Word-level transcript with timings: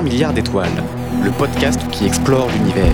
science. 0.00 0.02
300 0.02 0.02
milliards 0.02 0.32
d'étoiles, 0.32 0.84
le 1.22 1.30
podcast 1.30 1.80
qui 1.90 2.06
explore 2.06 2.48
l'univers. 2.50 2.92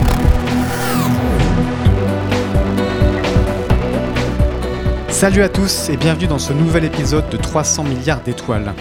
Salut 5.09 5.43
à 5.43 5.49
tous 5.49 5.89
et 5.89 5.97
bienvenue 5.97 6.27
dans 6.27 6.39
ce 6.39 6.53
nouvel 6.53 6.85
épisode 6.85 7.29
de 7.29 7.37
300 7.37 7.85
milliards 7.85 8.23
d'étoiles. 8.23 8.75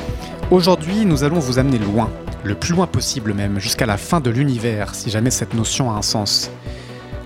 Aujourd'hui, 0.52 1.06
nous 1.06 1.24
allons 1.24 1.40
vous 1.40 1.60
amener 1.60 1.78
loin, 1.78 2.10
le 2.44 2.56
plus 2.56 2.74
loin 2.74 2.88
possible 2.88 3.34
même, 3.34 3.60
jusqu'à 3.60 3.86
la 3.86 3.98
fin 3.98 4.20
de 4.20 4.30
l'univers, 4.30 4.96
si 4.96 5.10
jamais 5.10 5.32
cette 5.32 5.54
notion 5.54 5.92
a 5.92 5.96
un 5.96 6.02
sens. 6.02 6.52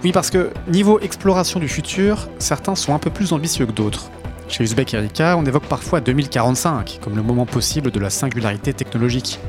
Oui, 0.03 0.11
parce 0.11 0.29
que 0.29 0.51
niveau 0.67 0.99
exploration 0.99 1.59
du 1.59 1.67
futur, 1.67 2.29
certains 2.39 2.75
sont 2.75 2.93
un 2.93 2.99
peu 2.99 3.09
plus 3.09 3.33
ambitieux 3.33 3.65
que 3.65 3.71
d'autres. 3.71 4.09
Chez 4.47 4.63
Uzbek 4.63 4.93
Erika, 4.93 5.37
on 5.37 5.45
évoque 5.45 5.65
parfois 5.65 6.01
2045 6.01 6.99
comme 7.03 7.15
le 7.15 7.21
moment 7.21 7.45
possible 7.45 7.91
de 7.91 7.99
la 7.99 8.09
singularité 8.09 8.73
technologique. 8.73 9.39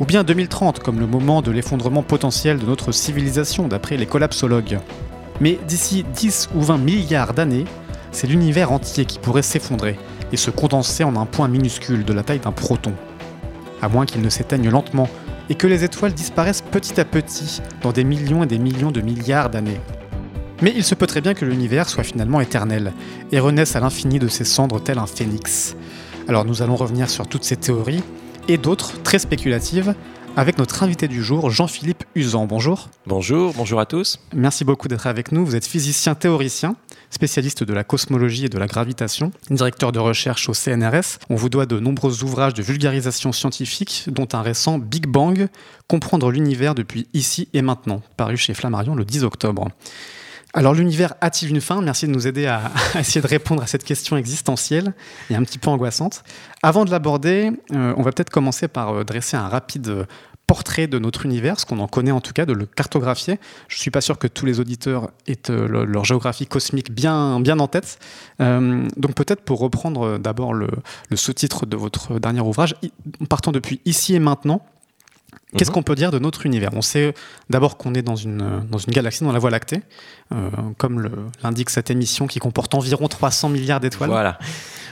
Ou 0.00 0.04
bien 0.04 0.24
2030 0.24 0.80
comme 0.80 0.98
le 0.98 1.06
moment 1.06 1.42
de 1.42 1.50
l'effondrement 1.50 2.02
potentiel 2.02 2.58
de 2.58 2.66
notre 2.66 2.92
civilisation 2.92 3.68
d'après 3.68 3.96
les 3.96 4.06
collapsologues. 4.06 4.78
Mais 5.40 5.58
d'ici 5.66 6.04
10 6.14 6.50
ou 6.54 6.62
20 6.62 6.78
milliards 6.78 7.34
d'années, 7.34 7.64
c'est 8.10 8.26
l'univers 8.26 8.72
entier 8.72 9.04
qui 9.04 9.18
pourrait 9.18 9.42
s'effondrer 9.42 9.98
et 10.32 10.36
se 10.36 10.50
condenser 10.50 11.04
en 11.04 11.16
un 11.16 11.26
point 11.26 11.48
minuscule 11.48 12.04
de 12.04 12.12
la 12.12 12.22
taille 12.22 12.40
d'un 12.40 12.52
proton. 12.52 12.92
À 13.80 13.88
moins 13.88 14.06
qu'il 14.06 14.22
ne 14.22 14.28
s'éteigne 14.28 14.70
lentement 14.70 15.08
et 15.48 15.54
que 15.54 15.66
les 15.66 15.84
étoiles 15.84 16.14
disparaissent 16.14 16.62
petit 16.62 17.00
à 17.00 17.04
petit 17.04 17.60
dans 17.82 17.92
des 17.92 18.04
millions 18.04 18.44
et 18.44 18.46
des 18.46 18.58
millions 18.58 18.92
de 18.92 19.00
milliards 19.00 19.50
d'années. 19.50 19.80
Mais 20.62 20.72
il 20.76 20.84
se 20.84 20.94
peut 20.94 21.08
très 21.08 21.20
bien 21.20 21.34
que 21.34 21.44
l'univers 21.44 21.88
soit 21.88 22.04
finalement 22.04 22.40
éternel 22.40 22.92
et 23.32 23.40
renaisse 23.40 23.74
à 23.74 23.80
l'infini 23.80 24.20
de 24.20 24.28
ses 24.28 24.44
cendres 24.44 24.80
tel 24.80 24.98
un 24.98 25.06
phénix. 25.06 25.74
Alors 26.28 26.44
nous 26.44 26.62
allons 26.62 26.76
revenir 26.76 27.10
sur 27.10 27.26
toutes 27.26 27.44
ces 27.44 27.56
théories 27.56 28.04
et 28.48 28.58
d'autres 28.58 29.02
très 29.02 29.18
spéculatives 29.18 29.94
avec 30.34 30.56
notre 30.56 30.82
invité 30.82 31.08
du 31.08 31.22
jour, 31.22 31.50
Jean-Philippe 31.50 32.04
Usan. 32.14 32.46
Bonjour. 32.46 32.88
Bonjour, 33.06 33.52
bonjour 33.54 33.80
à 33.80 33.86
tous. 33.86 34.18
Merci 34.34 34.64
beaucoup 34.64 34.88
d'être 34.88 35.06
avec 35.06 35.30
nous. 35.30 35.44
Vous 35.44 35.56
êtes 35.56 35.66
physicien 35.66 36.14
théoricien, 36.14 36.76
spécialiste 37.10 37.64
de 37.64 37.74
la 37.74 37.84
cosmologie 37.84 38.46
et 38.46 38.48
de 38.48 38.58
la 38.58 38.66
gravitation, 38.66 39.30
directeur 39.50 39.92
de 39.92 39.98
recherche 39.98 40.48
au 40.48 40.54
CNRS. 40.54 41.18
On 41.28 41.36
vous 41.36 41.50
doit 41.50 41.66
de 41.66 41.78
nombreux 41.78 42.24
ouvrages 42.24 42.54
de 42.54 42.62
vulgarisation 42.62 43.32
scientifique, 43.32 44.04
dont 44.06 44.28
un 44.32 44.40
récent 44.40 44.78
Big 44.78 45.06
Bang, 45.06 45.48
Comprendre 45.88 46.30
l'univers 46.30 46.74
depuis 46.74 47.06
ici 47.12 47.48
et 47.52 47.60
maintenant, 47.60 48.00
paru 48.16 48.38
chez 48.38 48.54
Flammarion 48.54 48.94
le 48.94 49.04
10 49.04 49.24
octobre. 49.24 49.68
Alors 50.54 50.74
l'univers 50.74 51.14
a-t-il 51.22 51.50
une 51.50 51.62
fin? 51.62 51.80
Merci 51.80 52.06
de 52.06 52.12
nous 52.12 52.26
aider 52.26 52.46
à, 52.46 52.70
essayer 52.98 53.20
de 53.20 53.26
répondre 53.26 53.62
à 53.62 53.66
cette 53.66 53.84
question 53.84 54.16
existentielle 54.16 54.92
et 55.30 55.34
un 55.34 55.42
petit 55.42 55.58
peu 55.58 55.70
angoissante. 55.70 56.24
Avant 56.62 56.84
de 56.84 56.90
l'aborder, 56.90 57.52
euh, 57.72 57.94
on 57.96 58.02
va 58.02 58.12
peut-être 58.12 58.30
commencer 58.30 58.68
par 58.68 58.90
euh, 58.90 59.04
dresser 59.04 59.36
un 59.36 59.48
rapide 59.48 59.88
euh, 59.88 60.04
portrait 60.46 60.86
de 60.86 60.98
notre 60.98 61.24
univers, 61.24 61.58
ce 61.58 61.64
qu'on 61.64 61.78
en 61.78 61.86
connaît 61.88 62.10
en 62.10 62.20
tout 62.20 62.34
cas, 62.34 62.44
de 62.44 62.52
le 62.52 62.66
cartographier. 62.66 63.40
Je 63.68 63.76
ne 63.76 63.80
suis 63.80 63.90
pas 63.90 64.02
sûr 64.02 64.18
que 64.18 64.26
tous 64.26 64.44
les 64.44 64.60
auditeurs 64.60 65.10
aient 65.26 65.48
leur 65.48 66.04
géographie 66.04 66.46
cosmique 66.46 66.92
bien, 66.92 67.40
bien 67.40 67.58
en 67.58 67.68
tête. 67.68 67.98
donc 68.38 69.14
peut-être 69.14 69.40
pour 69.42 69.60
reprendre 69.60 70.18
d'abord 70.18 70.52
le, 70.52 70.68
le 71.08 71.16
sous-titre 71.16 71.64
de 71.64 71.76
votre 71.76 72.18
dernier 72.18 72.42
ouvrage, 72.42 72.74
partant 73.30 73.50
depuis 73.50 73.80
ici 73.86 74.14
et 74.14 74.18
maintenant, 74.18 74.62
Qu'est-ce 75.56 75.70
mhm. 75.70 75.74
qu'on 75.74 75.82
peut 75.82 75.94
dire 75.94 76.10
de 76.10 76.18
notre 76.18 76.46
univers? 76.46 76.70
On 76.72 76.82
sait 76.82 77.14
d'abord 77.50 77.76
qu'on 77.76 77.94
est 77.94 78.02
dans 78.02 78.16
une, 78.16 78.66
dans 78.70 78.78
une 78.78 78.92
galaxie, 78.92 79.22
dans 79.22 79.32
la 79.32 79.38
Voie 79.38 79.50
lactée, 79.50 79.82
euh, 80.32 80.48
comme 80.78 81.10
l'indique 81.42 81.68
cette 81.68 81.90
émission 81.90 82.26
qui 82.26 82.38
comporte 82.38 82.74
environ 82.74 83.06
300 83.06 83.50
milliards 83.50 83.80
d'étoiles. 83.80 84.10
Voilà. 84.10 84.38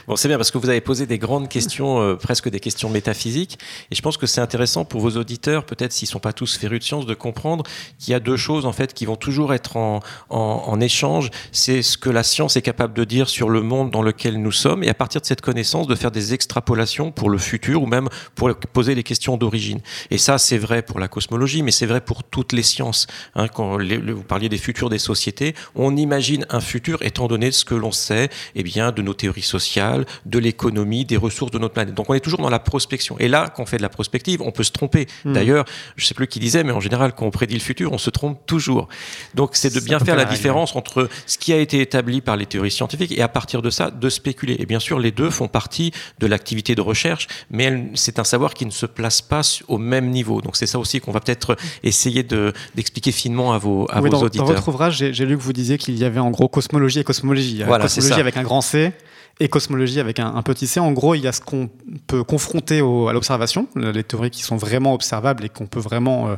Bon, 0.07 0.15
c'est 0.15 0.27
bien 0.27 0.37
parce 0.37 0.51
que 0.51 0.57
vous 0.57 0.69
avez 0.69 0.81
posé 0.81 1.05
des 1.05 1.17
grandes 1.17 1.47
questions, 1.47 2.01
euh, 2.01 2.15
presque 2.15 2.49
des 2.49 2.59
questions 2.59 2.89
métaphysiques, 2.89 3.59
et 3.91 3.95
je 3.95 4.01
pense 4.01 4.17
que 4.17 4.25
c'est 4.25 4.41
intéressant 4.41 4.83
pour 4.85 5.01
vos 5.01 5.17
auditeurs, 5.17 5.63
peut-être 5.65 5.91
s'ils 5.91 6.07
sont 6.07 6.19
pas 6.19 6.33
tous 6.33 6.57
férus 6.57 6.79
de 6.79 6.83
science, 6.83 7.05
de 7.05 7.13
comprendre 7.13 7.63
qu'il 7.99 8.11
y 8.11 8.15
a 8.15 8.19
deux 8.19 8.37
choses 8.37 8.65
en 8.65 8.71
fait 8.71 8.93
qui 8.93 9.05
vont 9.05 9.15
toujours 9.15 9.53
être 9.53 9.77
en, 9.77 9.99
en, 10.29 10.79
échange. 10.81 11.29
C'est 11.51 11.81
ce 11.83 11.97
que 11.97 12.09
la 12.09 12.23
science 12.23 12.55
est 12.55 12.61
capable 12.61 12.93
de 12.93 13.03
dire 13.03 13.29
sur 13.29 13.49
le 13.49 13.61
monde 13.61 13.91
dans 13.91 14.01
lequel 14.01 14.41
nous 14.41 14.51
sommes, 14.51 14.83
et 14.83 14.89
à 14.89 14.93
partir 14.93 15.21
de 15.21 15.25
cette 15.25 15.41
connaissance, 15.41 15.87
de 15.87 15.95
faire 15.95 16.11
des 16.11 16.33
extrapolations 16.33 17.11
pour 17.11 17.29
le 17.29 17.37
futur 17.37 17.83
ou 17.83 17.85
même 17.85 18.09
pour 18.35 18.53
poser 18.73 18.95
des 18.95 19.03
questions 19.03 19.37
d'origine. 19.37 19.81
Et 20.09 20.17
ça, 20.17 20.37
c'est 20.37 20.57
vrai 20.57 20.81
pour 20.81 20.99
la 20.99 21.07
cosmologie, 21.07 21.61
mais 21.61 21.71
c'est 21.71 21.85
vrai 21.85 22.01
pour 22.01 22.23
toutes 22.23 22.53
les 22.53 22.63
sciences. 22.63 23.07
Hein, 23.35 23.47
quand 23.47 23.77
vous 23.77 24.23
parliez 24.23 24.49
des 24.49 24.57
futurs 24.57 24.89
des 24.89 24.99
sociétés, 24.99 25.53
on 25.75 25.95
imagine 25.95 26.45
un 26.49 26.61
futur 26.61 27.01
étant 27.03 27.27
donné 27.27 27.51
ce 27.51 27.65
que 27.65 27.75
l'on 27.75 27.91
sait, 27.91 28.29
eh 28.55 28.63
bien, 28.63 28.91
de 28.91 29.01
nos 29.01 29.13
théories 29.13 29.41
sociales 29.41 29.90
de 30.25 30.39
l'économie, 30.39 31.05
des 31.05 31.17
ressources 31.17 31.51
de 31.51 31.59
notre 31.59 31.73
planète. 31.73 31.95
Donc 31.95 32.09
on 32.09 32.13
est 32.13 32.19
toujours 32.19 32.41
dans 32.41 32.49
la 32.49 32.59
prospection. 32.59 33.17
Et 33.19 33.27
là, 33.27 33.51
quand 33.53 33.63
on 33.63 33.65
fait 33.65 33.77
de 33.77 33.81
la 33.81 33.89
prospective, 33.89 34.41
on 34.41 34.51
peut 34.51 34.63
se 34.63 34.71
tromper. 34.71 35.07
Hmm. 35.25 35.33
D'ailleurs, 35.33 35.65
je 35.95 36.03
ne 36.03 36.07
sais 36.07 36.13
plus 36.13 36.27
qui 36.27 36.39
disait, 36.39 36.63
mais 36.63 36.71
en 36.71 36.79
général, 36.79 37.13
quand 37.13 37.25
on 37.25 37.31
prédit 37.31 37.53
le 37.53 37.59
futur, 37.59 37.91
on 37.91 37.97
se 37.97 38.09
trompe 38.09 38.39
toujours. 38.45 38.87
Donc 39.35 39.51
c'est 39.53 39.73
de 39.73 39.79
bien 39.79 39.99
faire 39.99 40.15
la 40.15 40.25
différence 40.25 40.75
entre 40.75 41.09
ce 41.25 41.37
qui 41.37 41.53
a 41.53 41.57
été 41.57 41.81
établi 41.81 42.21
par 42.21 42.37
les 42.37 42.45
théories 42.45 42.71
scientifiques 42.71 43.11
et 43.11 43.21
à 43.21 43.27
partir 43.27 43.61
de 43.61 43.69
ça, 43.69 43.91
de 43.91 44.09
spéculer. 44.09 44.55
Et 44.59 44.65
bien 44.65 44.79
sûr, 44.79 44.99
les 44.99 45.11
deux 45.11 45.29
font 45.29 45.47
partie 45.47 45.91
de 46.19 46.27
l'activité 46.27 46.75
de 46.75 46.81
recherche, 46.81 47.27
mais 47.49 47.91
c'est 47.95 48.19
un 48.19 48.23
savoir 48.23 48.53
qui 48.53 48.65
ne 48.65 48.71
se 48.71 48.85
place 48.85 49.21
pas 49.21 49.41
au 49.67 49.77
même 49.77 50.09
niveau. 50.09 50.41
Donc 50.41 50.55
c'est 50.55 50.67
ça 50.67 50.79
aussi 50.79 50.99
qu'on 50.99 51.11
va 51.11 51.19
peut-être 51.19 51.57
essayer 51.83 52.23
d'expliquer 52.23 53.11
finement 53.11 53.53
à 53.53 53.57
vos, 53.57 53.87
à 53.89 53.99
vos 53.99 54.09
dans, 54.09 54.21
auditeurs. 54.21 54.47
Dans 54.47 54.53
votre 54.53 54.67
ouvrage, 54.67 55.11
j'ai 55.11 55.25
lu 55.25 55.37
que 55.37 55.41
vous 55.41 55.53
disiez 55.53 55.77
qu'il 55.77 55.97
y 55.97 56.05
avait 56.05 56.19
en 56.19 56.31
gros 56.31 56.47
cosmologie 56.47 56.99
et 56.99 57.03
cosmologie. 57.03 57.63
Voilà, 57.65 57.85
cosmologie 57.85 58.19
avec 58.19 58.37
un 58.37 58.43
grand 58.43 58.61
C 58.61 58.93
et 59.41 59.47
cosmologie 59.47 59.99
avec 59.99 60.19
un, 60.19 60.41
petit 60.43 60.67
c. 60.67 60.79
En 60.79 60.91
gros, 60.91 61.15
il 61.15 61.23
y 61.23 61.27
a 61.27 61.31
ce 61.31 61.41
qu'on 61.41 61.67
peut 62.05 62.23
confronter 62.23 62.77
à 62.77 63.11
l'observation, 63.11 63.67
les 63.75 64.03
théories 64.03 64.29
qui 64.29 64.43
sont 64.43 64.55
vraiment 64.55 64.93
observables 64.93 65.43
et 65.43 65.49
qu'on 65.49 65.65
peut 65.65 65.79
vraiment, 65.79 66.29
euh, 66.29 66.35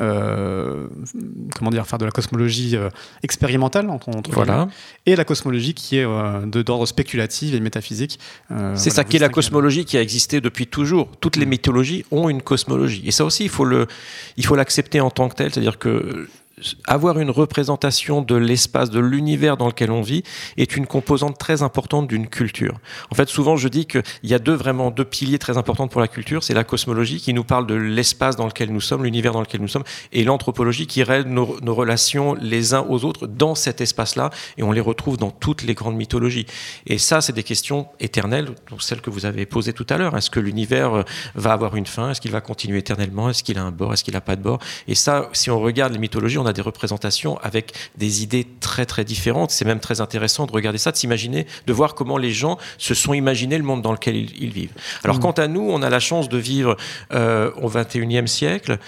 euh, 0.00 0.86
comment 1.54 1.70
dire, 1.70 1.86
faire 1.86 1.98
de 1.98 2.06
la 2.06 2.10
cosmologie 2.10 2.74
euh, 2.74 2.88
expérimentale 3.22 3.90
entre, 3.90 4.10
voilà. 4.30 4.68
et 5.04 5.16
la 5.16 5.24
cosmologie 5.24 5.74
qui 5.74 5.98
est 5.98 6.06
d'ordre 6.46 6.86
spéculatif 6.86 7.54
et 7.54 7.60
métaphysique. 7.60 8.18
C'est 8.74 8.90
ça 8.90 9.04
qui 9.04 9.16
est 9.16 9.20
la 9.20 9.28
cosmologie 9.28 9.84
qui 9.84 9.98
a 9.98 10.00
existé 10.00 10.40
depuis 10.40 10.66
toujours. 10.66 11.10
Toutes 11.20 11.36
les 11.36 11.44
mm. 11.44 11.50
mythologies 11.50 12.04
ont 12.10 12.30
une 12.30 12.40
cosmologie, 12.40 13.02
et 13.04 13.10
ça 13.10 13.26
aussi, 13.26 13.44
il 13.44 13.50
faut 13.50 13.66
le, 13.66 13.86
il 14.38 14.46
faut 14.46 14.56
l'accepter 14.56 15.00
en 15.02 15.10
tant 15.10 15.28
que 15.28 15.34
tel, 15.34 15.52
c'est-à-dire 15.52 15.78
que 15.78 16.26
avoir 16.86 17.18
une 17.18 17.30
représentation 17.30 18.22
de 18.22 18.34
l'espace, 18.34 18.88
de 18.88 18.98
l'univers 18.98 19.58
dans 19.58 19.66
lequel 19.66 19.90
on 19.90 20.00
vit, 20.00 20.22
est 20.56 20.76
une 20.76 20.86
composante 20.86 21.38
très 21.38 21.62
importante 21.62 22.08
d'une 22.08 22.28
culture. 22.28 22.78
En 23.10 23.14
fait, 23.14 23.28
souvent, 23.28 23.56
je 23.56 23.68
dis 23.68 23.84
qu'il 23.84 24.02
y 24.22 24.32
a 24.32 24.38
deux 24.38 24.54
vraiment 24.54 24.90
deux 24.90 25.04
piliers 25.04 25.38
très 25.38 25.58
importants 25.58 25.86
pour 25.86 26.00
la 26.00 26.08
culture. 26.08 26.42
C'est 26.42 26.54
la 26.54 26.64
cosmologie 26.64 27.20
qui 27.20 27.34
nous 27.34 27.44
parle 27.44 27.66
de 27.66 27.74
l'espace 27.74 28.36
dans 28.36 28.46
lequel 28.46 28.72
nous 28.72 28.80
sommes, 28.80 29.04
l'univers 29.04 29.32
dans 29.32 29.42
lequel 29.42 29.60
nous 29.60 29.68
sommes, 29.68 29.84
et 30.12 30.24
l'anthropologie 30.24 30.86
qui 30.86 31.02
règle 31.02 31.28
nos, 31.28 31.74
relations 31.74 32.34
les 32.40 32.72
uns 32.72 32.86
aux 32.88 33.04
autres 33.04 33.26
dans 33.26 33.54
cet 33.54 33.82
espace-là, 33.82 34.30
et 34.56 34.62
on 34.62 34.72
les 34.72 34.80
retrouve 34.80 35.18
dans 35.18 35.30
toutes 35.30 35.62
les 35.62 35.74
grandes 35.74 35.96
mythologies. 35.96 36.46
Et 36.86 36.96
ça, 36.96 37.20
c'est 37.20 37.34
des 37.34 37.42
questions 37.42 37.86
éternelles, 38.00 38.46
donc 38.70 38.82
celles 38.82 39.02
que 39.02 39.10
vous 39.10 39.26
avez 39.26 39.44
posées 39.44 39.74
tout 39.74 39.86
à 39.90 39.98
l'heure. 39.98 40.16
Est-ce 40.16 40.30
que 40.30 40.40
l'univers 40.40 40.94
euh, 40.94 41.02
va 41.34 41.52
avoir 41.52 41.76
une 41.76 41.84
fin? 41.84 42.10
Est-ce 42.10 42.20
qu'il 42.22 42.30
va 42.30 42.40
continuer 42.40 42.78
éternellement? 42.78 43.28
Est-ce 43.28 43.42
qu'il 43.42 43.58
a 43.58 43.62
un 43.62 43.72
bord? 43.72 43.92
Est-ce 43.92 44.04
qu'il 44.04 44.14
n'a 44.14 44.22
pas 44.22 44.36
de 44.36 44.42
bord? 44.42 44.58
Et 44.88 44.94
ça, 44.94 45.28
si 45.34 45.50
on 45.50 45.60
regarde 45.60 45.92
les 45.92 45.98
mythologies, 45.98 46.38
on 46.38 46.45
on 46.46 46.48
a 46.48 46.52
des 46.52 46.62
représentations 46.62 47.38
avec 47.38 47.72
des 47.96 48.22
idées 48.22 48.46
très 48.60 48.86
très 48.86 49.04
différentes. 49.04 49.50
C'est 49.50 49.64
même 49.64 49.80
très 49.80 50.00
intéressant 50.00 50.46
de 50.46 50.52
regarder 50.52 50.78
ça, 50.78 50.92
de 50.92 50.96
s'imaginer, 50.96 51.46
de 51.66 51.72
voir 51.72 51.94
comment 51.94 52.18
les 52.18 52.30
gens 52.30 52.56
se 52.78 52.94
sont 52.94 53.14
imaginés 53.14 53.58
le 53.58 53.64
monde 53.64 53.82
dans 53.82 53.92
lequel 53.92 54.16
ils, 54.16 54.52
vivent. 54.52 54.72
Alors 55.02 55.16
mmh. 55.16 55.20
quant 55.20 55.32
à 55.32 55.48
nous, 55.48 55.68
on 55.68 55.82
a 55.82 55.90
la 55.90 55.98
chance 55.98 56.28
de 56.28 56.38
vivre 56.38 56.76
euh, 57.12 57.50
au 57.60 57.68
21e 57.68 58.26
siècle. 58.28 58.78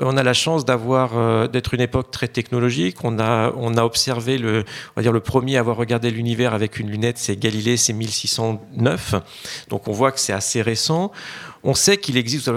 On 0.00 0.16
a 0.16 0.24
la 0.24 0.32
chance 0.32 0.64
d'avoir 0.64 1.16
euh, 1.16 1.46
d'être 1.46 1.72
une 1.72 1.80
époque 1.80 2.10
très 2.10 2.26
technologique. 2.26 2.96
On 3.04 3.20
a 3.20 3.52
on 3.56 3.76
a 3.76 3.84
observé 3.84 4.38
le 4.38 4.64
on 4.90 4.92
va 4.96 5.02
dire 5.02 5.12
le 5.12 5.20
premier 5.20 5.56
à 5.56 5.60
avoir 5.60 5.76
regardé 5.76 6.10
l'univers 6.10 6.52
avec 6.52 6.80
une 6.80 6.90
lunette, 6.90 7.18
c'est 7.18 7.36
Galilée, 7.36 7.76
c'est 7.76 7.92
1609. 7.92 9.14
Donc 9.68 9.86
on 9.86 9.92
voit 9.92 10.10
que 10.10 10.18
c'est 10.18 10.32
assez 10.32 10.62
récent. 10.62 11.12
On 11.66 11.72
sait 11.72 11.96
qu'il 11.96 12.18
existe, 12.18 12.50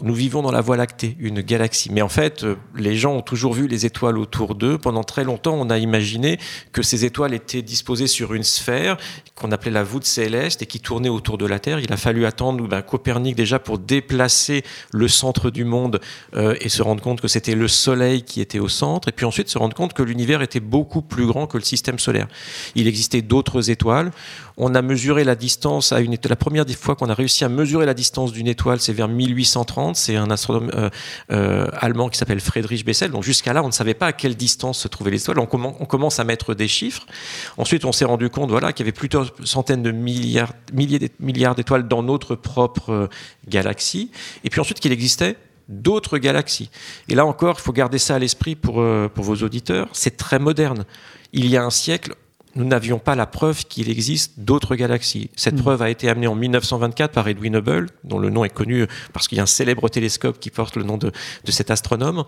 nous 0.00 0.14
vivons 0.14 0.42
dans 0.42 0.50
la 0.50 0.60
Voie 0.60 0.76
lactée, 0.76 1.16
une 1.20 1.42
galaxie. 1.42 1.90
Mais 1.92 2.02
en 2.02 2.08
fait, 2.08 2.42
euh, 2.42 2.56
les 2.76 2.96
gens 2.96 3.14
ont 3.14 3.22
toujours 3.22 3.52
vu 3.52 3.68
les 3.68 3.86
étoiles 3.86 4.18
autour 4.18 4.56
d'eux. 4.56 4.78
Pendant 4.78 5.04
très 5.04 5.22
longtemps, 5.22 5.54
on 5.54 5.70
a 5.70 5.78
imaginé 5.78 6.40
que 6.72 6.82
ces 6.82 7.04
étoiles 7.04 7.34
étaient 7.34 7.62
disposées 7.62 8.08
sur 8.08 8.34
une 8.34 8.42
sphère 8.42 8.96
qu'on 9.36 9.52
appelait 9.52 9.70
la 9.70 9.84
voûte 9.84 10.04
céleste 10.04 10.60
et 10.60 10.66
qui 10.66 10.80
tournait 10.80 11.08
autour 11.08 11.38
de 11.38 11.46
la 11.46 11.60
Terre. 11.60 11.78
Il 11.78 11.92
a 11.92 11.96
fallu 11.96 12.26
attendre 12.26 12.66
ben, 12.66 12.82
Copernic 12.82 13.36
déjà 13.36 13.60
pour 13.60 13.78
déplacer 13.78 14.64
le 14.90 15.06
centre 15.06 15.50
du 15.50 15.64
monde 15.64 16.00
euh, 16.34 16.56
et 16.60 16.68
se 16.68 16.82
rendre 16.82 17.00
compte 17.00 17.20
que 17.20 17.28
c'était 17.28 17.54
le 17.54 17.68
Soleil 17.68 18.22
qui 18.22 18.40
était 18.40 18.58
au 18.58 18.68
centre. 18.68 19.06
Et 19.06 19.12
puis 19.12 19.24
ensuite 19.24 19.50
se 19.50 19.58
rendre 19.58 19.76
compte 19.76 19.92
que 19.92 20.02
l'univers 20.02 20.42
était 20.42 20.58
beaucoup 20.58 21.02
plus 21.02 21.26
grand 21.26 21.46
que 21.46 21.58
le 21.58 21.64
système 21.64 22.00
solaire. 22.00 22.26
Il 22.74 22.88
existait 22.88 23.22
d'autres 23.22 23.70
étoiles. 23.70 24.10
On 24.56 24.74
a 24.74 24.82
mesuré 24.82 25.24
la 25.24 25.34
distance 25.34 25.92
à 25.92 26.00
une 26.00 26.12
étoile. 26.12 26.30
La 26.30 26.36
première 26.36 26.68
fois 26.70 26.94
qu'on 26.94 27.08
a 27.08 27.14
réussi 27.14 27.44
à 27.44 27.48
mesurer 27.48 27.86
la 27.86 27.94
distance 27.94 28.32
d'une 28.32 28.48
étoile, 28.48 28.80
c'est 28.80 28.92
vers 28.92 29.08
1830. 29.08 29.96
C'est 29.96 30.16
un 30.16 30.30
astronome 30.30 30.70
euh, 30.74 30.90
euh, 31.30 31.66
allemand 31.72 32.08
qui 32.08 32.18
s'appelle 32.18 32.40
Friedrich 32.40 32.84
Bessel. 32.84 33.10
Donc 33.10 33.22
jusqu'à 33.22 33.52
là, 33.52 33.62
on 33.62 33.68
ne 33.68 33.72
savait 33.72 33.94
pas 33.94 34.06
à 34.06 34.12
quelle 34.12 34.36
distance 34.36 34.78
se 34.78 34.88
trouvait 34.88 35.10
l'étoile. 35.10 35.38
On, 35.38 35.48
on, 35.52 35.84
commence 35.86 36.20
à 36.20 36.24
mettre 36.24 36.54
des 36.54 36.68
chiffres. 36.68 37.06
Ensuite, 37.56 37.84
on 37.84 37.92
s'est 37.92 38.04
rendu 38.04 38.28
compte 38.30 38.50
voilà, 38.50 38.72
qu'il 38.72 38.84
y 38.84 38.88
avait 38.88 38.96
plusieurs 38.96 39.32
centaines 39.44 39.82
de 39.82 39.90
milliards, 39.90 40.54
d'étoiles 41.54 41.88
dans 41.88 42.02
notre 42.02 42.34
propre 42.34 42.90
euh, 42.90 43.08
galaxie. 43.48 44.10
Et 44.44 44.50
puis 44.50 44.60
ensuite, 44.60 44.80
qu'il 44.80 44.92
existait 44.92 45.36
d'autres 45.68 46.18
galaxies. 46.18 46.70
Et 47.08 47.14
là 47.14 47.24
encore, 47.24 47.56
il 47.58 47.62
faut 47.62 47.72
garder 47.72 47.98
ça 47.98 48.16
à 48.16 48.18
l'esprit 48.18 48.56
pour, 48.56 48.84
pour 49.14 49.24
vos 49.24 49.36
auditeurs. 49.36 49.88
C'est 49.92 50.16
très 50.16 50.38
moderne. 50.38 50.84
Il 51.32 51.46
y 51.46 51.56
a 51.56 51.64
un 51.64 51.70
siècle, 51.70 52.14
nous 52.54 52.64
n'avions 52.64 52.98
pas 52.98 53.14
la 53.14 53.26
preuve 53.26 53.64
qu'il 53.64 53.90
existe 53.90 54.40
d'autres 54.40 54.76
galaxies. 54.76 55.30
Cette 55.36 55.54
mmh. 55.54 55.62
preuve 55.62 55.82
a 55.82 55.90
été 55.90 56.08
amenée 56.08 56.26
en 56.26 56.34
1924 56.34 57.12
par 57.12 57.28
Edwin 57.28 57.56
Hubble, 57.56 57.88
dont 58.04 58.18
le 58.18 58.30
nom 58.30 58.44
est 58.44 58.50
connu 58.50 58.86
parce 59.12 59.28
qu'il 59.28 59.36
y 59.36 59.40
a 59.40 59.44
un 59.44 59.46
célèbre 59.46 59.88
télescope 59.88 60.38
qui 60.38 60.50
porte 60.50 60.76
le 60.76 60.82
nom 60.82 60.98
de, 60.98 61.12
de 61.44 61.50
cet 61.50 61.70
astronome. 61.70 62.24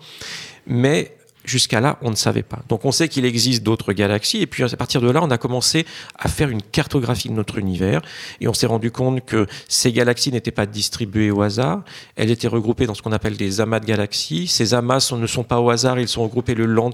Mais 0.67 1.15
Jusqu'à 1.45 1.79
là, 1.79 1.97
on 2.01 2.09
ne 2.09 2.15
savait 2.15 2.43
pas. 2.43 2.59
Donc 2.69 2.85
on 2.85 2.91
sait 2.91 3.07
qu'il 3.07 3.25
existe 3.25 3.63
d'autres 3.63 3.93
galaxies, 3.93 4.41
et 4.41 4.47
puis 4.47 4.63
à 4.63 4.69
partir 4.77 5.01
de 5.01 5.09
là, 5.09 5.21
on 5.23 5.31
a 5.31 5.37
commencé 5.37 5.85
à 6.17 6.27
faire 6.27 6.49
une 6.49 6.61
cartographie 6.61 7.29
de 7.29 7.33
notre 7.33 7.57
univers, 7.57 8.01
et 8.41 8.47
on 8.47 8.53
s'est 8.53 8.65
rendu 8.65 8.91
compte 8.91 9.23
que 9.25 9.47
ces 9.67 9.91
galaxies 9.91 10.31
n'étaient 10.31 10.51
pas 10.51 10.65
distribuées 10.65 11.31
au 11.31 11.41
hasard, 11.41 11.83
elles 12.15 12.31
étaient 12.31 12.47
regroupées 12.47 12.87
dans 12.87 12.93
ce 12.93 13.01
qu'on 13.01 13.11
appelle 13.11 13.37
des 13.37 13.61
amas 13.61 13.79
de 13.79 13.85
galaxies. 13.85 14.47
Ces 14.47 14.73
amas 14.73 15.13
ne 15.15 15.27
sont 15.27 15.43
pas 15.43 15.59
au 15.59 15.69
hasard, 15.69 15.99
ils 15.99 16.07
sont 16.07 16.23
regroupés 16.23 16.55
le 16.55 16.65
long 16.65 16.91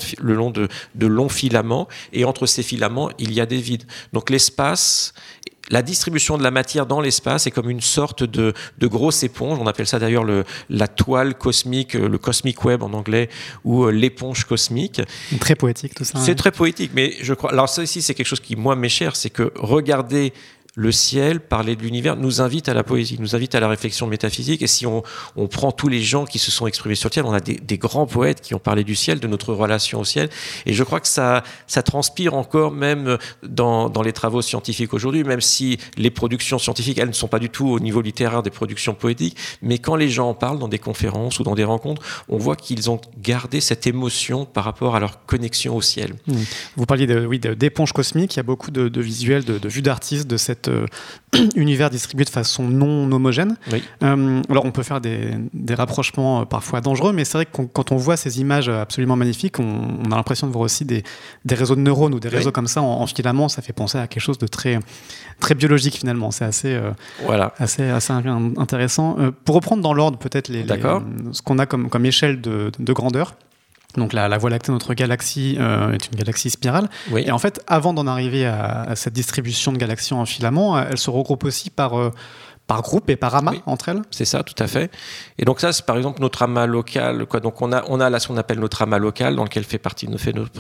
de, 0.52 1.08
longs 1.08 1.30
filaments, 1.30 1.88
et 2.14 2.26
entre 2.26 2.46
ces 2.46 2.64
filaments, 2.64 3.10
il 3.20 3.34
y 3.34 3.42
a 3.42 3.46
des 3.46 3.58
vides. 3.58 3.86
Donc 4.14 4.30
l'espace 4.30 5.14
la 5.72 5.82
distribution 5.82 6.38
de 6.38 6.44
la 6.44 6.52
matière 6.52 6.86
dans 6.86 7.02
l'espace 7.02 7.48
est 7.48 7.52
comme 7.52 7.70
une 7.70 7.82
sorte 7.82 8.24
de, 8.24 8.54
grosse 8.82 9.24
éponge. 9.24 9.58
On 9.60 9.68
appelle 9.68 9.88
ça 9.88 10.00
d'ailleurs 10.00 10.26
la 10.70 10.88
toile 10.88 11.36
cosmique, 11.36 11.94
le 11.94 12.18
cosmic 12.18 12.64
web 12.66 12.84
en 12.84 12.94
anglais, 12.94 13.30
ou 13.64 13.86
euh, 13.86 13.92
l'éponge 13.92 14.44
cosmique. 14.44 15.02
Très 15.40 15.56
poétique 15.56 15.96
tout 15.96 16.04
ça. 16.04 16.20
C'est 16.20 16.36
très 16.36 16.52
poétique, 16.52 16.92
mais 16.94 17.16
je 17.22 17.34
crois. 17.34 17.52
Alors 17.52 17.70
ça 17.70 17.84
ici, 17.84 18.02
c'est 18.02 18.14
quelque 18.14 18.28
chose 18.28 18.42
qui 18.42 18.56
moi 18.56 18.76
m'est 18.76 18.90
cher, 18.90 19.16
c'est 19.16 19.30
que 19.30 19.52
regarder 19.56 20.34
le 20.76 20.92
ciel, 20.94 21.42
parler 21.42 21.76
de 21.76 21.82
l'univers, 21.82 22.16
nous 22.16 22.40
invite 22.40 22.70
à 22.70 22.74
la 22.74 22.84
poésie, 22.84 23.18
nous 23.20 23.36
invite 23.36 23.56
à 23.56 23.60
la 23.60 23.68
réflexion 23.68 24.08
métaphysique. 24.08 24.62
Et 24.62 24.68
si 24.68 24.86
on, 24.86 25.04
prend 25.50 25.74
tous 25.74 25.90
les 25.90 26.02
gens 26.02 26.26
qui 26.26 26.40
se 26.40 26.50
sont 26.50 26.66
exprimés 26.66 26.96
sur 26.96 27.10
le 27.10 27.14
ciel, 27.14 27.26
on 27.26 27.34
a 27.34 27.42
des, 27.42 27.78
grands 27.78 28.06
poètes 28.06 28.40
qui 28.40 28.56
ont 28.56 28.60
parlé 28.60 28.86
du 28.86 28.96
ciel, 28.96 29.20
de 29.20 29.28
notre 29.28 29.54
relation 29.54 30.00
au 30.00 30.06
ciel. 30.06 30.30
Et 30.66 30.72
je 30.72 30.84
crois 30.84 31.02
que 31.02 31.10
ça, 31.10 31.44
transpire 31.84 32.36
encore 32.36 32.72
même 32.72 33.18
dans, 33.44 33.92
les 34.02 34.14
travaux 34.14 34.42
scientifiques 34.42 34.94
aujourd'hui, 34.94 35.26
même 35.26 35.42
si 35.42 35.78
les 35.98 36.10
productions 36.10 36.58
scientifiques, 36.58 37.00
elles 37.00 37.10
ne 37.10 37.14
sont 37.14 37.28
pas 37.28 37.40
du 37.40 37.50
tout 37.50 37.68
au 37.68 37.80
niveau 37.80 38.02
littéraire 38.02 38.42
des 38.42 38.50
productions 38.50 38.94
poétiques. 38.94 39.36
Mais 39.62 39.78
quand 39.78 39.96
les 39.96 40.10
gens 40.10 40.30
en 40.30 40.34
parlent 40.34 40.60
dans 40.60 40.70
des 40.70 40.80
conférences 40.80 41.40
ou 41.40 41.44
dans 41.44 41.56
des 41.56 41.66
rencontres, 41.66 42.02
on 42.30 42.38
voit 42.38 42.56
qu'ils 42.56 42.90
ont 42.90 43.02
gardé 43.22 43.60
cette 43.60 43.88
émotion 43.88 44.46
par 44.46 44.64
rapport 44.64 44.96
à 44.96 45.02
leur 45.02 45.26
connexion 45.26 45.76
au 45.76 45.82
ciel. 45.82 46.14
Mmh. 46.28 46.34
Vous 46.78 46.86
parliez 46.86 47.14
oui, 47.26 47.40
d'éponge 47.40 47.92
cosmique, 47.92 48.36
il 48.36 48.38
y 48.38 48.40
a 48.40 48.44
beaucoup 48.44 48.72
de, 48.72 49.02
visuels, 49.02 49.44
de 49.44 49.68
vues 49.68 49.82
d'artistes 49.82 50.28
de 50.28 50.38
cette 50.38 50.61
euh, 50.68 50.86
univers 51.56 51.90
distribué 51.90 52.26
de 52.26 52.30
façon 52.30 52.64
non 52.64 53.12
homogène. 53.12 53.56
Euh, 54.04 54.42
alors 54.50 54.66
on 54.66 54.72
peut 54.72 54.84
faire 54.84 55.02
des, 55.02 55.38
rapprochements 55.72 56.42
euh, 56.42 56.46
parfois 56.46 56.82
dangereux, 56.82 57.14
mais 57.14 57.26
c'est 57.26 57.38
vrai 57.38 57.46
que 57.46 57.62
quand 57.62 57.92
on 57.92 57.98
voit 57.98 58.18
ces 58.18 58.40
images 58.42 58.70
absolument 58.70 59.16
magnifiques, 59.16 59.60
on, 59.60 60.12
a 60.12 60.16
l'impression 60.16 60.48
de 60.48 60.52
voir 60.52 60.64
aussi 60.64 60.86
des, 60.86 61.04
réseaux 61.50 61.76
de 61.76 61.82
neurones 61.82 62.14
ou 62.14 62.20
des 62.20 62.30
réseaux 62.30 62.52
comme 62.52 62.68
ça 62.68 62.82
en, 62.82 63.06
filaments. 63.08 63.50
Ça 63.50 63.62
fait 63.62 63.74
penser 63.74 63.98
à 63.98 64.08
quelque 64.08 64.24
chose 64.24 64.38
de 64.38 64.48
très, 64.48 64.80
très 65.40 65.56
biologique 65.56 65.98
finalement. 65.98 66.32
C'est 66.32 66.46
assez, 66.46 66.80
voilà. 67.26 67.54
assez, 67.58 67.84
assez 67.84 68.14
intéressant. 68.14 69.18
pour 69.46 69.56
reprendre 69.56 69.82
dans 69.82 69.94
l'ordre 69.94 70.18
peut-être 70.18 70.50
les, 70.50 70.66
ce 71.32 71.42
qu'on 71.42 71.60
a 71.60 71.66
comme, 71.66 71.90
comme 71.90 72.06
échelle 72.06 72.42
de, 72.42 72.72
de 72.78 72.94
grandeur. 72.94 73.36
Donc 73.96 74.14
la, 74.14 74.38
Voie 74.38 74.50
lactée, 74.50 74.72
notre 74.72 74.94
galaxie, 74.94 75.58
euh, 75.60 75.92
est 75.92 76.08
une 76.08 76.18
galaxie 76.18 76.50
spirale. 76.50 76.90
Et 77.16 77.32
en 77.32 77.38
fait, 77.38 77.62
avant 77.68 77.94
d'en 77.94 78.08
arriver 78.08 78.46
à, 78.46 78.96
cette 78.96 79.14
distribution 79.14 79.72
de 79.72 79.78
galaxies 79.78 80.14
en 80.14 80.26
filaments, 80.26 80.80
elle 80.80 80.98
se 80.98 81.10
regroupe 81.10 81.44
aussi 81.44 81.70
par 81.70 82.00
euh, 82.00 82.12
par 82.72 82.84
groupe 82.84 83.10
et 83.10 83.18
par 83.18 83.36
amas 83.36 83.52
entre 83.66 83.90
elles? 83.90 84.02
C'est 84.12 84.24
ça, 84.24 84.44
tout 84.44 84.56
à 84.58 84.66
fait. 84.66 84.90
Et 85.38 85.44
donc 85.44 85.60
ça, 85.60 85.74
c'est 85.74 85.86
par 85.86 85.98
exemple 85.98 86.22
notre 86.22 86.42
amas 86.42 86.66
local. 86.66 87.26
Quoi. 87.26 87.42
Donc 87.42 87.62
on 87.62 87.74
a, 87.74 87.84
on 87.90 88.00
a 88.00 88.10
là 88.10 88.18
ce 88.18 88.30
qu'on 88.30 88.38
appelle 88.38 88.60
notre 88.60 88.82
amas 88.82 88.98
local, 88.98 89.36
dans 89.36 89.44
lequel 89.44 89.66
fait 89.66 89.78
partie, 89.78 90.08
fait, 90.18 90.32
notre, 90.32 90.52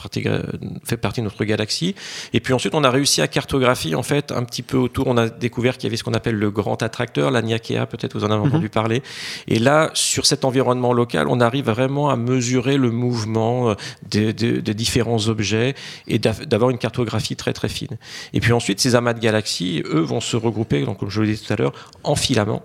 fait 0.84 0.98
partie 0.98 1.22
notre 1.22 1.46
galaxie. 1.46 1.96
Et 2.34 2.42
puis 2.42 2.54
ensuite, 2.54 2.76
on 2.76 2.84
a 2.84 2.90
réussi 2.90 3.22
à 3.22 3.30
cartographier 3.30 3.96
en 3.96 4.04
fait 4.04 4.34
un 4.34 4.44
petit 4.44 4.62
peu 4.62 4.76
autour. 4.76 5.08
On 5.08 5.16
a 5.16 5.30
découvert 5.30 5.78
qu'il 5.78 5.86
y 5.86 5.88
avait 5.88 5.96
ce 5.96 6.04
qu'on 6.04 6.14
appelle 6.14 6.36
le 6.36 6.52
grand 6.52 6.84
attracteur, 6.84 7.32
la 7.32 7.42
Niakea, 7.42 7.86
peut-être 7.90 8.18
vous 8.18 8.26
en 8.26 8.32
avez 8.32 8.46
entendu 8.46 8.66
mhm. 8.66 8.72
parler. 8.72 9.04
Et 9.48 9.60
là, 9.60 9.90
sur 9.94 10.26
cet 10.26 10.44
environnement 10.44 10.92
local, 10.92 11.28
on 11.30 11.40
arrive 11.40 11.70
vraiment 11.70 12.10
à 12.10 12.18
mesurer 12.18 12.76
le 12.76 12.92
mouvement 12.92 13.70
euh, 13.70 13.76
des, 14.10 14.74
différents 14.74 15.30
objets 15.30 15.76
et 16.10 16.20
d'avoir 16.20 16.72
une 16.72 16.78
cartographie 16.78 17.38
très 17.38 17.54
très 17.54 17.70
fine. 17.70 17.98
Et 18.34 18.42
puis 18.42 18.52
ensuite, 18.52 18.82
ces 18.82 18.96
amas 18.96 19.14
de 19.14 19.20
galaxies, 19.22 19.82
eux, 19.86 20.02
vont 20.02 20.20
se 20.20 20.36
regrouper, 20.36 20.84
donc 20.84 21.00
comme 21.00 21.10
je 21.10 21.22
le 21.22 21.28
disais 21.28 21.46
tout 21.46 21.54
à 21.54 21.56
l'heure, 21.56 21.74
en 22.04 22.16
filaments. 22.16 22.64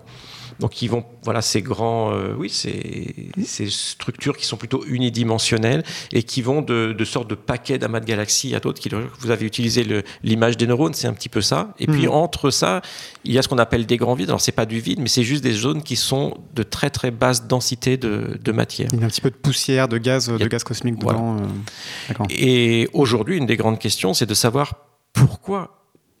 Donc 0.59 0.81
ils 0.81 0.89
vont, 0.89 1.05
voilà, 1.23 1.41
ces 1.41 1.61
grands, 1.61 2.11
euh, 2.13 2.33
oui, 2.37 2.49
ces, 2.49 3.29
ces, 3.45 3.69
structures 3.69 4.35
qui 4.35 4.45
sont 4.45 4.57
plutôt 4.57 4.83
unidimensionnelles 4.87 5.83
et 6.11 6.23
qui 6.23 6.41
vont 6.41 6.61
de, 6.61 6.93
de 6.97 7.05
sortes 7.05 7.29
de 7.29 7.35
paquets 7.35 7.77
d'amas 7.77 7.99
de 7.99 8.05
galaxies 8.05 8.55
à 8.55 8.59
d'autres. 8.59 8.81
Vous 9.19 9.31
avez 9.31 9.45
utilisé 9.45 9.85
l'image 10.23 10.57
des 10.57 10.65
neurones, 10.65 10.93
c'est 10.93 11.07
un 11.07 11.13
petit 11.13 11.29
peu 11.29 11.41
ça. 11.41 11.73
Et 11.79 11.85
puis 11.87 12.07
hmm. 12.07 12.11
entre 12.11 12.49
ça, 12.49 12.81
il 13.23 13.33
y 13.33 13.37
a 13.37 13.41
ce 13.41 13.47
qu'on 13.47 13.59
appelle 13.59 13.85
des 13.85 13.97
grands 13.97 14.15
vides. 14.15 14.29
Alors 14.29 14.41
c'est 14.41 14.51
pas 14.51 14.65
du 14.65 14.79
vide, 14.79 14.99
mais 14.99 15.09
c'est 15.09 15.23
juste 15.23 15.43
des 15.43 15.53
zones 15.53 15.83
qui 15.83 15.95
sont 15.95 16.37
de 16.55 16.63
très 16.63 16.89
très 16.89 17.11
basse 17.11 17.47
densité 17.47 17.97
de, 17.97 18.39
de, 18.43 18.51
matière. 18.51 18.89
Il 18.93 18.99
y 18.99 19.03
a 19.03 19.05
un 19.05 19.09
petit 19.09 19.21
peu 19.21 19.29
de 19.29 19.35
poussière, 19.35 19.87
de 19.87 19.97
gaz, 19.97 20.29
de 20.29 20.47
gaz 20.47 20.63
cosmique 20.63 20.97
dedans. 20.97 21.37
Euh, 21.37 22.23
et 22.29 22.89
aujourd'hui, 22.93 23.37
une 23.37 23.45
des 23.45 23.57
grandes 23.57 23.79
questions, 23.79 24.13
c'est 24.13 24.25
de 24.25 24.33
savoir 24.33 24.73
pourquoi 25.13 25.76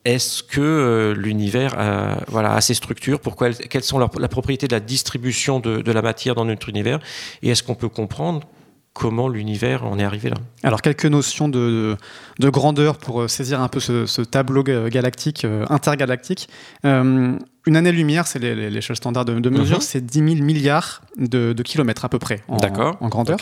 est-ce 0.07 0.41
que 0.41 0.61
euh, 0.61 1.13
l'univers 1.13 1.77
a, 1.77 2.19
voilà, 2.27 2.53
a 2.53 2.61
ces 2.61 2.73
structures? 2.73 3.19
Pourquoi 3.19 3.51
Quelles 3.51 3.83
sont 3.83 3.99
la 3.99 4.27
propriété 4.27 4.67
de 4.67 4.73
la 4.73 4.79
distribution 4.79 5.59
de, 5.59 5.91
la 5.91 6.01
matière 6.01 6.33
dans 6.33 6.45
notre 6.45 6.69
univers? 6.69 6.99
Et 7.41 7.49
est-ce 7.49 7.61
qu'on 7.61 7.75
peut 7.75 7.89
comprendre 7.89 8.47
comment 8.93 9.27
l'univers 9.27 9.83
en 9.83 9.99
est 9.99 10.05
arrivé 10.05 10.29
là? 10.29 10.37
Alors, 10.63 10.81
quelques 10.81 11.05
notions 11.05 11.49
de, 11.49 11.97
grandeur 12.39 12.97
pour 12.97 13.21
euh, 13.21 13.27
saisir 13.27 13.59
un 13.61 13.67
peu 13.67 13.81
ce, 13.81 14.21
tableau 14.21 14.63
galactique, 14.63 15.43
euh, 15.43 15.65
intergalactique. 15.69 16.47
Une 17.67 17.75
année-lumière, 17.75 18.27
c'est 18.27 18.39
l'échelle 18.39 18.95
standard 18.95 19.25
de, 19.25 19.49
mesure, 19.49 19.77
mhm. 19.77 19.81
c'est 19.81 20.05
10 20.05 20.35
000 20.35 20.45
milliards 20.45 21.01
de, 21.17 21.53
kilomètres 21.63 22.05
à 22.05 22.09
peu 22.09 22.17
près 22.17 22.41
en, 22.47 22.55
en 23.01 23.09
grandeur. 23.09 23.37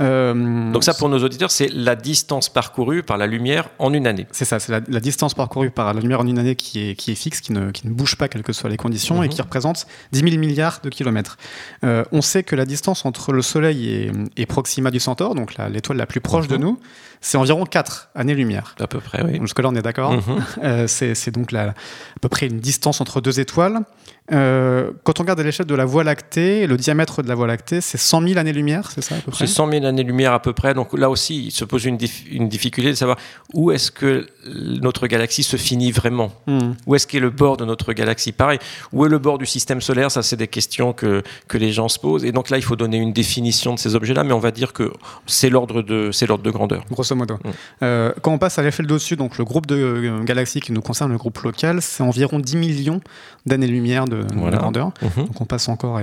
Euh, 0.00 0.72
Donc 0.72 0.82
ça, 0.82 0.94
pour 0.94 1.10
nos 1.10 1.22
auditeurs, 1.22 1.50
c'est 1.50 1.68
la 1.68 1.94
distance 1.94 2.48
parcourue 2.48 3.02
par 3.02 3.18
la 3.18 3.26
lumière 3.26 3.68
en 3.78 3.92
une 3.92 4.06
année. 4.06 4.26
C'est 4.32 4.46
ça, 4.46 4.60
c'est 4.60 4.72
la, 4.72 5.00
distance 5.00 5.34
parcourue 5.34 5.68
par 5.68 5.92
la 5.92 6.00
lumière 6.00 6.20
en 6.20 6.26
une 6.26 6.38
année 6.38 6.56
qui 6.56 6.88
est, 6.88 6.94
qui 6.94 7.12
est 7.12 7.14
fixe, 7.14 7.42
qui 7.42 7.52
ne, 7.52 7.70
qui 7.70 7.86
ne 7.86 7.92
bouge 7.92 8.16
pas 8.16 8.28
quelles 8.28 8.42
que 8.42 8.54
soient 8.54 8.70
les 8.70 8.78
conditions, 8.78 9.22
et 9.22 9.26
mhm. 9.26 9.34
qui 9.34 9.42
représente 9.42 9.86
10 10.12 10.20
000 10.20 10.38
milliards 10.38 10.80
de 10.82 10.88
kilomètres. 10.88 11.36
Euh, 11.84 12.02
on 12.12 12.22
sait 12.22 12.44
que 12.44 12.56
la 12.56 12.64
distance 12.64 13.04
entre 13.04 13.32
le 13.32 13.42
Soleil 13.42 14.10
et, 14.38 14.46
Proxima 14.46 14.90
du 14.90 15.00
Centaure, 15.00 15.34
donc 15.34 15.54
l'étoile 15.70 15.98
la, 15.98 16.06
plus 16.06 16.22
proche 16.22 16.48
de 16.48 16.56
mhm. 16.56 16.62
nous, 16.62 16.80
c'est 17.20 17.36
environ 17.36 17.64
4 17.64 18.10
années-lumière. 18.14 18.74
À 18.80 18.86
peu 18.86 19.00
près, 19.00 19.22
oui. 19.22 19.38
Jusque-là, 19.40 19.68
on 19.68 19.74
est 19.74 19.82
d'accord. 19.82 20.14
Euh, 20.62 20.86
c'est 20.86 21.30
donc 21.30 21.52
la, 21.52 21.70
à 21.70 21.74
peu 22.20 22.28
près 22.28 22.46
une 22.46 22.60
distance 22.60 23.00
entre 23.00 23.20
deux 23.20 23.40
étoiles 23.40 23.65
euh, 24.32 24.90
quand 25.04 25.20
on 25.20 25.22
regarde 25.22 25.38
à 25.38 25.42
l'échelle 25.42 25.66
de 25.66 25.74
la 25.74 25.84
Voie 25.84 26.02
lactée, 26.02 26.66
le 26.66 26.76
diamètre 26.76 27.22
de 27.22 27.28
la 27.28 27.34
Voie 27.34 27.46
lactée, 27.46 27.80
c'est 27.80 27.98
100 27.98 28.22
000 28.26 28.38
années-lumière, 28.38 28.90
c'est 28.90 29.00
ça 29.00 29.14
à 29.14 29.18
peu 29.18 29.30
près? 29.30 29.46
C'est 29.46 29.52
100 29.52 29.70
000 29.70 29.84
années-lumière 29.84 30.32
à 30.32 30.42
peu 30.42 30.52
près. 30.52 30.74
Donc 30.74 30.98
là 30.98 31.08
aussi, 31.10 31.46
il 31.46 31.50
se 31.52 31.64
pose 31.64 31.84
une, 31.84 31.98
une 32.30 32.48
difficulté 32.48 32.90
de 32.90 32.96
savoir 32.96 33.18
où 33.54 33.70
est-ce 33.70 33.90
que 33.90 34.26
notre 34.46 35.06
galaxie 35.06 35.42
se 35.42 35.56
finit 35.56 35.92
vraiment 35.92 36.32
hmm. 36.46 36.72
Où 36.86 36.94
est-ce 36.94 37.06
qu'est 37.06 37.20
le 37.20 37.30
bord 37.30 37.56
de 37.56 37.64
notre 37.64 37.92
galaxie? 37.92 38.32
Pareil, 38.32 38.58
où 38.92 39.06
est 39.06 39.08
le 39.08 39.18
bord 39.18 39.38
du 39.38 39.46
système 39.46 39.80
solaire? 39.80 40.10
Ça, 40.10 40.22
c'est 40.22 40.36
des 40.36 40.48
questions 40.48 40.92
que, 40.92 41.22
que 41.46 41.58
les 41.58 41.72
gens 41.72 41.88
se 41.88 41.98
posent. 41.98 42.24
Et 42.24 42.32
donc 42.32 42.50
là, 42.50 42.58
il 42.58 42.64
faut 42.64 42.76
donner 42.76 42.96
une 42.96 43.12
définition 43.12 43.74
de 43.74 43.78
ces 43.78 43.94
objets-là, 43.94 44.24
mais 44.24 44.32
on 44.32 44.40
va 44.40 44.50
dire 44.50 44.72
que 44.72 44.92
c'est 45.26 45.50
l'ordre 45.50 45.82
de, 45.82 46.10
de 46.10 46.50
grandeur. 46.50 46.84
Grosso 46.90 47.14
modo. 47.14 47.34
Hmm. 47.34 47.50
Euh, 47.82 48.12
quand 48.22 48.32
on 48.32 48.38
passe 48.38 48.58
à 48.58 48.62
l'échelle 48.62 48.86
dessus, 48.86 49.16
donc 49.16 49.38
le 49.38 49.44
groupe 49.44 49.66
de 49.66 49.76
euh, 49.76 50.24
galaxies 50.24 50.60
qui 50.60 50.72
nous 50.72 50.82
concerne, 50.82 51.12
le 51.12 51.18
groupe 51.18 51.38
local, 51.38 51.80
c'est 51.80 52.02
environ 52.02 52.40
10 52.40 52.56
millions 52.56 53.00
d'années-lumière 53.46 54.04
de 54.04 54.16
de, 54.22 54.56
grandeur. 54.56 54.92
Mhm. 55.02 55.26
Donc 55.26 55.40
on 55.40 55.44
passe 55.44 55.68
encore 55.68 55.98
à, 55.98 56.02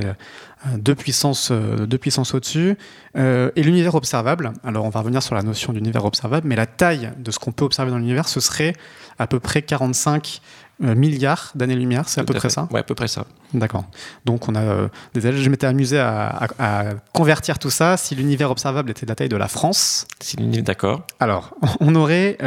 deux 0.78 0.96
puissances, 0.96 1.50
euh, 1.52 1.86
deux 1.86 1.98
puissances 1.98 2.34
au-dessus. 2.34 2.78
Euh, 3.18 3.52
et 3.56 3.64
l'univers 3.64 3.96
observable, 3.96 4.54
alors 4.64 4.86
on 4.86 4.90
va 4.90 5.02
revenir 5.02 5.22
sur 5.22 5.36
la 5.36 5.44
notion 5.44 5.74
d'univers 5.74 6.06
observable, 6.06 6.48
mais 6.48 6.56
la 6.56 6.66
taille 6.66 7.12
de 7.18 7.32
ce 7.32 7.40
qu'on 7.40 7.52
peut 7.52 7.66
observer 7.66 7.92
dans 7.92 7.98
l'univers, 7.98 8.28
ce 8.28 8.40
serait 8.40 8.74
à 9.20 9.28
peu 9.28 9.40
près 9.40 9.62
45 9.62 10.42
euh, 10.84 10.96
milliards 10.96 11.52
d'années-lumière, 11.54 12.08
c'est 12.08 12.22
à 12.22 12.24
peu 12.24 12.34
près 12.34 12.50
ça? 12.50 12.68
Oui, 12.72 12.80
à 12.80 12.84
peu 12.84 12.96
près 12.96 13.08
ça. 13.08 13.26
D'accord. 13.54 13.86
Donc 14.26 14.48
on 14.50 14.56
a 14.56 14.90
des 15.14 15.34
Je 15.34 15.50
m'étais 15.50 15.68
amusé 15.68 16.00
à, 16.00 16.48
convertir 17.14 17.60
tout 17.60 17.70
ça. 17.70 17.98
Si 17.98 18.16
l'univers 18.16 18.50
observable 18.50 18.90
était 18.90 19.06
de 19.06 19.12
la 19.12 19.16
taille 19.16 19.30
de 19.30 19.38
la 19.38 19.48
France. 19.48 20.08
Si 20.20 20.38
d'accord. 20.38 21.06
Alors, 21.20 21.54
on 21.80 21.94
aurait 21.94 22.38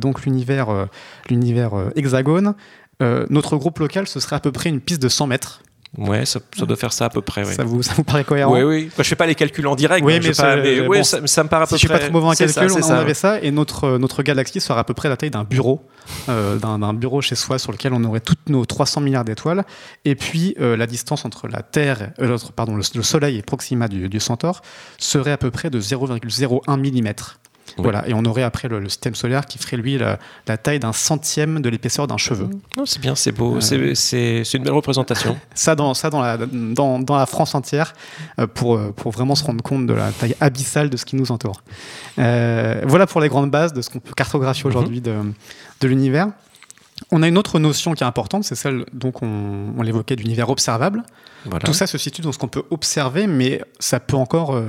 donc 0.00 0.24
l'univers, 0.24 0.88
l'univers 1.28 1.72
hexagone 1.94 2.54
notre 3.00 3.56
groupe 3.56 3.78
local, 3.78 4.06
ce 4.06 4.20
serait 4.20 4.36
à 4.36 4.40
peu 4.40 4.52
près 4.52 4.68
une 4.68 4.80
piste 4.80 5.02
de 5.02 5.08
100 5.08 5.26
mètres. 5.26 5.62
Ouais, 5.96 6.26
ça, 6.26 6.40
doit 6.58 6.76
faire 6.76 6.92
ça 6.92 7.06
à 7.06 7.08
peu 7.08 7.22
près. 7.22 7.44
Ça, 7.44 7.64
vous, 7.64 7.82
ça 7.82 7.94
vous 7.94 8.04
paraît 8.04 8.24
cohérent 8.24 8.52
Oui, 8.52 8.62
oui. 8.62 8.90
je 8.96 9.02
fais 9.02 9.16
pas 9.16 9.26
les 9.26 9.34
calculs 9.34 9.66
en 9.66 9.74
direct. 9.74 10.04
Oui, 10.04 10.16
hein, 10.16 10.20
mais, 10.22 11.02
ça, 11.02 11.42
me 11.42 11.48
paraît 11.48 11.64
à 11.64 11.66
peu 11.66 11.78
si 11.78 11.86
près. 11.86 11.96
Je 11.96 12.02
suis 12.02 12.10
pas 12.10 12.10
trop 12.10 12.12
mauvais 12.12 12.26
en 12.26 12.32
calcul. 12.32 12.70
on, 12.84 12.90
avait 12.90 13.14
ça, 13.14 13.40
et 13.40 13.50
notre 13.50 13.96
notre 13.96 14.22
galaxie 14.22 14.60
sera 14.60 14.80
à 14.80 14.84
peu 14.84 14.92
près 14.92 15.08
la 15.08 15.16
taille 15.16 15.30
d'un 15.30 15.44
bureau, 15.44 15.82
euh, 16.28 16.56
d'un 16.56 16.92
bureau 16.92 17.22
chez 17.22 17.34
soi 17.34 17.58
sur 17.58 17.72
lequel 17.72 17.94
on 17.94 18.04
aurait 18.04 18.20
toutes 18.20 18.48
nos 18.48 18.66
300 18.66 19.00
milliards 19.00 19.24
d'étoiles, 19.24 19.64
et 20.04 20.16
puis 20.16 20.54
euh, 20.60 20.76
la 20.76 20.86
distance 20.86 21.24
entre 21.24 21.48
la 21.48 21.62
Terre, 21.62 22.12
euh, 22.20 22.36
pardon, 22.54 22.76
le, 22.76 22.82
Soleil 22.82 23.38
et 23.38 23.42
Proxima 23.42 23.88
du, 23.88 24.08
du 24.08 24.20
Centaure 24.20 24.60
serait 24.98 25.32
à 25.32 25.38
peu 25.38 25.50
près 25.50 25.70
de 25.70 25.80
0,01 25.80 26.76
mm. 26.76 27.14
Voilà, 27.78 28.08
et 28.08 28.14
on 28.14 28.24
aurait 28.24 28.42
après 28.42 28.68
le, 28.68 28.88
système 28.88 29.14
solaire 29.14 29.46
qui 29.46 29.58
ferait 29.58 29.76
lui 29.76 29.98
la, 29.98 30.18
taille 30.56 30.78
d'un 30.78 30.92
centième 30.92 31.60
de 31.60 31.68
l'épaisseur 31.68 32.06
d'un 32.06 32.16
cheveu. 32.16 32.48
C'est 32.84 33.00
bien, 33.00 33.14
c'est 33.14 33.32
beau, 33.32 33.56
euh, 33.56 33.94
c'est 33.94 34.42
une 34.54 34.62
belle 34.62 34.72
représentation. 34.72 35.38
ça 35.54 35.74
dans, 35.74 35.92
ça 35.94 36.10
dans, 36.10 36.22
la, 36.22 36.38
dans, 36.38 36.98
dans 36.98 37.16
la 37.16 37.26
France 37.26 37.54
entière 37.54 37.92
euh, 38.38 38.46
pour, 38.46 38.76
euh, 38.76 38.92
pour 38.96 39.12
vraiment 39.12 39.34
se 39.34 39.44
rendre 39.44 39.62
compte 39.62 39.86
de 39.86 39.92
la 39.92 40.10
taille 40.12 40.36
abyssale 40.40 40.88
de 40.90 40.96
ce 40.96 41.04
qui 41.04 41.16
nous 41.16 41.30
entoure. 41.32 41.62
voilà 42.16 43.06
pour 43.06 43.20
les 43.20 43.28
grandes 43.28 43.50
bases 43.50 43.72
de 43.72 43.82
ce 43.82 43.90
qu'on 43.90 44.00
peut 44.00 44.14
cartographier 44.14 44.66
aujourd'hui 44.66 45.00
de, 45.00 45.14
de 45.80 45.88
l'univers. 45.88 46.28
On 47.10 47.22
a 47.22 47.28
une 47.28 47.36
autre 47.36 47.58
notion 47.58 47.92
qui 47.92 48.02
est 48.02 48.06
importante, 48.06 48.44
c'est 48.44 48.54
celle 48.54 48.86
donc 48.94 49.22
on, 49.22 49.74
on 49.76 49.82
l'évoquait 49.82 50.16
d'univers 50.16 50.48
observable. 50.48 51.02
Tout 51.64 51.74
ça 51.74 51.86
se 51.86 51.98
situe 51.98 52.22
dans 52.22 52.32
ce 52.32 52.38
qu'on 52.38 52.48
peut 52.48 52.64
observer, 52.70 53.26
mais 53.26 53.62
ça 53.78 54.00
peut 54.00 54.16
encore 54.16 54.60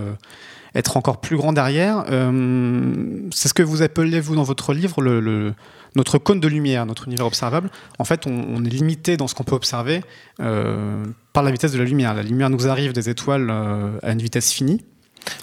être 0.77 0.95
encore 0.95 1.19
plus 1.19 1.37
grand 1.37 1.53
derrière. 1.53 2.05
Euh, 2.09 2.93
c'est 3.31 3.47
ce 3.47 3.53
que 3.53 3.63
vous 3.63 3.81
appelez, 3.81 4.19
vous, 4.19 4.35
dans 4.35 4.43
votre 4.43 4.73
livre, 4.73 5.01
le, 5.01 5.53
notre 5.95 6.19
cône 6.19 6.39
de 6.39 6.47
lumière, 6.47 6.85
notre 6.85 7.07
univers 7.07 7.25
observable. 7.25 7.69
En 7.97 8.03
fait, 8.03 8.27
on, 8.27 8.63
est 8.63 8.69
limité 8.69 9.17
dans 9.17 9.27
ce 9.27 9.33
qu'on 9.33 9.43
peut 9.43 9.55
observer 9.55 10.01
euh, 10.39 11.03
par 11.33 11.43
la 11.43 11.51
vitesse 11.51 11.71
de 11.71 11.79
la 11.79 11.85
lumière. 11.85 12.13
La 12.13 12.23
lumière 12.23 12.49
nous 12.49 12.67
arrive 12.67 12.93
des 12.93 13.09
étoiles 13.09 13.47
euh, 13.49 13.97
à 14.03 14.11
une 14.11 14.21
vitesse 14.21 14.51
finie. 14.53 14.85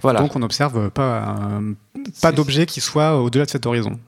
Voilà. 0.02 0.20
Donc 0.20 0.34
on 0.36 0.38
n'observe 0.38 0.90
pas, 0.90 1.36
pas 2.22 2.32
d'objet 2.32 2.64
qui 2.64 2.80
soit 2.80 3.20
au-delà 3.20 3.44
de 3.44 3.50
cet 3.50 3.66
horizon. 3.66 3.98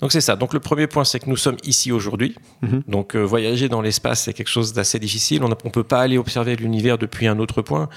Donc 0.00 0.12
c'est 0.12 0.20
ça. 0.20 0.36
Donc 0.36 0.54
le 0.54 0.60
premier 0.60 0.86
point, 0.86 1.04
c'est 1.04 1.20
que 1.20 1.28
nous 1.28 1.36
sommes 1.36 1.56
ici 1.64 1.92
aujourd'hui. 1.92 2.34
Mhm. 2.62 2.82
Donc 2.88 3.14
euh, 3.14 3.20
voyager 3.22 3.68
dans 3.68 3.82
l'espace, 3.82 4.22
c'est 4.22 4.32
quelque 4.32 4.48
chose 4.48 4.72
d'assez 4.72 4.98
difficile. 4.98 5.42
On 5.44 5.48
ne 5.48 5.54
peut 5.54 5.84
pas 5.84 6.00
aller 6.00 6.18
observer 6.18 6.56
l'univers 6.56 6.98
depuis 6.98 7.26
un 7.26 7.38
autre 7.38 7.62
point. 7.62 7.88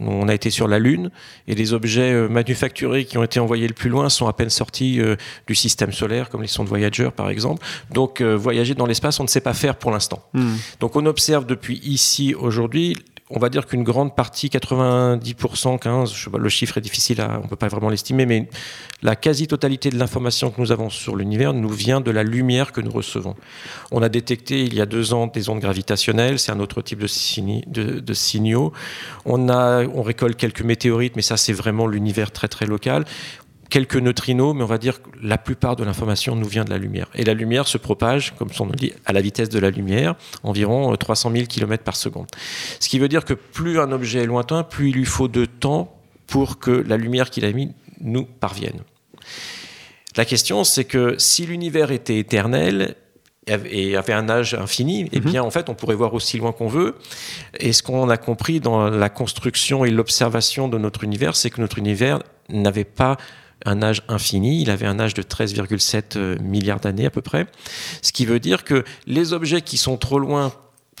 On 0.00 0.26
a 0.28 0.34
été 0.34 0.50
sur 0.50 0.66
la 0.66 0.78
Lune 0.78 1.10
et 1.46 1.54
les 1.54 1.74
objets 1.74 2.12
euh, 2.12 2.28
manufacturés 2.28 3.04
qui 3.04 3.18
ont 3.18 3.22
été 3.22 3.38
envoyés 3.38 3.68
le 3.68 3.74
plus 3.74 3.90
loin 3.90 4.08
sont 4.08 4.26
à 4.26 4.32
peine 4.32 4.50
sortis 4.50 5.00
euh, 5.00 5.16
du 5.46 5.54
système 5.54 5.92
solaire, 5.92 6.28
comme 6.28 6.42
les 6.42 6.48
sondes 6.48 6.66
Voyager 6.66 7.10
par 7.14 7.30
exemple. 7.30 7.64
Donc 7.92 8.22
voyager 8.22 8.74
dans 8.74 8.86
l'espace, 8.86 9.20
on 9.20 9.24
ne 9.24 9.28
sait 9.28 9.40
pas 9.40 9.54
faire 9.54 9.76
pour 9.76 9.90
l'instant. 9.90 10.22
Mhm. 10.34 10.56
Donc 10.80 10.96
on 10.96 11.06
observe 11.06 11.46
depuis 11.46 11.80
ici 11.84 12.34
aujourd'hui 12.34 12.96
on 13.34 13.38
va 13.38 13.48
dire 13.48 13.66
qu'une 13.66 13.82
grande 13.82 14.14
partie, 14.14 14.48
90%, 14.48 15.78
15, 15.78 16.12
je 16.12 16.24
sais 16.24 16.30
pas, 16.30 16.38
le 16.38 16.48
chiffre 16.48 16.76
est 16.78 16.82
difficile, 16.82 17.20
à, 17.20 17.40
on 17.42 17.48
peut 17.48 17.56
pas 17.56 17.68
vraiment 17.68 17.88
l'estimer, 17.88 18.26
mais 18.26 18.48
la 19.02 19.16
quasi-totalité 19.16 19.90
de 19.90 19.98
l'information 19.98 20.50
que 20.50 20.60
nous 20.60 20.70
avons 20.70 20.90
sur 20.90 21.16
l'univers 21.16 21.54
nous 21.54 21.70
vient 21.70 22.00
de 22.00 22.10
la 22.10 22.22
lumière 22.22 22.72
que 22.72 22.82
nous 22.82 22.90
recevons. 22.90 23.34
On 23.90 24.02
a 24.02 24.10
détecté 24.10 24.62
il 24.62 24.74
y 24.74 24.80
a 24.80 24.86
deux 24.86 25.14
ans 25.14 25.26
des 25.26 25.48
ondes 25.48 25.60
gravitationnelles, 25.60 26.38
c'est 26.38 26.52
un 26.52 26.60
autre 26.60 26.82
type 26.82 27.00
de, 27.00 28.00
de, 28.00 28.14
signaux. 28.14 28.72
On, 29.24 29.48
a, 29.48 29.84
on 29.84 30.02
récolte 30.02 30.36
quelques 30.36 30.62
météorites, 30.62 31.16
mais 31.16 31.22
ça 31.22 31.38
c'est 31.38 31.54
vraiment 31.54 31.86
l'univers 31.86 32.32
très 32.32 32.48
très 32.48 32.66
local 32.66 33.04
quelques 33.72 33.96
neutrinos, 33.96 34.54
mais 34.54 34.62
on 34.62 34.66
va 34.66 34.76
dire 34.76 35.00
que 35.00 35.08
la 35.22 35.38
plupart 35.38 35.76
de 35.76 35.82
l'information 35.82 36.36
nous 36.36 36.46
vient 36.46 36.62
de 36.62 36.68
la 36.68 36.76
lumière. 36.76 37.06
Et 37.14 37.24
la 37.24 37.32
lumière 37.32 37.66
se 37.66 37.78
propage, 37.78 38.34
comme 38.36 38.52
son 38.52 38.66
nom 38.66 38.74
dit, 38.76 38.92
à 39.06 39.14
la 39.14 39.22
vitesse 39.22 39.48
de 39.48 39.58
la 39.58 39.70
lumière, 39.70 40.14
environ 40.42 40.94
300 40.94 41.32
000 41.32 41.46
km 41.46 41.82
par 41.82 41.96
seconde. 41.96 42.26
Ce 42.80 42.90
qui 42.90 42.98
veut 42.98 43.08
dire 43.08 43.24
que 43.24 43.32
plus 43.32 43.80
un 43.80 43.90
objet 43.90 44.18
est 44.18 44.26
lointain, 44.26 44.62
plus 44.62 44.90
il 44.90 44.94
lui 44.96 45.06
faut 45.06 45.26
de 45.26 45.46
temps 45.46 45.96
pour 46.26 46.58
que 46.58 46.70
la 46.70 46.98
lumière 46.98 47.30
qu'il 47.30 47.46
a 47.46 47.52
mis 47.52 47.72
nous 48.02 48.24
parvienne. 48.26 48.78
La 50.18 50.26
question, 50.26 50.64
c'est 50.64 50.84
que 50.84 51.14
si 51.16 51.46
l'univers 51.46 51.92
était 51.92 52.18
éternel, 52.18 52.96
et 53.48 53.96
avait 53.96 54.12
un 54.12 54.28
âge 54.28 54.54
infini, 54.54 55.08
eh 55.12 55.18
mhm. 55.18 55.30
bien, 55.30 55.42
en 55.42 55.50
fait, 55.50 55.70
on 55.70 55.74
pourrait 55.74 55.96
voir 55.96 56.12
aussi 56.12 56.36
loin 56.36 56.52
qu'on 56.52 56.68
veut. 56.68 56.94
Et 57.58 57.72
ce 57.72 57.82
qu'on 57.82 58.08
a 58.10 58.16
compris 58.18 58.60
dans 58.60 58.88
la 58.88 59.08
construction 59.08 59.84
et 59.86 59.90
l'observation 59.90 60.68
de 60.68 60.78
notre 60.78 61.02
univers, 61.04 61.34
c'est 61.34 61.50
que 61.50 61.60
notre 61.60 61.78
univers 61.78 62.22
n'avait 62.50 62.84
pas 62.84 63.16
un 63.64 63.82
âge 63.82 64.02
infini, 64.08 64.62
il 64.62 64.70
avait 64.70 64.86
un 64.86 64.98
âge 64.98 65.14
de 65.14 65.22
13,7 65.22 66.16
euh, 66.16 66.38
milliards 66.40 66.80
d'années 66.80 67.06
à 67.06 67.10
peu 67.10 67.22
près, 67.22 67.46
ce 68.02 68.12
qui 68.12 68.26
veut 68.26 68.40
dire 68.40 68.64
que 68.64 68.84
les 69.06 69.32
objets 69.32 69.62
qui 69.62 69.76
sont 69.76 69.96
trop 69.96 70.18
loin 70.18 70.52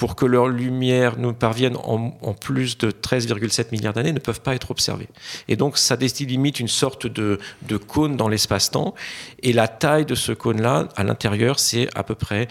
pour 0.02 0.16
que 0.16 0.26
leur 0.26 0.48
lumière 0.48 1.16
nous 1.16 1.32
parvienne 1.32 1.76
en, 1.76 2.10
plus 2.34 2.76
de 2.76 2.90
13,7 2.90 3.66
milliards 3.70 3.92
d'années 3.92 4.10
ne 4.10 4.18
peuvent 4.18 4.40
pas 4.40 4.52
être 4.56 4.72
observées. 4.72 5.06
Et 5.46 5.54
donc 5.54 5.78
ça 5.78 5.94
limite 5.94 6.58
une 6.58 6.66
sorte 6.66 7.06
de, 7.06 7.38
cône 7.86 8.16
dans 8.16 8.26
l'espace-temps. 8.26 8.96
Et 9.44 9.52
la 9.52 9.68
taille 9.68 10.04
de 10.04 10.16
ce 10.16 10.32
cône-là, 10.32 10.88
à 10.96 11.04
l'intérieur, 11.04 11.60
c'est 11.60 11.88
à 11.94 12.02
peu 12.02 12.16
près 12.16 12.48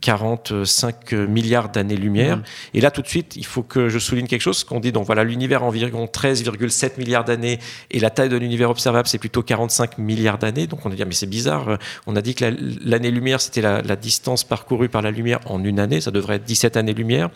45 0.00 1.12
euh, 1.14 1.26
milliards 1.26 1.68
d'années-lumière. 1.68 2.36
Mmh. 2.36 2.42
Et 2.74 2.80
là, 2.80 2.92
tout 2.92 3.02
de 3.02 3.08
suite, 3.08 3.34
il 3.34 3.44
faut 3.44 3.64
que 3.64 3.88
je 3.88 3.98
souligne 3.98 4.28
quelque 4.28 4.40
chose, 4.40 4.62
qu'on 4.62 4.78
dit, 4.78 4.92
donc 4.92 5.04
voilà, 5.04 5.24
l'univers 5.24 5.64
environ 5.64 6.06
13,7 6.06 6.96
milliards 6.96 7.24
d'années, 7.24 7.58
et 7.90 7.98
la 7.98 8.10
taille 8.10 8.28
de 8.28 8.36
l'univers 8.36 8.70
observable, 8.70 9.08
c'est 9.08 9.18
plutôt 9.18 9.42
45 9.42 9.98
milliards 9.98 10.38
d'années. 10.38 10.68
Donc 10.68 10.86
on 10.86 10.92
a 10.92 10.94
dit, 10.94 11.02
mais 11.04 11.12
c'est 11.12 11.26
bizarre, 11.26 11.76
on 12.06 12.14
a 12.14 12.22
dit 12.22 12.36
que 12.36 12.44
l'année-lumière, 12.84 13.40
c'était 13.40 13.62
la, 13.62 13.82
la 13.82 13.96
distance 13.96 14.44
parcourue 14.44 14.88
par 14.88 15.02
la 15.02 15.10
lumière 15.10 15.40
en 15.46 15.64
une 15.64 15.80
année, 15.80 16.00
ça 16.00 16.12
devrait 16.12 16.36
être 16.36 16.44
17 16.52 16.76
années-lumière. 16.76 17.30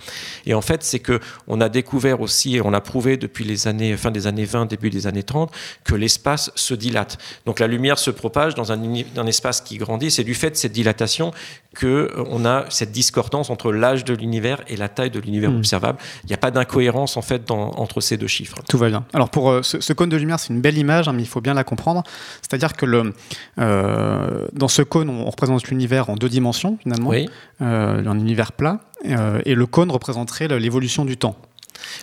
Et 0.44 0.54
en 0.54 0.61
fait, 0.61 0.82
c'est 0.82 0.99
que 0.99 1.20
on 1.46 1.61
a 1.61 1.68
découvert 1.68 2.20
aussi, 2.20 2.56
et 2.56 2.61
on 2.61 2.73
a 2.73 2.80
prouvé 2.80 3.16
depuis 3.16 3.44
les 3.44 3.66
années, 3.66 3.96
fin 3.96 4.11
des 4.11 4.26
années 4.26 4.44
20, 4.44 4.66
début 4.66 4.90
des 4.90 5.06
années 5.06 5.23
30, 5.23 5.50
que 5.85 5.94
l'espace 5.94 6.50
se 6.54 6.75
dilate. 6.75 7.18
Donc 7.46 7.61
la 7.61 7.66
lumière 7.66 7.99
se 7.99 8.11
propage 8.11 8.54
dans 8.54 8.73
un, 8.73 8.80
un 9.16 9.26
espace 9.26 9.61
qui 9.61 9.78
grandit. 9.78 10.11
C'est 10.11 10.25
du 10.25 10.35
fait 10.35 10.50
de 10.50 10.56
cette 10.56 10.73
dilatation 10.73 11.32
que 11.75 11.87
euh, 11.87 12.25
on 12.30 12.44
a 12.44 12.64
cette 12.68 12.90
discordance 12.90 13.50
entre 13.50 13.73
l'âge 13.73 14.04
de 14.04 14.14
l'univers 14.14 14.61
et 14.68 14.76
la 14.76 14.88
taille 14.88 15.11
de 15.11 15.20
l'univers 15.20 15.50
hmm. 15.50 15.58
observable. 15.58 15.99
Il 16.25 16.28
n'y 16.28 16.35
a 16.35 16.38
pas 16.38 16.50
d'incohérence 16.50 17.16
en 17.16 17.23
fait 17.23 17.50
entre 17.50 18.00
ces 18.00 18.16
deux 18.16 18.26
chiffres. 18.26 18.58
Tout 18.68 18.78
va 18.78 18.88
bien. 18.88 19.04
Alors 19.12 19.30
pour 19.30 19.50
euh, 19.50 19.62
ce, 19.62 19.92
cône 19.92 20.08
de 20.08 20.16
lumière, 20.16 20.38
c'est 20.40 20.52
une 20.52 20.61
belle 20.61 20.78
image, 20.78 21.08
hein, 21.08 21.12
mais 21.12 21.23
il 21.23 21.28
faut 21.28 21.40
bien 21.40 21.54
la 21.54 21.64
comprendre. 21.64 22.02
C'est-à-dire 22.42 22.75
que 22.75 22.87
le, 22.87 23.12
euh, 23.58 24.46
dans 24.52 24.68
ce 24.68 24.82
cône, 24.82 25.08
on, 25.11 25.25
représente 25.26 25.68
l'univers 25.68 26.08
en 26.08 26.16
deux 26.16 26.28
dimensions 26.28 26.78
finalement, 26.82 27.11
oui. 27.11 27.28
un 27.61 28.18
univers 28.18 28.52
plat, 28.52 28.80
et 29.05 29.55
le 29.55 29.67
cône 29.67 29.91
représenterait 29.91 30.49
l'évolution 30.59 31.05
du 31.05 31.17
temps. 31.17 31.37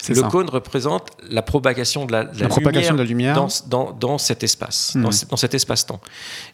Le 0.10 0.22
cône 0.24 0.50
représente 0.50 1.12
la 1.30 1.42
propagation 1.42 2.06
de 2.06 2.12
la, 2.12 2.26
propagation 2.26 2.94
lumière, 2.94 2.94
de 2.94 2.98
la 2.98 3.04
lumière. 3.04 3.48
Dans, 3.68 3.92
dans, 3.92 4.18
cet 4.18 4.44
espace, 4.44 4.96
dans, 4.96 5.10
hmm. 5.10 5.38
cet 5.38 5.54
espace-temps. 5.54 6.00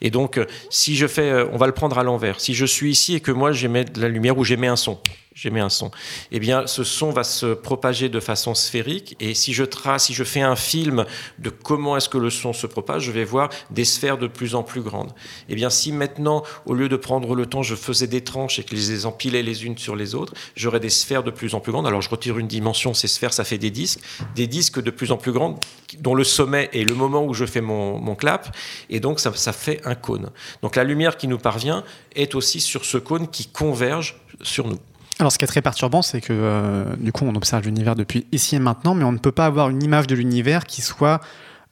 Et 0.02 0.12
donc, 0.12 0.38
euh, 0.38 0.46
si 0.70 0.96
je 0.96 1.08
fais, 1.08 1.30
euh, 1.30 1.46
on 1.52 1.58
va 1.58 1.68
le 1.68 1.74
prendre 1.74 1.98
à 1.98 2.04
l'envers. 2.04 2.40
Si 2.40 2.54
je 2.54 2.66
suis 2.66 2.92
ici 2.92 3.16
et 3.16 3.20
que 3.20 3.32
moi 3.32 3.52
j'émets 3.52 3.86
de 3.86 4.02
la 4.02 4.10
lumière 4.10 4.38
ou 4.38 4.44
j'émets 4.44 4.68
un 4.68 4.76
son, 4.76 5.00
j'émets 5.40 5.62
un 5.62 5.70
son. 5.70 5.90
Eh 6.32 6.40
bien, 6.40 6.68
ce 6.68 6.84
son 6.84 7.12
va 7.12 7.24
se 7.24 7.54
propager 7.54 8.10
de 8.10 8.20
façon 8.20 8.56
sphérique. 8.56 9.16
Et 9.22 9.34
si 9.34 9.54
je 9.54 9.64
trace, 9.64 10.06
si 10.06 10.14
je 10.14 10.26
fais 10.26 10.42
un 10.42 10.58
film 10.58 11.06
de 11.38 11.50
comment 11.50 11.96
est-ce 11.96 12.10
que 12.10 12.18
le 12.18 12.30
son 12.30 12.52
se 12.52 12.68
propage, 12.68 13.04
je 13.04 13.12
vais 13.12 13.24
voir 13.24 13.50
des 13.70 13.86
sphères 13.86 14.18
de 14.18 14.28
plus 14.28 14.54
en 14.54 14.64
plus 14.64 14.82
grandes. 14.82 15.14
Eh 15.48 15.56
bien, 15.56 15.70
si 15.70 15.94
maintenant, 15.94 16.44
au 16.66 16.74
lieu 16.74 16.90
de 16.90 16.98
prendre 16.98 17.36
le 17.36 17.46
temps, 17.46 17.64
je 17.64 17.76
faisais 17.76 18.08
des 18.08 18.22
tranches 18.22 18.60
et 18.60 18.64
que 18.64 18.76
je 18.76 18.92
les 18.92 19.06
empilais 19.06 19.42
les 19.42 19.66
unes 19.66 19.78
sur 19.78 19.96
les 19.96 20.14
autres, 20.14 20.34
j'aurais 20.56 20.82
des 20.82 20.90
sphères 20.90 21.24
de 21.24 21.32
plus 21.32 21.56
en 21.56 21.62
plus 21.62 21.72
grandes. 21.72 21.88
Alors, 21.88 22.02
je 22.02 22.10
retire 22.10 22.38
une 22.38 22.48
dimension, 22.48 22.94
ces 22.94 23.08
sphères, 23.08 23.34
ça 23.34 23.46
fait 23.46 23.58
des 23.58 23.72
disques, 23.72 24.02
des 24.36 24.48
disques 24.48 24.82
de 24.82 24.92
plus 24.92 25.14
en 25.14 25.18
plus 25.18 25.32
grands, 25.32 25.58
dont 26.00 26.16
le 26.16 26.26
sommet 26.26 26.70
est 26.74 26.84
le 26.84 26.96
moment 26.96 27.24
où 27.24 27.34
je 27.34 27.46
fais 27.46 27.62
mon, 27.62 28.16
clap. 28.16 28.54
Et 28.90 29.00
donc, 29.00 29.22
ça 29.22 29.32
fait 29.32 29.80
un 29.86 29.96
cône. 29.96 30.32
Donc, 30.62 30.76
la 30.76 30.84
lumière 30.84 31.16
qui 31.16 31.30
nous 31.30 31.38
parvient 31.38 31.86
est 32.16 32.36
aussi 32.36 32.60
sur 32.60 32.84
ce 32.84 32.98
cône 32.98 33.30
qui 33.30 33.48
converge 33.48 34.20
sur 34.42 34.68
nous. 34.68 34.80
Alors, 35.20 35.34
ce 35.34 35.38
qui 35.38 35.44
est 35.44 35.50
très 35.50 35.62
perturbant, 35.62 36.02
c'est 36.02 36.22
que 36.22 36.32
euh, 36.32 36.96
du 36.98 37.12
coup, 37.12 37.26
on 37.26 37.36
observe 37.36 37.66
l'univers 37.66 37.96
depuis 37.96 38.26
ici 38.32 38.56
et 38.56 38.60
maintenant, 38.60 38.96
mais 38.96 39.04
on 39.04 39.12
ne 39.12 39.18
peut 39.18 39.34
pas 39.34 39.46
avoir 39.46 39.70
une 39.70 39.84
image 39.84 40.08
de 40.08 40.16
l'univers 40.16 40.64
qui 40.64 40.82
soit 40.82 41.20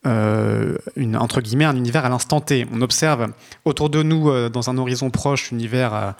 euh, 0.06 0.77
une, 0.98 1.16
entre 1.16 1.39
guillemets 1.39 1.63
un 1.63 1.75
univers 1.77 2.04
à 2.04 2.10
l'instant 2.10 2.42
T. 2.42 2.68
On 2.74 2.82
observe 2.82 3.27
autour 3.63 3.89
de 3.89 4.04
nous, 4.04 4.30
euh, 4.30 4.50
dans 4.50 4.70
un 4.70 4.77
horizon 4.77 5.10
proche, 5.12 5.51
l'univers 5.51 6.16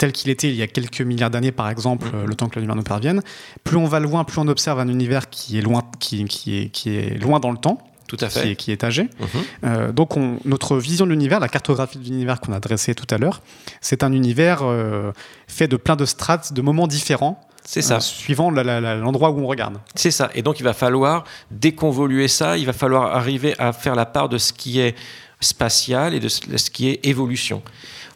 tel 0.00 0.10
qu'il 0.10 0.30
était 0.30 0.48
il 0.48 0.56
y 0.56 0.62
a 0.62 0.66
quelques 0.66 1.02
milliards 1.02 1.30
d'années, 1.30 1.52
par 1.52 1.70
exemple, 1.70 2.08
le 2.26 2.34
temps 2.34 2.48
que 2.48 2.56
la 2.56 2.62
lumière 2.62 2.76
nous 2.76 2.82
parvienne. 2.82 3.22
Plus 3.62 3.76
on 3.76 3.86
va 3.86 4.00
loin, 4.00 4.24
plus 4.24 4.40
on 4.40 4.48
observe 4.48 4.80
un 4.80 4.88
univers 4.88 5.30
qui 5.30 5.56
est 5.56 5.62
loin, 5.62 5.84
qui, 6.00 6.24
qui, 6.24 6.58
est, 6.58 6.68
qui 6.70 6.96
est 6.96 7.22
loin 7.22 7.38
dans 7.38 7.52
le 7.52 7.58
temps. 7.58 7.78
Tout 8.08 8.16
à 8.20 8.30
fait. 8.30 8.56
Qui, 8.56 8.72
est, 8.72 8.82
âgé. 8.84 9.02
Mhm. 9.02 9.28
Euh, 9.64 9.92
donc, 9.92 10.16
on, 10.16 10.38
notre 10.46 10.78
vision 10.78 11.04
de 11.04 11.10
l'univers, 11.10 11.40
la 11.40 11.48
cartographie 11.48 11.98
de 11.98 12.04
l'univers 12.04 12.40
qu'on 12.40 12.54
a 12.54 12.58
dressée 12.58 12.94
tout 12.94 13.06
à 13.14 13.18
l'heure, 13.18 13.42
c'est 13.82 14.02
un 14.02 14.12
univers 14.12 14.60
euh, 14.62 15.12
fait 15.46 15.68
de 15.68 15.76
plein 15.76 15.94
de 15.94 16.06
strates, 16.06 16.54
de 16.54 16.62
moments 16.62 16.86
différents. 16.86 17.38
C'est 17.66 17.82
ça. 17.82 17.96
Euh, 17.96 18.00
suivant 18.00 18.50
l'endroit 18.50 19.30
où 19.30 19.40
on 19.40 19.46
regarde. 19.46 19.78
C'est 19.94 20.10
ça. 20.10 20.30
Et 20.34 20.40
donc, 20.40 20.58
il 20.58 20.62
va 20.62 20.72
falloir 20.72 21.24
déconvoluer 21.50 22.28
ça. 22.28 22.56
Il 22.56 22.64
va 22.64 22.72
falloir 22.72 23.14
arriver 23.14 23.54
à 23.58 23.74
faire 23.74 23.94
la 23.94 24.06
part 24.06 24.30
de 24.30 24.38
ce 24.38 24.54
qui 24.54 24.80
est 24.80 24.96
spatial 25.40 26.14
et 26.14 26.20
de 26.20 26.28
ce 26.28 26.70
qui 26.70 26.88
est 26.88 27.06
évolution. 27.06 27.62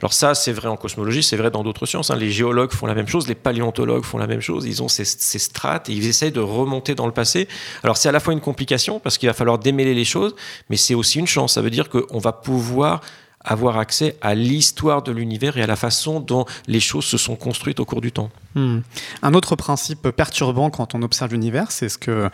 Alors 0.03 0.13
ça, 0.13 0.35
c'est 0.35 0.53
vrai 0.53 0.69
en 0.69 0.77
cosmologie, 0.77 1.23
c'est 1.23 1.37
vrai 1.37 1.53
dans 1.53 1.63
d'autres 1.63 1.87
sciences. 1.87 2.11
Hein. 2.11 2.17
Les 2.17 2.33
géologues 2.33 2.73
font 2.73 2.87
la 2.87 2.95
même 2.95 3.07
chose, 3.07 3.29
les 3.29 3.37
paléontologues 3.37 4.03
font 4.03 4.19
la 4.19 4.27
même 4.27 4.41
chose. 4.41 4.67
Ils 4.67 4.83
ont 4.83 4.89
ces, 4.89 5.05
strates 5.05 5.89
et 5.89 5.93
ils 5.93 6.09
essayent 6.09 6.33
de 6.33 6.41
remonter 6.41 6.97
dans 6.97 7.07
le 7.07 7.13
passé. 7.13 7.47
Alors 7.85 7.97
c'est 7.97 8.09
à 8.09 8.13
la 8.13 8.19
fois 8.19 8.33
une 8.33 8.41
complication 8.41 8.99
parce 8.99 9.17
qu'il 9.17 9.29
va 9.29 9.33
falloir 9.33 9.59
démêler 9.59 9.95
les 9.95 10.05
choses, 10.05 10.35
mais 10.71 10.77
c'est 10.77 10.95
aussi 10.95 11.21
une 11.21 11.29
chance. 11.29 11.55
Ça 11.55 11.63
veut 11.63 11.71
dire 11.71 11.89
qu'on 11.89 12.19
va 12.19 12.33
pouvoir 12.33 13.01
avoir 13.45 13.79
accès 13.79 14.17
à 14.23 14.35
l'histoire 14.35 15.03
de 15.03 15.13
l'univers 15.13 15.57
et 15.57 15.63
à 15.63 15.67
la 15.69 15.77
façon 15.77 16.19
dont 16.19 16.47
les 16.67 16.81
choses 16.81 17.05
se 17.05 17.17
sont 17.17 17.37
construites 17.37 17.79
au 17.79 17.85
cours 17.85 18.01
du 18.01 18.11
temps. 18.11 18.31
Hmm. 18.57 18.81
Un 19.23 19.35
autre 19.35 19.55
principe 19.55 20.11
perturbant 20.11 20.71
quand 20.71 20.97
on 20.97 21.03
observe 21.03 21.31
l'univers, 21.33 21.71
c'est 21.71 21.89
ce 21.89 21.99
que 21.99 22.29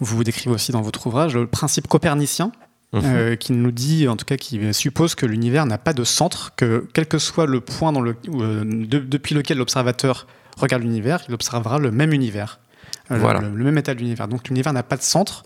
vous 0.00 0.24
décrivez 0.24 0.54
aussi 0.54 0.72
dans 0.72 0.82
votre 0.82 1.06
ouvrage, 1.06 1.34
le 1.34 1.46
principe 1.46 1.88
copernicien, 1.88 2.52
Mhm. 2.92 3.02
Euh, 3.04 3.36
qui 3.36 3.52
nous 3.52 3.70
dit, 3.70 4.08
en 4.08 4.16
tout 4.16 4.24
cas, 4.24 4.36
qui 4.36 4.58
suppose 4.72 5.14
que 5.14 5.26
l'univers 5.26 5.66
n'a 5.66 5.76
pas 5.76 5.92
de 5.92 6.04
centre, 6.04 6.54
que 6.56 6.86
quel 6.94 7.06
que 7.06 7.18
soit 7.18 7.44
le 7.44 7.60
point 7.60 7.92
dans 7.92 8.00
le, 8.00 8.16
euh, 8.28 8.64
depuis 8.64 9.34
lequel 9.34 9.58
l'observateur 9.58 10.26
regarde 10.56 10.82
l'univers, 10.82 11.22
il 11.28 11.34
observera 11.34 11.78
le 11.78 11.90
même 11.90 12.14
univers, 12.14 12.60
euh, 13.10 13.18
voilà. 13.18 13.40
le, 13.40 13.50
même 13.50 13.76
état 13.76 13.92
de 13.92 13.98
l'univers. 13.98 14.26
Donc 14.26 14.48
l'univers 14.48 14.72
n'a 14.72 14.82
pas 14.82 14.96
de 14.96 15.02
centre. 15.02 15.42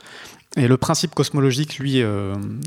Et 0.57 0.69
le 0.69 0.77
principe 0.77 1.15
cosmologique, 1.15 1.79
lui, 1.79 2.03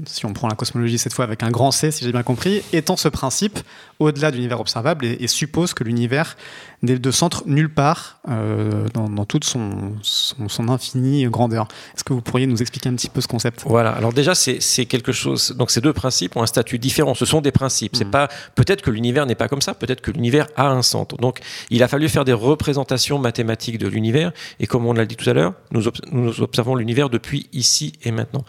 si 0.08 0.26
on 0.26 0.34
prend 0.34 0.48
la 0.48 0.56
cosmologie 0.56 0.98
cette 0.98 1.14
fois 1.14 1.24
avec 1.24 1.44
un 1.44 1.52
grand 1.52 1.72
C, 1.72 1.92
si 1.92 2.04
j'ai 2.04 2.12
bien 2.12 2.24
compris, 2.24 2.64
étend 2.74 2.98
ce 2.98 3.08
principe 3.08 3.60
au-delà 4.00 4.32
de 4.32 4.36
l'univers 4.36 4.60
observable 4.60 5.06
et, 5.06 5.28
suppose 5.28 5.74
que 5.74 5.84
l'univers 5.84 6.38
n'est 6.82 7.00
de 7.00 7.12
centre 7.12 7.44
nulle 7.46 7.74
part 7.74 8.20
euh, 8.30 8.88
dans, 8.94 9.26
toute 9.26 9.44
son, 9.44 9.94
son, 10.02 10.70
infinie 10.70 11.26
grandeur. 11.26 11.68
Est-ce 11.96 12.04
que 12.04 12.14
vous 12.14 12.22
pourriez 12.22 12.48
nous 12.48 12.62
expliquer 12.62 12.90
un 12.90 12.96
petit 12.96 13.10
peu 13.10 13.22
ce 13.22 13.28
concept? 13.28 13.64
Voilà. 13.66 13.92
Alors 13.92 14.14
déjà, 14.14 14.36
c'est 14.36 14.86
quelque 14.86 15.12
chose. 15.12 15.56
Donc 15.58 15.72
ces 15.72 15.82
deux 15.82 15.94
principes 15.94 16.36
ont 16.36 16.44
un 16.44 16.48
statut 16.48 16.80
différent. 16.80 17.16
Ce 17.16 17.26
sont 17.26 17.42
des 17.42 17.52
principes. 17.52 17.96
C'est 17.96 18.06
hmm. 18.06 18.12
pas 18.12 18.30
peut-être 18.56 18.82
que 18.82 18.92
l'univers 18.92 19.26
n'est 19.26 19.36
pas 19.36 19.48
comme 19.48 19.62
ça. 19.62 19.74
Peut-être 19.74 20.02
que 20.02 20.12
l'univers 20.12 20.48
a 20.56 20.68
un 20.68 20.82
centre. 20.82 21.18
Donc 21.18 21.40
il 21.70 21.82
a 21.82 21.88
fallu 21.88 22.10
faire 22.10 22.26
des 22.26 22.34
représentations 22.34 23.20
mathématiques 23.20 23.78
de 23.78 23.88
l'univers. 23.88 24.32
Et 24.60 24.68
comme 24.68 24.86
on 24.86 24.94
l'a 24.94 25.06
dit 25.06 25.16
tout 25.16 25.30
à 25.30 25.34
l'heure, 25.34 25.54
nous, 25.72 25.84
nous, 26.12 26.42
observons 26.42 26.76
l'univers 26.76 27.10
depuis 27.10 27.50
ici 27.54 27.75
et 28.04 28.12
maintenant. 28.12 28.44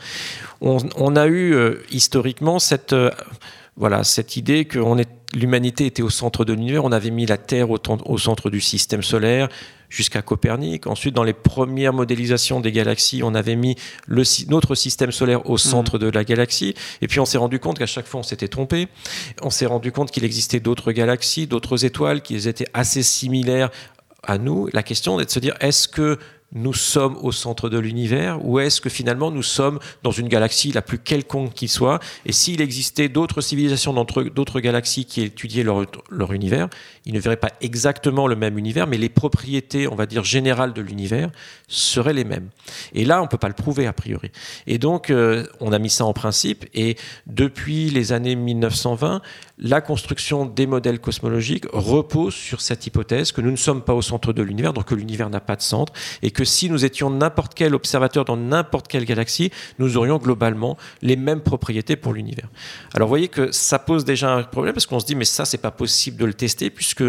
On, 0.60 1.16
a 1.16 1.26
eu 1.26 1.54
euh, 1.54 1.82
historiquement 1.90 2.58
cette 2.58 2.92
euh, 2.92 3.10
voilà, 3.76 4.04
cette 4.04 4.36
idée 4.36 4.64
que 4.64 4.78
l'humanité 5.34 5.84
était 5.84 6.02
au 6.02 6.08
centre 6.08 6.46
de 6.46 6.54
l'univers. 6.54 6.84
On 6.84 6.92
avait 6.92 7.10
mis 7.10 7.26
la 7.26 7.36
Terre 7.36 7.68
au, 7.70 8.18
centre 8.18 8.48
du 8.48 8.62
système 8.62 9.02
solaire 9.02 9.48
jusqu'à 9.90 10.22
Copernic. 10.22 10.86
Ensuite, 10.86 11.14
dans 11.14 11.22
les 11.22 11.34
premières 11.34 11.92
modélisations 11.92 12.60
des 12.60 12.72
galaxies, 12.72 13.22
on 13.22 13.34
avait 13.34 13.54
mis 13.54 13.76
le, 14.06 14.22
notre 14.48 14.74
système 14.74 15.12
solaire 15.12 15.48
au 15.48 15.58
centre 15.58 15.96
mmh. 15.96 16.00
de 16.00 16.08
la 16.08 16.24
galaxie. 16.24 16.74
Et 17.02 17.06
puis, 17.06 17.20
on 17.20 17.26
s'est 17.26 17.36
rendu 17.36 17.58
compte 17.58 17.78
qu'à 17.78 17.86
chaque 17.86 18.06
fois, 18.06 18.20
on 18.20 18.22
s'était 18.22 18.48
trompé. 18.48 18.88
On 19.42 19.50
s'est 19.50 19.66
rendu 19.66 19.92
compte 19.92 20.10
qu'il 20.10 20.24
existait 20.24 20.60
d'autres 20.60 20.92
galaxies, 20.92 21.46
d'autres 21.46 21.84
étoiles, 21.84 22.22
qui 22.22 22.48
étaient 22.48 22.68
assez 22.72 23.02
similaires 23.02 23.68
à 24.22 24.38
nous. 24.38 24.68
La 24.72 24.82
question 24.82 25.20
est 25.20 25.26
de 25.26 25.30
se 25.30 25.38
dire, 25.38 25.54
est-ce 25.60 25.86
que 25.86 26.18
nous 26.52 26.74
sommes 26.74 27.16
au 27.22 27.32
centre 27.32 27.68
de 27.68 27.78
l'univers 27.78 28.44
ou 28.44 28.58
est-ce 28.60 28.80
que 28.80 28.88
finalement 28.88 29.30
nous 29.30 29.42
sommes 29.42 29.78
dans 30.02 30.10
une 30.10 30.28
galaxie 30.28 30.72
la 30.72 30.82
plus 30.82 30.98
quelconque 30.98 31.54
qui 31.54 31.68
soit 31.68 31.98
Et 32.24 32.32
s'il 32.32 32.60
existait 32.60 33.08
d'autres 33.08 33.40
civilisations 33.40 33.92
d'autres 33.92 34.60
galaxies 34.60 35.04
qui 35.04 35.22
étudiaient 35.22 35.64
leur, 35.64 35.84
leur, 36.10 36.32
univers, 36.32 36.68
ils 37.04 37.14
ne 37.14 37.20
verraient 37.20 37.36
pas 37.36 37.52
exactement 37.60 38.26
le 38.26 38.36
même 38.36 38.58
univers, 38.58 38.86
mais 38.86 38.98
les 38.98 39.08
propriétés, 39.08 39.88
on 39.88 39.94
va 39.94 40.06
dire, 40.06 40.24
générales 40.24 40.72
de 40.72 40.80
l'univers 40.80 41.30
seraient 41.68 42.12
les 42.12 42.24
mêmes. 42.24 42.48
Et 42.94 43.04
là, 43.04 43.20
on 43.20 43.24
ne 43.24 43.28
peut 43.28 43.38
pas 43.38 43.48
le 43.48 43.54
prouver 43.54 43.86
a 43.86 43.92
priori. 43.92 44.30
Et 44.66 44.78
donc, 44.78 45.10
euh, 45.10 45.46
on 45.60 45.72
a 45.72 45.78
mis 45.78 45.90
ça 45.90 46.04
en 46.04 46.12
principe 46.12 46.66
et 46.74 46.96
depuis 47.26 47.90
les 47.90 48.12
années 48.12 48.36
1920, 48.36 49.20
la 49.58 49.80
construction 49.80 50.44
des 50.44 50.66
modèles 50.66 51.00
cosmologiques 51.00 51.64
repose 51.72 52.34
sur 52.34 52.60
cette 52.60 52.86
hypothèse 52.86 53.32
que 53.32 53.40
nous 53.40 53.50
ne 53.50 53.56
sommes 53.56 53.82
pas 53.82 53.94
au 53.94 54.02
centre 54.02 54.32
de 54.32 54.42
l'univers, 54.42 54.72
donc 54.72 54.86
que 54.86 54.94
l'univers 54.94 55.30
n'a 55.30 55.40
pas 55.40 55.56
de 55.56 55.62
centre, 55.62 55.92
et 56.22 56.30
que 56.30 56.44
si 56.44 56.68
nous 56.68 56.84
étions 56.84 57.10
n'importe 57.10 57.54
quel 57.54 57.74
observateur 57.74 58.24
dans 58.24 58.36
n'importe 58.36 58.88
quelle 58.88 59.04
galaxie, 59.04 59.50
nous 59.78 59.96
aurions 59.96 60.18
globalement 60.18 60.76
les 61.00 61.16
mêmes 61.16 61.40
propriétés 61.40 61.96
pour 61.96 62.12
l'univers. 62.12 62.48
Alors 62.94 63.08
vous 63.08 63.12
voyez 63.12 63.28
que 63.28 63.50
ça 63.52 63.78
pose 63.78 64.04
déjà 64.04 64.34
un 64.34 64.42
problème, 64.42 64.74
parce 64.74 64.86
qu'on 64.86 65.00
se 65.00 65.06
dit, 65.06 65.14
mais 65.14 65.24
ça, 65.24 65.44
c'est 65.44 65.58
pas 65.58 65.70
possible 65.70 66.18
de 66.18 66.26
le 66.26 66.34
tester, 66.34 66.70
puisque 66.70 67.04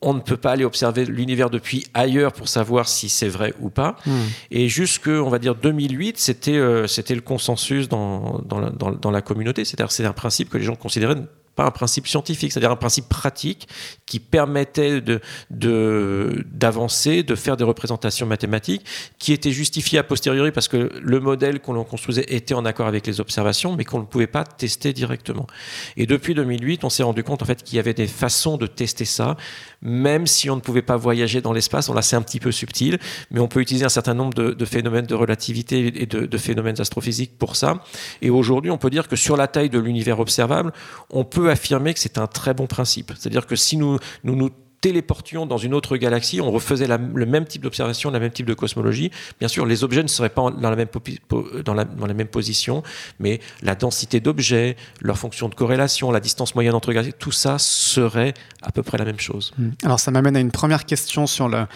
on 0.00 0.14
ne 0.14 0.20
peut 0.20 0.36
pas 0.36 0.52
aller 0.52 0.64
observer 0.64 1.04
l'univers 1.04 1.50
depuis 1.50 1.86
ailleurs 1.92 2.32
pour 2.32 2.48
savoir 2.48 2.88
si 2.88 3.08
c'est 3.08 3.28
vrai 3.28 3.52
ou 3.60 3.68
pas. 3.68 3.96
Hmm. 4.06 4.12
Et 4.50 4.68
jusque, 4.68 5.08
on 5.08 5.28
va 5.28 5.40
dire, 5.40 5.56
2008, 5.56 6.18
c'était 6.18 6.52
euh, 6.52 6.86
c'était 6.86 7.16
le 7.16 7.20
consensus 7.20 7.88
dans, 7.88 8.40
dans, 8.44 8.60
la, 8.60 8.70
dans 8.70 9.10
la 9.10 9.22
communauté. 9.22 9.64
C'est-à-dire 9.64 9.90
c'est 9.90 10.04
un 10.04 10.12
principe 10.12 10.50
que 10.50 10.58
les 10.58 10.64
gens 10.64 10.76
considéraient 10.76 11.16
pas 11.58 11.64
un 11.64 11.72
principe 11.72 12.06
scientifique, 12.06 12.52
c'est-à-dire 12.52 12.70
un 12.70 12.76
principe 12.76 13.08
pratique 13.08 13.66
qui 14.06 14.20
permettait 14.20 15.00
de, 15.00 15.20
d'avancer, 15.50 17.24
de, 17.24 17.34
faire 17.34 17.56
des 17.56 17.64
représentations 17.64 18.26
mathématiques, 18.26 18.86
qui 19.18 19.32
étaient 19.32 19.50
justifiées 19.50 19.98
a 19.98 20.04
posteriori 20.04 20.52
parce 20.52 20.68
que 20.68 20.92
le 21.02 21.18
modèle 21.18 21.58
qu'on 21.58 21.82
construisait 21.82 22.26
était 22.28 22.54
en 22.54 22.64
accord 22.64 22.86
avec 22.86 23.08
les 23.08 23.20
observations, 23.20 23.74
mais 23.74 23.84
qu'on 23.84 23.98
ne 23.98 24.04
pouvait 24.04 24.28
pas 24.28 24.44
tester 24.44 24.92
directement. 24.92 25.48
Et 25.96 26.06
depuis 26.06 26.32
2008, 26.32 26.84
on 26.84 26.90
s'est 26.90 27.02
rendu 27.02 27.24
compte 27.24 27.42
en 27.42 27.44
fait 27.44 27.64
qu'il 27.64 27.74
y 27.74 27.80
avait 27.80 27.92
des 27.92 28.06
façons 28.06 28.56
de 28.56 28.68
tester 28.68 29.04
ça, 29.04 29.36
même 29.82 30.28
si 30.28 30.48
on 30.50 30.54
ne 30.54 30.60
pouvait 30.60 30.82
pas 30.82 30.96
voyager 30.96 31.40
dans 31.40 31.52
l'espace. 31.52 31.88
On 31.88 31.94
là, 31.94 32.02
c'est 32.02 32.14
un 32.14 32.22
petit 32.22 32.38
peu 32.38 32.52
subtil, 32.52 33.00
mais 33.32 33.40
on 33.40 33.48
peut 33.48 33.60
utiliser 33.60 33.84
un 33.84 33.88
certain 33.88 34.14
nombre 34.14 34.34
de, 34.34 34.64
phénomènes 34.64 35.06
de 35.06 35.16
relativité 35.16 36.02
et 36.02 36.06
de, 36.06 36.24
de 36.24 36.38
phénomènes 36.38 36.80
astrophysiques 36.80 37.36
pour 37.36 37.56
ça. 37.56 37.82
Et 38.22 38.30
aujourd'hui, 38.30 38.70
on 38.70 38.78
peut 38.78 38.90
dire 38.90 39.08
que 39.08 39.16
sur 39.16 39.36
la 39.36 39.48
taille 39.48 39.70
de 39.70 39.80
l'univers 39.80 40.20
observable, 40.20 40.72
on 41.10 41.24
peut 41.24 41.47
affirmer 41.50 41.94
que 41.94 42.00
c'est 42.00 42.18
un 42.18 42.26
très 42.26 42.54
bon 42.54 42.66
principe. 42.66 43.12
C'est-à-dire 43.16 43.46
que 43.46 43.56
si 43.56 43.76
nous 43.76 43.98
nous, 44.24 44.50
téléportions 44.80 45.46
dans 45.46 45.58
une 45.58 45.74
autre 45.74 45.96
galaxie, 45.96 46.40
on 46.40 46.50
refaisait 46.50 46.86
le 46.86 47.26
même 47.26 47.46
type 47.46 47.62
d'observation, 47.62 48.10
le 48.10 48.20
même 48.20 48.30
type 48.30 48.46
de 48.46 48.54
cosmologie. 48.54 49.10
Bien 49.38 49.48
sûr, 49.48 49.66
les 49.66 49.84
objets 49.84 50.02
ne 50.02 50.08
seraient 50.08 50.28
pas 50.28 50.50
dans 50.50 50.70
la 50.70 50.76
même, 50.76 52.28
position, 52.28 52.82
mais 53.18 53.40
la 53.62 53.74
densité 53.74 54.20
d'objets, 54.20 54.76
leur 55.00 55.18
fonction 55.18 55.48
de 55.48 55.54
corrélation, 55.54 56.10
la 56.10 56.20
distance 56.20 56.54
moyenne 56.54 56.74
entre 56.74 56.92
galaxies, 56.92 57.14
tout 57.18 57.32
ça 57.32 57.58
serait 57.58 58.34
à 58.62 58.70
peu 58.70 58.82
près 58.82 58.98
la 58.98 59.04
même 59.04 59.20
chose. 59.20 59.52
Hmm. 59.58 59.70
Alors 59.84 59.98
ça 59.98 60.10
m'amène 60.10 60.36
à 60.36 60.40
une 60.40 60.52
première 60.52 60.86
question 60.86 61.26
sur 61.26 61.48
la, 61.48 61.68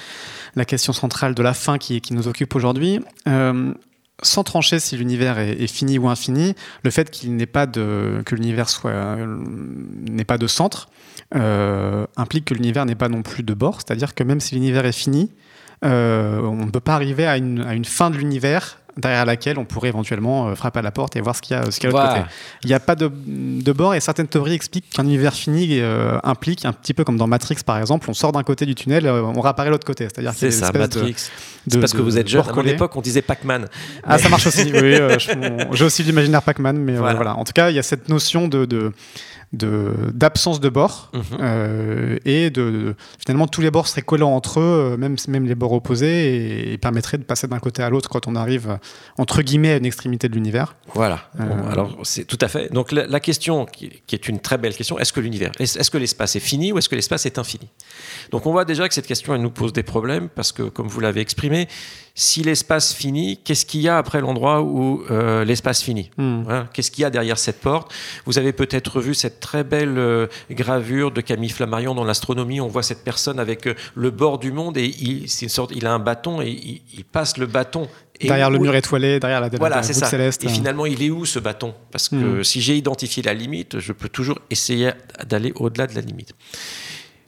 question 0.65 0.93
centrale 0.93 1.35
de 1.35 1.43
la 1.43 1.55
fin 1.55 1.79
qui, 1.79 2.01
qui 2.01 2.15
nous 2.15 2.29
occupe 2.29 2.55
aujourd'hui. 2.55 3.01
Euh, 3.27 3.73
sans 4.23 4.45
trancher 4.45 4.79
si 4.79 4.97
l'univers 4.97 5.39
est, 5.39 5.67
fini 5.67 5.99
ou 5.99 6.09
infini, 6.09 6.55
le 6.83 6.91
fait 6.91 7.11
qu'il 7.11 7.37
n'ait 7.37 7.47
pas 7.47 7.67
que 7.67 8.35
l'univers 8.35 8.69
soit 8.69 8.91
euh, 8.91 9.43
n'ait 10.09 10.25
pas 10.25 10.39
de 10.39 10.47
centre 10.47 10.89
euh, 11.35 12.07
implique 12.17 12.47
que 12.47 12.55
l'univers 12.55 12.87
n'est 12.87 12.95
pas 12.95 13.09
non 13.09 13.23
plus 13.23 13.43
de 13.43 13.55
bord. 13.55 13.81
C'est-à-dire 13.81 14.15
que 14.15 14.23
même 14.23 14.41
si 14.41 14.55
l'univers 14.55 14.87
est 14.87 14.93
fini, 14.93 15.31
euh, 15.85 16.41
on 16.41 16.67
ne 16.67 16.71
peut 16.71 16.81
pas 16.81 16.95
arriver 16.95 17.27
à 17.27 17.37
une 17.37 17.85
fin 17.85 18.11
de 18.11 18.17
l'univers 18.17 18.82
derrière 18.97 19.25
laquelle 19.25 19.59
on 19.59 19.65
pourrait 19.65 19.89
éventuellement 19.89 20.49
euh, 20.49 20.55
frapper 20.55 20.81
à 20.81 20.83
la 20.83 20.91
porte 20.91 21.17
et 21.17 21.21
voir 21.21 21.35
ce 21.35 21.43
qu'il 21.43 21.57
y 21.57 21.59
a, 21.59 21.71
ce 21.71 21.81
qu'il 21.81 21.85
y 21.85 21.87
a 21.89 21.91
de 21.93 21.97
l'autre 21.97 22.15
côté. 22.15 22.27
Il 22.65 22.69
n'y 22.69 22.75
a 22.75 22.81
pas 22.81 22.95
de, 22.95 23.11
de, 23.27 23.73
bord 23.73 23.95
et 23.95 24.01
certaines 24.01 24.29
théories 24.29 24.53
expliquent 24.53 24.91
qu'un 24.91 25.05
univers 25.05 25.33
fini 25.35 25.81
euh, 25.81 26.19
implique, 26.25 26.65
un 26.65 26.73
petit 26.73 26.95
peu 26.95 27.05
comme 27.05 27.17
dans 27.17 27.27
Matrix 27.27 27.57
par 27.65 27.79
exemple, 27.79 28.09
on 28.11 28.15
sort 28.15 28.33
d'un 28.33 28.43
côté 28.43 28.67
du 28.67 28.75
tunnel, 28.75 29.07
euh, 29.07 29.23
on 29.23 29.41
réapparaît 29.41 29.71
l'autre 29.71 29.87
côté. 29.87 30.05
C'est-à-dire 30.05 30.33
c'est 30.35 30.51
ça, 30.51 30.71
Matrix. 30.73 31.15
C'est 31.67 31.81
parce 31.81 31.93
que 31.93 32.03
vous 32.03 32.19
êtes 32.19 32.29
jeune. 32.29 32.43
À 32.49 32.53
mon 32.53 32.65
époque, 32.65 32.97
on 32.97 33.01
disait 33.01 33.23
Pac-Man. 33.23 33.69
Ah, 34.05 34.19
ça 34.19 34.29
marche 34.31 34.47
aussi. 34.47 34.73
oui, 34.73 34.97
j'ai 35.73 35.85
aussi 35.85 36.03
l'imaginaire 36.03 36.43
Pac-Man, 36.43 36.77
mais 36.79 36.97
voilà. 36.97 37.37
En 37.37 37.45
tout 37.45 37.53
cas, 37.53 37.71
il 37.71 37.77
y 37.77 37.79
a 37.79 37.83
cette 37.83 38.09
notion 38.09 38.49
de, 38.49 38.65
de 38.65 38.93
d'absence 39.53 40.61
de, 40.61 40.69
bords 40.71 41.11
mhm. 41.13 41.23
euh, 41.41 42.19
et 42.25 42.51
de, 42.51 42.95
finalement 43.19 43.47
tous 43.47 43.61
les 43.61 43.71
bords 43.71 43.87
seraient 43.87 44.03
collants 44.03 44.35
entre 44.35 44.61
eux, 44.61 44.93
euh, 44.93 44.97
même, 44.97 45.17
même 45.29 45.47
les 45.47 45.55
bords 45.55 45.73
opposés 45.73 46.73
et, 46.73 46.79
permettraient 46.79 47.19
de 47.19 47.23
passer 47.23 47.47
d'un 47.47 47.59
côté 47.59 47.83
à 47.83 47.91
l'autre 47.91 48.09
quand 48.09 48.27
on 48.27 48.35
arrive 48.35 48.79
entre 49.19 49.43
guillemets 49.43 49.73
à 49.73 49.77
une 49.77 49.85
extrémité 49.85 50.29
de 50.29 50.35
l'univers. 50.35 50.75
Voilà. 50.95 51.31
Euh, 51.39 51.71
alors 51.71 51.99
c'est 52.03 52.25
tout 52.25 52.39
à 52.41 52.49
fait. 52.49 52.73
Donc 52.73 52.93
la, 52.93 53.21
question 53.21 53.67
qui, 53.67 54.03
est 54.11 54.29
une 54.29 54.41
très 54.41 54.57
belle 54.57 54.75
question, 54.75 54.99
est-ce 54.99 55.13
que 55.13 55.21
l'univers, 55.21 55.53
est-ce 55.59 55.91
que 55.91 55.99
l'espace 55.99 56.35
est 56.35 56.41
fini 56.41 56.73
ou 56.73 56.79
est-ce 56.79 56.89
que 56.89 56.97
l'espace 56.97 57.27
est 57.27 57.39
infini? 57.39 57.69
Donc 58.31 58.47
on 58.47 58.53
voit 58.53 58.65
déjà 58.65 58.89
que 58.89 58.95
cette 58.95 59.07
question 59.07 59.35
elle 59.35 59.43
nous 59.43 59.51
pose 59.51 59.73
des 59.73 59.83
problèmes 59.83 60.29
parce 60.31 60.53
que 60.53 60.63
comme 60.63 60.89
vous 60.89 61.01
l'avez 61.01 61.21
exprimé, 61.21 61.69
si 62.15 62.43
l'espace 62.43 62.93
finit, 62.93 63.39
qu'est-ce 63.43 63.65
qu'il 63.65 63.81
y 63.81 63.89
a 63.89 63.97
après 63.97 64.21
l'endroit 64.21 64.61
où 64.61 65.03
euh, 65.11 65.45
l'espace 65.45 65.83
finit 65.83 66.11
hmm. 66.19 66.45
hein, 66.49 66.69
Qu'est-ce 66.73 66.91
qu'il 66.91 67.03
y 67.03 67.05
a 67.07 67.11
derrière 67.11 67.39
cette 67.39 67.61
porte 67.61 67.93
Vous 68.27 68.39
avez 68.39 68.53
peut-être 68.53 69.01
vu 69.01 69.15
cette 69.15 69.41
très 69.41 69.65
belle 69.65 69.97
euh, 69.97 70.27
gravure 70.51 71.11
de 71.11 71.23
Camille 71.23 71.49
Flammarion 71.49 71.95
dans 71.95 72.05
l'astronomie. 72.05 72.61
On 72.61 72.69
voit 72.69 72.83
cette 72.83 73.03
personne 73.03 73.39
avec 73.39 73.67
euh, 73.67 73.75
le 73.95 74.11
bord 74.11 74.39
du 74.39 74.53
monde 74.53 74.77
et 74.77 74.87
il, 74.87 75.23
une 75.23 75.49
sorte, 75.49 75.73
il 75.75 75.87
a 75.87 75.93
un 75.93 75.99
bâton 75.99 76.43
et 76.43 76.83
il, 76.93 77.05
passe 77.05 77.39
le 77.39 77.47
bâton. 77.47 77.89
derrière 78.21 78.51
le 78.51 78.59
mur 78.59 78.75
étoilé, 78.75 79.19
derrière 79.19 79.41
la, 79.41 79.49
voilà, 79.49 79.83
c'est 79.83 79.95
ça. 79.95 80.07
céleste. 80.07 80.45
Et 80.45 80.49
finalement, 80.49 80.85
il 80.85 81.03
est 81.03 81.11
où 81.11 81.25
ce 81.25 81.39
bâton? 81.39 81.75
Parce 81.91 82.11
que 82.11 82.41
hmm. 82.41 82.45
si 82.45 82.61
j'ai 82.61 82.77
identifié 82.77 83.23
la 83.23 83.33
limite, 83.33 83.79
je 83.79 83.93
peux 83.93 84.11
toujours 84.11 84.39
essayer 84.51 84.91
d'aller 85.27 85.53
au-delà 85.57 85.87
de 85.87 85.95
la 85.95 86.03
limite. 86.03 86.35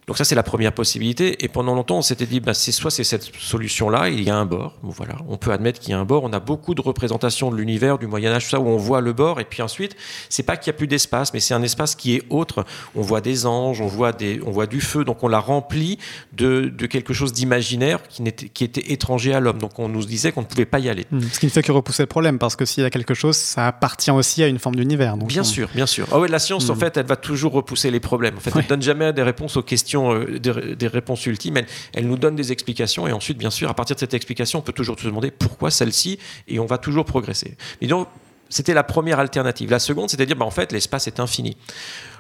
Donc 0.07 0.19
ça 0.19 0.25
c'est 0.25 0.35
la 0.35 0.43
première 0.43 0.73
possibilité. 0.73 1.45
Et 1.45 1.49
pendant 1.49 1.75
longtemps 1.75 1.99
on 1.99 2.03
s'était 2.03 2.27
dit, 2.27 2.41
bah, 2.41 2.55
c'est 2.55 2.73
soit 2.73 2.91
c'est 2.91 3.05
cette 3.05 3.31
solution-là, 3.39 4.09
il 4.09 4.23
y 4.23 4.31
a 4.31 4.37
un 4.37 4.47
bord. 4.47 4.75
voilà, 4.83 5.17
on 5.29 5.37
peut 5.37 5.53
admettre 5.53 5.81
qu'il 5.81 5.91
y 5.91 5.95
a 5.95 5.99
un 5.99 6.05
bord. 6.05 6.25
On 6.25 6.33
a 6.33 6.41
beaucoup 6.41 6.75
de 6.75 6.81
représentations 6.81 7.51
de 7.51 7.57
l'univers, 7.57 7.99
du 7.99 8.07
Moyen 8.07 8.33
Âge, 8.33 8.45
tout 8.45 8.51
ça 8.51 8.61
où 8.61 8.69
on 8.69 8.77
voit 8.77 9.01
le 9.01 9.13
bord. 9.13 9.41
Et 9.41 9.45
puis 9.45 9.63
ensuite, 9.63 9.97
c'est 10.29 10.43
pas 10.43 10.57
qu'il 10.57 10.69
y 10.69 10.75
a 10.75 10.77
plus 10.77 10.87
d'espace, 10.87 11.33
mais 11.33 11.41
c'est 11.41 11.55
un 11.55 11.63
espace 11.63 11.95
qui 11.95 12.15
est 12.15 12.23
autre. 12.31 12.65
On 12.95 13.03
voit 13.03 13.21
des 13.21 13.47
anges, 13.47 13.81
on 13.81 13.87
voit 13.87 14.13
des, 14.13 14.41
on 14.45 14.51
voit 14.51 14.67
du 14.67 14.81
feu. 14.81 15.05
Donc 15.05 15.23
on 15.23 15.29
l'a 15.29 15.41
rempli 15.41 15.99
de, 16.33 16.73
de, 16.77 16.87
quelque 16.87 17.15
chose 17.15 17.33
d'imaginaire 17.33 18.03
qui, 18.09 18.23
n'était, 18.23 18.49
qui 18.49 18.65
était 18.65 18.93
étranger 18.93 19.33
à 19.35 19.41
l'homme. 19.41 19.59
Donc 19.59 19.79
on 19.79 19.89
nous 19.89 20.05
disait 20.05 20.33
qu'on 20.33 20.43
ne 20.43 20.47
pouvait 20.47 20.67
pas 20.67 20.79
y 20.79 20.89
aller. 20.89 21.07
Mmh. 21.11 21.21
Ce 21.33 21.41
qui 21.41 21.47
ne 21.47 21.51
fait 21.51 21.63
que 21.63 21.73
repousser 21.73 22.03
le 22.03 22.09
problème, 22.09 22.39
parce 22.39 22.57
que 22.57 22.65
s'il 22.65 22.83
y 22.83 22.87
a 22.87 22.91
quelque 22.91 23.15
chose, 23.15 23.37
ça 23.37 23.67
appartient 23.67 24.11
aussi 24.11 24.43
à 24.43 24.49
une 24.49 24.59
forme 24.59 24.77
d'univers. 24.77 25.17
bien 25.17 25.45
sûr, 25.45 25.69
bien 25.75 25.87
sûr. 25.87 26.07
Ah 26.13 26.19
ouais, 26.19 26.29
la 26.29 26.39
science 26.39 26.69
en 26.69 26.75
mmh. 26.75 26.81
fait, 26.81 26.97
elle 26.97 27.07
va 27.07 27.17
toujours 27.17 27.53
repousser 27.53 27.91
les 27.91 28.01
problèmes. 28.01 28.37
En 28.37 28.41
fait, 28.41 28.53
elle 28.57 28.67
donne 28.67 28.83
jamais 28.83 29.13
des 29.13 29.23
réponses 29.23 29.57
aux 29.57 29.63
questions. 29.63 29.94
Euh, 29.95 30.39
des 30.39 30.89
réponses 30.89 31.27
ultimes, 31.27 31.61
elle, 31.93 32.07
nous 32.07 32.17
donne 32.17 32.37
des 32.37 32.53
explications 32.53 33.07
et 33.07 33.13
ensuite, 33.13 33.39
bien 33.39 33.51
sûr, 33.51 33.69
à 33.69 33.75
partir 33.75 33.97
de 33.97 34.01
cette 34.01 34.15
explication, 34.15 34.59
on 34.61 34.63
peut 34.63 34.73
toujours 34.73 34.99
se 34.99 35.07
demander 35.07 35.31
pourquoi 35.31 35.71
celle-ci 35.71 36.19
et 36.49 36.59
on 36.59 36.67
va 36.67 36.79
toujours 36.79 37.05
progresser. 37.05 37.57
Mais 37.81 37.89
donc, 37.89 38.09
c'était 38.49 38.75
la 38.75 38.83
première 38.83 39.19
alternative. 39.19 39.71
La 39.71 39.79
seconde, 39.79 40.11
c'était 40.11 40.25
de 40.25 40.29
dire, 40.29 40.37
bah, 40.37 40.45
en 40.45 40.51
fait, 40.51 40.73
l'espace 40.73 41.07
est 41.07 41.21
infini. 41.21 41.57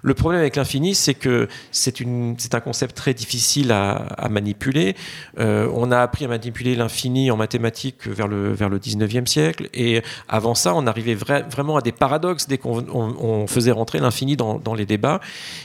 Le 0.02 0.12
problème 0.12 0.40
avec 0.40 0.56
l'infini, 0.56 0.94
c'est 0.94 1.14
que 1.14 1.48
c'est 1.72 1.96
un 2.02 2.60
concept 2.60 2.94
très 2.94 3.14
difficile 3.14 3.72
à, 3.72 4.28
manipuler. 4.28 4.96
Euh, 5.38 5.68
on 5.74 5.90
a 5.90 5.98
appris 6.00 6.26
à 6.26 6.28
manipuler 6.28 6.74
l'infini 6.74 7.30
en 7.30 7.38
mathématiques 7.38 8.06
vers 8.06 8.28
le, 8.28 8.52
vers 8.52 8.68
le 8.68 8.78
19e 8.78 9.26
siècle. 9.26 9.70
Et 9.72 10.02
avant 10.28 10.54
ça, 10.54 10.74
on 10.74 10.86
arrivait 10.86 11.14
vraiment 11.14 11.78
à 11.78 11.80
des 11.80 11.92
paradoxes 11.92 12.46
dès 12.46 12.58
qu'on 12.58 13.46
faisait 13.46 13.70
rentrer 13.70 13.98
l'infini 13.98 14.36
dans, 14.36 14.74
les 14.74 14.84
débats. 14.84 15.20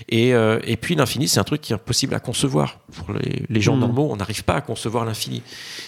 Et, 0.07 0.33
euh, 0.33 0.59
et 0.63 0.77
puis 0.77 0.95
l'infini, 0.95 1.27
c'est 1.27 1.41
un 1.41 1.43
truc 1.43 1.59
qui 1.59 1.73
est 1.73 1.75
impossible 1.75 2.15
à 2.15 2.19
concevoir. 2.21 2.79
Pour 2.95 3.13
les, 3.13 3.43
les 3.49 3.61
gens 3.61 3.75
mmh. 3.75 3.79
normaux, 3.79 4.09
on 4.09 4.15
n'arrive 4.15 4.45
pas 4.45 4.55
à 4.55 4.61
concevoir 4.61 5.03
l'infini. 5.03 5.43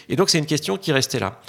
Et 0.10 0.18
donc 0.18 0.30
c'est 0.30 0.40
une 0.40 0.46
question 0.46 0.78
qui 0.78 0.92
restait 0.92 1.20
là. 1.20 1.40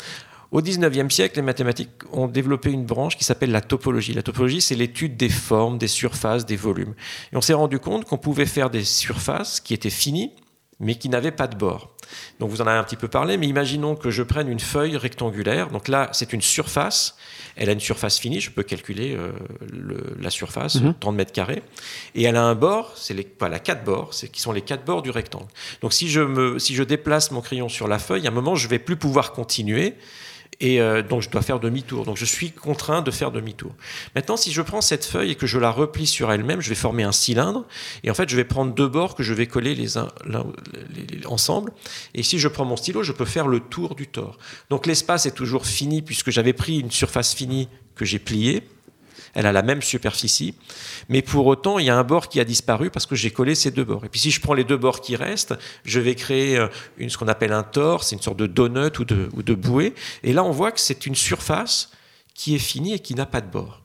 Au 0.52 0.60
19e 0.60 1.08
siècle, 1.08 1.36
les 1.36 1.42
mathématiques 1.42 1.88
ont 2.12 2.28
développé 2.28 2.70
une 2.70 2.84
branche 2.84 3.16
qui 3.16 3.24
s'appelle 3.24 3.50
la 3.50 3.62
topologie. 3.62 4.12
La 4.12 4.22
topologie, 4.22 4.60
c'est 4.60 4.74
l'étude 4.74 5.16
des 5.16 5.30
formes, 5.30 5.78
des 5.78 5.88
surfaces, 5.88 6.44
des 6.44 6.56
volumes. 6.56 6.94
Et 7.32 7.36
on 7.36 7.40
s'est 7.40 7.54
rendu 7.54 7.78
compte 7.78 8.04
qu'on 8.04 8.18
pouvait 8.18 8.44
faire 8.44 8.68
des 8.68 8.84
surfaces 8.84 9.60
qui 9.60 9.72
étaient 9.72 9.88
finies, 9.88 10.30
mais 10.78 10.96
qui 10.96 11.08
n'avaient 11.08 11.32
pas 11.32 11.46
de 11.46 11.56
bords. 11.56 11.96
Donc 12.38 12.50
vous 12.50 12.60
en 12.60 12.66
avez 12.66 12.78
un 12.78 12.84
petit 12.84 12.96
peu 12.96 13.08
parlé, 13.08 13.38
mais 13.38 13.46
imaginons 13.46 13.96
que 13.96 14.10
je 14.10 14.22
prenne 14.22 14.46
une 14.46 14.60
feuille 14.60 14.98
rectangulaire. 14.98 15.70
Donc 15.70 15.88
là, 15.88 16.10
c'est 16.12 16.34
une 16.34 16.42
surface. 16.42 17.16
Elle 17.56 17.70
a 17.70 17.72
une 17.72 17.80
surface 17.80 18.18
finie, 18.18 18.40
je 18.40 18.50
peux 18.50 18.62
calculer 18.62 19.16
euh, 19.16 19.32
la 20.20 20.28
surface, 20.28 20.74
30 21.00 21.04
mhm. 21.04 21.16
mètres 21.16 21.32
carrés. 21.32 21.62
Et 22.14 22.24
elle 22.24 22.36
a 22.36 22.44
un 22.44 22.54
bord, 22.54 22.92
c'est 22.96 23.14
les, 23.14 23.26
voilà, 23.38 23.58
quatre 23.58 23.84
bords, 23.84 24.10
qui 24.10 24.40
sont 24.42 24.52
les 24.52 24.62
quatre 24.62 24.84
bords 24.84 25.00
du 25.00 25.10
rectangle. 25.10 25.48
Donc 25.80 25.94
si 25.94 26.10
je, 26.10 26.20
me, 26.20 26.58
si 26.58 26.74
je 26.74 26.82
déplace 26.82 27.30
mon 27.30 27.40
crayon 27.40 27.70
sur 27.70 27.88
la 27.88 27.98
feuille, 27.98 28.26
à 28.26 28.30
un 28.30 28.34
moment, 28.34 28.54
je 28.54 28.66
ne 28.66 28.70
vais 28.70 28.78
plus 28.78 28.96
pouvoir 28.96 29.32
continuer 29.32 29.94
et 30.62 30.80
euh, 30.80 31.02
donc 31.02 31.22
je 31.22 31.28
dois 31.28 31.42
faire 31.42 31.60
demi-tour. 31.60 32.06
Donc 32.06 32.16
je 32.16 32.24
suis 32.24 32.52
contraint 32.52 33.02
de 33.02 33.10
faire 33.10 33.32
demi-tour. 33.32 33.74
Maintenant, 34.14 34.36
si 34.38 34.52
je 34.52 34.62
prends 34.62 34.80
cette 34.80 35.04
feuille 35.04 35.32
et 35.32 35.34
que 35.34 35.46
je 35.46 35.58
la 35.58 35.70
replie 35.70 36.06
sur 36.06 36.32
elle-même, 36.32 36.60
je 36.60 36.68
vais 36.68 36.76
former 36.76 37.02
un 37.02 37.12
cylindre, 37.12 37.66
et 38.04 38.10
en 38.10 38.14
fait, 38.14 38.28
je 38.28 38.36
vais 38.36 38.44
prendre 38.44 38.72
deux 38.72 38.88
bords 38.88 39.16
que 39.16 39.24
je 39.24 39.34
vais 39.34 39.46
coller 39.46 39.74
les 39.74 39.98
uns 39.98 40.08
ensemble. 41.26 41.72
Et 42.14 42.22
si 42.22 42.38
je 42.38 42.48
prends 42.48 42.64
mon 42.64 42.76
stylo, 42.76 43.02
je 43.02 43.12
peux 43.12 43.24
faire 43.24 43.48
le 43.48 43.58
tour 43.60 43.96
du 43.96 44.06
tore. 44.06 44.38
Donc 44.70 44.86
l'espace 44.86 45.26
est 45.26 45.34
toujours 45.34 45.66
fini 45.66 46.00
puisque 46.00 46.30
j'avais 46.30 46.52
pris 46.52 46.78
une 46.78 46.92
surface 46.92 47.34
finie 47.34 47.68
que 47.96 48.04
j'ai 48.04 48.20
pliée 48.20 48.62
elle 49.34 49.46
a 49.46 49.52
la 49.52 49.62
même 49.62 49.82
superficie, 49.82 50.54
mais 51.08 51.22
pour 51.22 51.46
autant, 51.46 51.78
il 51.78 51.86
y 51.86 51.90
a 51.90 51.96
un 51.96 52.04
bord 52.04 52.28
qui 52.28 52.40
a 52.40 52.44
disparu 52.44 52.90
parce 52.90 53.06
que 53.06 53.14
j'ai 53.14 53.30
collé 53.30 53.54
ces 53.54 53.70
deux 53.70 53.84
bords. 53.84 54.04
Et 54.04 54.08
puis 54.08 54.20
si 54.20 54.30
je 54.30 54.40
prends 54.40 54.54
les 54.54 54.64
deux 54.64 54.76
bords 54.76 55.00
qui 55.00 55.16
restent, 55.16 55.54
je 55.84 56.00
vais 56.00 56.14
créer 56.14 56.58
euh, 56.58 56.68
une, 56.98 57.08
ce 57.10 57.18
qu'on 57.18 57.28
appelle 57.28 57.52
un 57.52 57.62
tore, 57.62 58.04
c'est 58.04 58.16
une 58.16 58.22
sorte 58.22 58.38
de 58.38 58.46
donut 58.46 58.98
ou 58.98 59.04
de, 59.04 59.28
ou 59.34 59.42
de 59.42 59.54
bouée, 59.54 59.94
et 60.22 60.32
là 60.32 60.44
on 60.44 60.50
voit 60.50 60.72
que 60.72 60.80
c'est 60.80 61.06
une 61.06 61.14
surface 61.14 61.90
qui 62.34 62.54
est 62.54 62.58
finie 62.58 62.94
et 62.94 62.98
qui 62.98 63.14
n'a 63.14 63.26
pas 63.26 63.40
de 63.40 63.50
bord. 63.50 63.82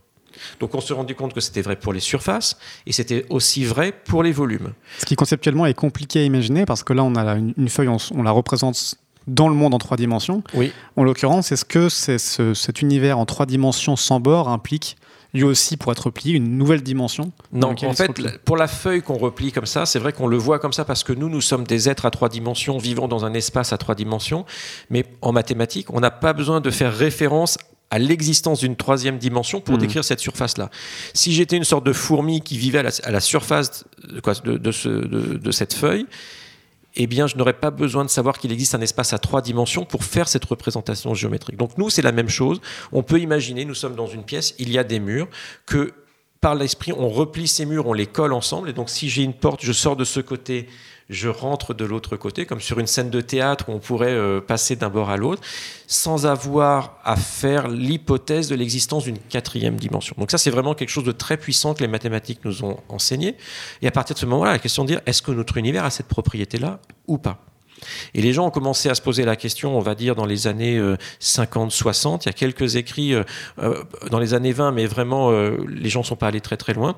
Donc 0.60 0.76
on 0.76 0.82
s'est 0.82 0.94
rendu 0.94 1.16
compte 1.16 1.34
que 1.34 1.42
c'était 1.42 1.62
vrai 1.62 1.76
pour 1.76 1.94
les 1.94 2.00
surfaces 2.00 2.58
et 2.86 2.92
c'était 2.92 3.26
aussi 3.30 3.66
vrai 3.66 3.92
pour 3.92 4.24
les 4.24 4.32
volumes. 4.32 4.74
Ce 5.00 5.06
qui 5.06 5.16
conceptuellement 5.16 5.66
est 5.66 5.74
compliqué 5.74 6.20
à 6.20 6.24
imaginer 6.24 6.66
parce 6.66 6.84
que 6.84 6.94
là 6.94 7.04
on 7.04 7.16
a 7.16 7.36
une, 7.36 7.70
feuille, 7.70 7.90
on, 7.90 8.24
la 8.24 8.32
représente 8.32 8.96
dans 9.26 9.50
le 9.50 9.56
monde 9.56 9.74
en 9.74 9.78
trois 9.78 9.98
dimensions. 9.98 10.44
Oui. 10.54 10.72
En 10.96 11.04
l'occurrence, 11.04 11.52
est-ce 11.52 11.66
que 11.66 11.90
cet 11.90 12.82
univers 12.82 13.18
en 13.18 13.26
trois 13.26 13.46
dimensions 13.46 13.96
sans 13.96 14.20
bord 14.20 14.48
implique 14.48 14.98
lui 15.38 15.44
aussi 15.44 15.78
pour 15.78 15.92
être 15.92 16.08
replié, 16.08 16.36
une 16.36 16.58
nouvelle 16.58 16.82
dimension 16.82 17.32
Non, 17.54 17.76
en 17.82 17.94
fait, 17.94 18.12
pour 18.44 18.58
la 18.58 18.68
feuille 18.68 19.02
qu'on 19.02 19.18
replie 19.18 19.52
comme 19.52 19.66
ça, 19.66 19.86
c'est 19.86 20.00
vrai 20.00 20.12
qu'on 20.12 20.28
le 20.28 20.38
voit 20.38 20.60
comme 20.60 20.74
ça 20.74 20.84
parce 20.84 21.04
que 21.04 21.14
nous, 21.14 21.30
nous 21.30 21.42
sommes 21.42 21.66
des 21.66 21.90
êtres 21.90 22.06
à 22.06 22.12
trois 22.12 22.30
dimensions, 22.30 22.78
vivant 22.78 23.08
dans 23.08 23.26
un 23.26 23.34
espace 23.34 23.74
à 23.74 23.78
trois 23.78 23.96
dimensions, 23.96 24.46
mais 24.90 25.06
en 25.22 25.32
mathématiques, 25.32 25.94
on 25.94 26.00
n'a 26.00 26.12
pas 26.12 26.34
besoin 26.34 26.60
de 26.60 26.70
faire 26.70 26.94
référence 26.94 27.58
à 27.90 28.00
l'existence 28.00 28.60
d'une 28.60 28.76
troisième 28.76 29.18
dimension 29.18 29.62
pour 29.62 29.76
hmm. 29.76 29.80
décrire 29.80 30.04
cette 30.04 30.20
surface-là. 30.20 30.70
Si 31.14 31.34
j'étais 31.34 31.56
une 31.56 31.64
sorte 31.64 31.86
de 31.86 31.94
fourmi 31.94 32.42
qui 32.42 32.58
vivait 32.58 32.80
à 32.80 33.12
la, 33.12 33.20
surface 33.22 33.86
de, 34.04 34.58
de 34.58 35.52
cette 35.52 35.74
feuille, 35.74 36.06
eh 37.00 37.08
bien, 37.08 37.28
je 37.28 37.38
n'aurais 37.38 37.54
pas 37.54 37.70
besoin 37.70 38.04
de 38.04 38.10
savoir 38.10 38.40
qu'il 38.40 38.52
existe 38.52 38.74
un 38.74 38.82
espace 38.82 39.14
à 39.14 39.20
trois 39.20 39.42
dimensions 39.42 39.86
pour 39.86 40.04
faire 40.04 40.28
cette 40.28 40.46
représentation 40.46 41.14
géométrique. 41.14 41.56
Donc 41.56 41.78
nous, 41.78 41.92
c'est 41.92 42.02
la 42.02 42.12
même 42.12 42.28
chose. 42.28 42.60
On 42.92 43.04
peut 43.04 43.20
imaginer, 43.20 43.66
nous 43.66 43.76
sommes 43.76 43.96
dans 43.96 44.08
une 44.08 44.24
pièce, 44.24 44.56
il 44.58 44.72
y 44.72 44.80
a 44.80 44.84
des 44.84 45.00
murs, 45.00 45.28
que 45.68 45.94
par 46.42 46.56
l'esprit, 46.56 46.94
on 46.94 47.10
replie 47.10 47.48
ces 47.48 47.66
murs, 47.66 47.88
on 47.88 47.94
les 47.94 48.08
colle 48.08 48.34
ensemble. 48.34 48.70
Et 48.70 48.74
donc, 48.74 48.90
si 48.90 49.10
j'ai 49.10 49.22
une 49.22 49.34
porte, 49.34 49.64
je 49.64 49.72
sors 49.74 49.96
de 49.96 50.06
ce 50.06 50.20
côté, 50.20 50.68
je 51.10 51.30
rentre 51.30 51.74
de 51.74 51.86
l'autre 51.86 52.18
côté, 52.18 52.46
comme 52.46 52.60
sur 52.60 52.80
une 52.80 52.88
scène 52.88 53.10
de 53.10 53.22
théâtre 53.22 53.70
où 53.70 53.72
on 53.72 53.80
pourrait 53.80 54.08
euh, 54.12 54.42
passer 54.42 54.76
d'un 54.76 54.90
bord 54.90 55.10
à 55.10 55.18
l'autre, 55.18 55.42
sans 55.88 56.26
avoir 56.26 57.00
à 57.04 57.16
faire 57.16 57.70
l'hypothèse 57.70 58.50
de 58.50 58.56
l'existence 58.56 59.06
d'une 59.06 59.20
quatrième 59.20 59.78
dimension. 59.78 60.16
Donc 60.18 60.32
ça, 60.32 60.38
c'est 60.38 60.50
vraiment 60.50 60.74
quelque 60.74 60.90
chose 60.90 61.06
de 61.06 61.14
très 61.14 61.38
puissant 61.38 61.74
que 61.74 61.82
les 61.82 61.88
mathématiques 61.88 62.44
nous 62.44 62.64
ont 62.64 62.78
enseigné. 62.90 63.36
Et 63.82 63.88
à 63.88 63.92
partir 63.92 64.16
de 64.16 64.20
ce 64.20 64.26
moment-là, 64.26 64.52
la 64.52 64.60
question 64.60 64.84
de 64.84 64.90
dire, 64.90 65.02
est-ce 65.06 65.22
que 65.22 65.32
notre 65.32 65.58
univers 65.58 65.86
a 65.86 65.90
cette 65.90 66.08
propriété-là 66.08 66.80
ou 67.08 67.18
pas? 67.18 67.40
Et 68.16 68.22
les 68.24 68.34
gens 68.34 68.48
ont 68.48 68.52
commencé 68.52 68.90
à 68.90 68.96
se 68.96 69.04
poser 69.04 69.24
la 69.24 69.36
question, 69.36 69.78
on 69.78 69.82
va 69.82 69.94
dire, 69.94 70.16
dans 70.16 70.26
les 70.26 70.48
années 70.48 70.82
50-60. 71.22 72.08
Euh, 72.08 72.18
Il 72.22 72.26
y 72.26 72.30
a 72.30 72.34
quelques 72.34 72.76
écrits 72.76 73.14
euh, 73.14 73.24
dans 74.10 74.18
les 74.18 74.34
années 74.34 74.52
20, 74.52 74.72
mais 74.72 74.88
vraiment, 74.88 75.32
les 75.32 75.90
gens 75.90 76.00
ne 76.00 76.06
sont 76.06 76.16
pas 76.16 76.28
allés 76.28 76.42
très 76.42 76.58
très 76.58 76.74
loin 76.74 76.96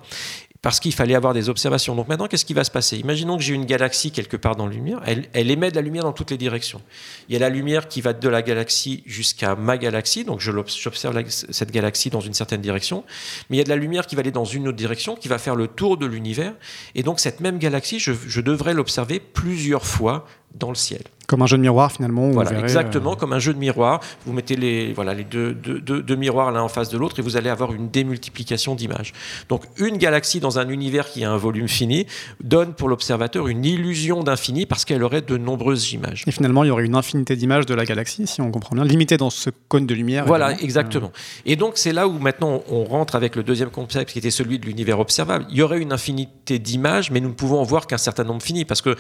parce 0.62 0.80
qu'il 0.80 0.94
fallait 0.94 1.16
avoir 1.16 1.34
des 1.34 1.48
observations. 1.48 1.96
Donc 1.96 2.10
maintenant, 2.10 2.28
qu'est-ce 2.28 2.46
qui 2.46 2.54
va 2.54 2.64
se 2.64 2.72
passer? 2.72 2.98
Imaginons 2.98 3.38
que 3.38 3.44
j'ai 3.44 3.54
une 3.54 3.66
galaxie 3.66 4.12
quelque 4.12 4.36
part 4.36 4.56
dans 4.56 4.68
la 4.68 4.74
lumière, 4.74 5.02
elle, 5.06 5.52
émet 5.52 5.72
de 5.72 5.76
la 5.76 5.82
lumière 5.82 6.04
dans 6.04 6.12
toutes 6.12 6.32
les 6.32 6.38
directions. 6.38 6.82
Il 7.30 7.34
y 7.34 7.36
a 7.38 7.40
la 7.40 7.50
lumière 7.50 7.88
qui 7.88 8.02
va 8.02 8.14
de 8.14 8.30
la 8.30 8.42
galaxie 8.42 9.04
jusqu'à 9.06 9.56
ma 9.56 9.78
galaxie, 9.78 10.26
donc 10.26 10.42
j'observe 10.42 10.96
cette 11.30 11.72
galaxie 11.72 12.10
dans 12.10 12.20
une 12.20 12.34
certaine 12.34 12.62
direction, 12.62 13.06
mais 13.50 13.58
il 13.58 13.60
y 13.60 13.62
a 13.62 13.66
de 13.66 13.70
la 13.70 13.78
lumière 13.78 14.06
qui 14.06 14.16
va 14.16 14.20
aller 14.20 14.32
dans 14.32 14.46
une 14.46 14.68
autre 14.68 14.78
direction, 14.78 15.16
qui 15.16 15.28
va 15.30 15.38
faire 15.38 15.56
le 15.56 15.68
tour 15.68 15.98
de 15.98 16.06
l'univers, 16.06 16.54
et 16.96 17.04
donc 17.04 17.20
cette 17.20 17.40
même 17.40 17.58
galaxie, 17.58 18.00
je 18.00 18.42
devrais 18.42 18.74
l'observer 18.74 19.20
plusieurs 19.20 19.86
fois 19.86 20.26
dans 20.56 20.70
le 20.70 20.76
ciel. 20.76 21.02
Comme 21.28 21.44
un 21.44 21.46
jeu 21.46 21.58
de 21.58 21.62
miroir 21.62 21.92
finalement. 21.92 22.32
Voilà, 22.32 22.60
exactement, 22.60 23.12
euh, 23.12 23.16
comme 23.16 23.34
un 23.34 23.40
jeu 23.40 23.54
de 23.54 23.60
miroir. 23.60 24.00
Vous 24.26 24.34
mettez 24.34 24.56
les, 24.56 24.94
voilà, 24.94 25.14
les 25.14 25.24
deux, 25.24 25.54
deux, 25.54 26.16
miroirs 26.16 26.52
l'un 26.52 26.64
en 26.64 26.70
face 26.70 26.90
de 26.90 26.98
l'autre 26.98 27.20
et 27.20 27.22
vous 27.22 27.38
allez 27.38 27.52
avoir 27.52 27.72
une 27.72 27.90
démultiplication 27.90 28.74
d'images. 28.74 29.14
Donc 29.48 29.62
une 29.78 29.98
galaxie 29.98 30.40
dans 30.40 30.58
un 30.58 30.68
univers 30.70 31.08
qui 31.08 31.24
a 31.24 31.32
un 31.32 31.38
volume 31.38 31.68
fini 31.68 32.08
donne 32.44 32.74
pour 32.74 32.90
l'observateur 32.90 33.48
une 33.48 33.64
illusion 33.64 34.24
d'infini 34.24 34.66
parce 34.66 34.86
qu'elle 34.86 35.04
aurait 35.04 35.22
de 35.22 35.38
nombreuses 35.38 35.94
images. 35.94 36.24
Et 36.26 36.32
finalement, 36.32 36.64
il 36.64 36.70
y 36.70 36.72
aurait 36.72 36.86
une 36.86 36.96
infinité 36.96 37.36
d'images 37.36 37.68
de 37.68 37.76
la 37.76 37.86
galaxie, 37.86 38.26
si 38.26 38.42
on 38.42 38.50
comprend 38.50 38.76
bien, 38.76 38.84
limitée 38.84 39.18
dans 39.18 39.30
ce 39.30 39.52
cône 39.68 39.86
de 39.86 39.94
lumière. 39.94 40.26
Voilà, 40.26 40.60
exactement. 40.60 41.12
Et 41.46 41.56
donc 41.56 41.74
c'est 41.76 41.94
là 41.94 42.08
où 42.08 42.18
maintenant 42.18 42.64
on 42.72 42.86
rentre 42.86 43.16
avec 43.16 43.36
le 43.36 43.44
deuxième 43.44 43.70
concept 43.70 44.14
qui 44.14 44.18
était 44.18 44.32
celui 44.32 44.58
de 44.58 44.66
l'univers 44.66 45.00
observable. 45.00 45.46
Il 45.52 45.58
y 45.58 45.62
aurait 45.62 45.80
une 45.80 45.94
infinité 45.94 46.58
d'images, 46.58 47.12
mais 47.12 47.20
nous 47.20 47.30
ne 47.30 47.36
pouvons 47.36 47.60
en 47.60 47.64
voir 47.64 47.86
qu'un 47.86 48.00
certain 48.00 48.24
nombre 48.24 48.42
fini 48.42 48.66
parce 48.66 48.82
que 48.82 48.96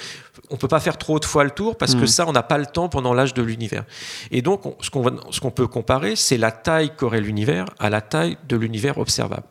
on 0.51 0.57
peut 0.57 0.67
pas 0.67 0.79
faire 0.79 0.99
trop 0.99 1.17
de 1.19 1.25
fois 1.25 1.38
le 1.43 1.51
tour 1.51 1.77
parce 1.77 1.95
que 1.95 2.03
hmm. 2.03 2.07
ça, 2.07 2.25
on 2.27 2.31
n'a 2.31 2.43
pas 2.43 2.57
le 2.57 2.65
temps 2.65 2.89
pendant 2.89 3.13
l'âge 3.13 3.33
de 3.33 3.41
l'univers. 3.41 3.83
Et 4.31 4.41
donc, 4.41 4.61
ce 4.81 4.89
qu'on 5.39 5.51
peut 5.51 5.67
comparer, 5.67 6.15
c'est 6.15 6.37
la 6.37 6.51
taille 6.51 6.91
qu'aurait 6.95 7.21
l'univers 7.21 7.65
à 7.79 7.89
la 7.89 8.01
taille 8.01 8.37
de 8.47 8.55
l'univers 8.55 8.97
observable. 8.97 9.47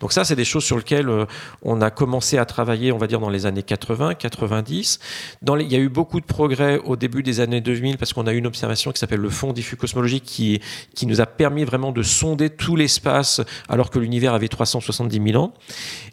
Donc 0.00 0.12
ça, 0.12 0.24
c'est 0.24 0.36
des 0.36 0.44
choses 0.44 0.64
sur 0.64 0.76
lesquelles 0.76 1.08
euh, 1.08 1.26
on 1.62 1.80
a 1.80 1.90
commencé 1.90 2.38
à 2.38 2.44
travailler, 2.44 2.92
on 2.92 2.98
va 2.98 3.06
dire, 3.06 3.20
dans 3.20 3.30
les 3.30 3.46
années 3.46 3.62
80, 3.62 4.14
90. 4.14 4.98
Dans 5.42 5.56
il 5.56 5.70
y 5.70 5.76
a 5.76 5.78
eu 5.78 5.88
beaucoup 5.88 6.20
de 6.20 6.26
progrès 6.26 6.78
au 6.84 6.96
début 6.96 7.22
des 7.22 7.40
années 7.40 7.60
2000 7.60 7.98
parce 7.98 8.12
qu'on 8.12 8.26
a 8.26 8.32
eu 8.32 8.38
une 8.38 8.46
observation 8.46 8.92
qui 8.92 8.98
s'appelle 8.98 9.20
le 9.20 9.30
Fonds 9.30 9.52
diffus 9.52 9.76
cosmologique 9.76 10.24
qui, 10.24 10.60
qui 10.94 11.06
nous 11.06 11.20
a 11.20 11.26
permis 11.26 11.64
vraiment 11.64 11.92
de 11.92 12.02
sonder 12.02 12.50
tout 12.50 12.76
l'espace 12.76 13.40
alors 13.68 13.90
que 13.90 13.98
l'univers 13.98 14.34
avait 14.34 14.48
370 14.48 15.32
000 15.32 15.42
ans. 15.42 15.52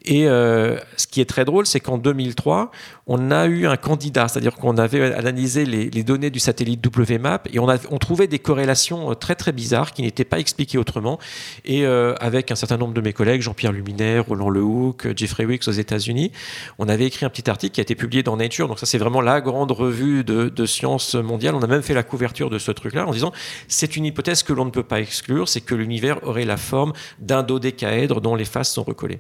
Et 0.06 0.28
euh, 0.28 0.78
ce 0.98 1.08
qui 1.08 1.22
est 1.22 1.26
très 1.26 1.45
drôle, 1.45 1.65
c'est 1.65 1.80
qu'en 1.80 1.98
2003, 1.98 2.72
on 3.08 3.32
a 3.32 3.48
eu 3.48 3.67
un 3.67 3.78
candidat, 3.78 4.28
c'est-à-dire 4.28 4.56
qu'on 4.56 4.78
avait 4.78 5.13
analysé 5.13 5.65
les, 5.65 6.04
données 6.04 6.30
du 6.30 6.39
satellite 6.39 6.86
WMAP 6.86 7.50
et 7.54 7.60
on 7.60 7.98
trouvait 7.98 8.28
des 8.28 8.39
corrélations 8.39 9.12
euh, 9.12 9.13
très 9.15 9.36
très 9.36 9.52
bizarres 9.52 9.91
qui 9.91 10.02
n'étaient 10.02 10.24
pas 10.24 10.39
expliquées 10.39 10.78
autrement. 10.78 11.19
Et 11.65 11.86
avec 11.86 12.52
un 12.52 12.56
certain 12.56 12.78
nombre 12.78 12.93
de 12.93 13.02
mes 13.02 13.13
collègues, 13.13 13.41
Jean-Pierre 13.49 13.71
Luminaire, 13.71 14.27
Roland 14.27 14.51
Lehoucq, 14.51 15.17
Jeffrey 15.17 15.43
Wicks 15.43 15.67
aux 15.67 15.71
États-Unis. 15.71 16.31
On 16.77 16.88
avait 16.88 17.05
écrit 17.05 17.25
un 17.25 17.29
petit 17.29 17.49
article 17.49 17.73
qui 17.73 17.81
a 17.81 17.83
été 17.83 17.95
publié 17.95 18.21
dans 18.21 18.38
Nature. 18.38 18.67
Donc 18.67 18.77
ça, 18.77 18.85
c'est 18.85 18.99
vraiment 18.99 19.21
la 19.21 19.41
grande 19.41 19.71
revue 19.71 20.23
de, 20.23 20.49
de 20.49 20.65
sciences 20.67 21.15
mondiales. 21.15 21.55
On 21.55 21.63
a 21.63 21.67
même 21.67 21.81
fait 21.81 21.95
la 21.95 22.03
couverture 22.03 22.51
de 22.51 22.59
ce 22.59 22.69
truc-là 22.69 23.07
en 23.07 23.12
disant 23.12 23.31
c'est 23.67 23.95
une 23.95 24.05
hypothèse 24.05 24.43
que 24.43 24.53
l'on 24.53 24.65
ne 24.65 24.69
peut 24.69 24.83
pas 24.83 24.99
exclure, 24.99 25.49
c'est 25.49 25.62
que 25.62 25.73
l'univers 25.73 26.19
aurait 26.27 26.45
la 26.45 26.57
forme 26.57 26.93
d'un 27.17 27.41
dodécaèdre 27.41 28.21
dont 28.21 28.35
les 28.35 28.45
faces 28.45 28.71
sont 28.71 28.83
recollées. 28.83 29.19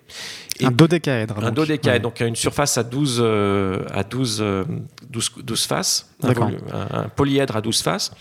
un 0.61 0.69
dodécaèdre. 0.69 1.39
Un 1.39 1.47
donc. 1.47 1.55
dodécaèdre, 1.55 2.03
donc 2.03 2.19
une 2.19 2.35
surface 2.35 2.77
à 2.77 2.83
12, 2.83 3.19
euh, 3.23 3.83
à 3.91 4.03
12, 4.03 4.45
12, 5.09 5.31
12 5.41 5.65
faces, 5.65 6.13
un, 6.21 6.33
un 6.71 7.09
polyèdre 7.09 7.55
à 7.55 7.61
12 7.61 7.81
faces. 7.81 8.11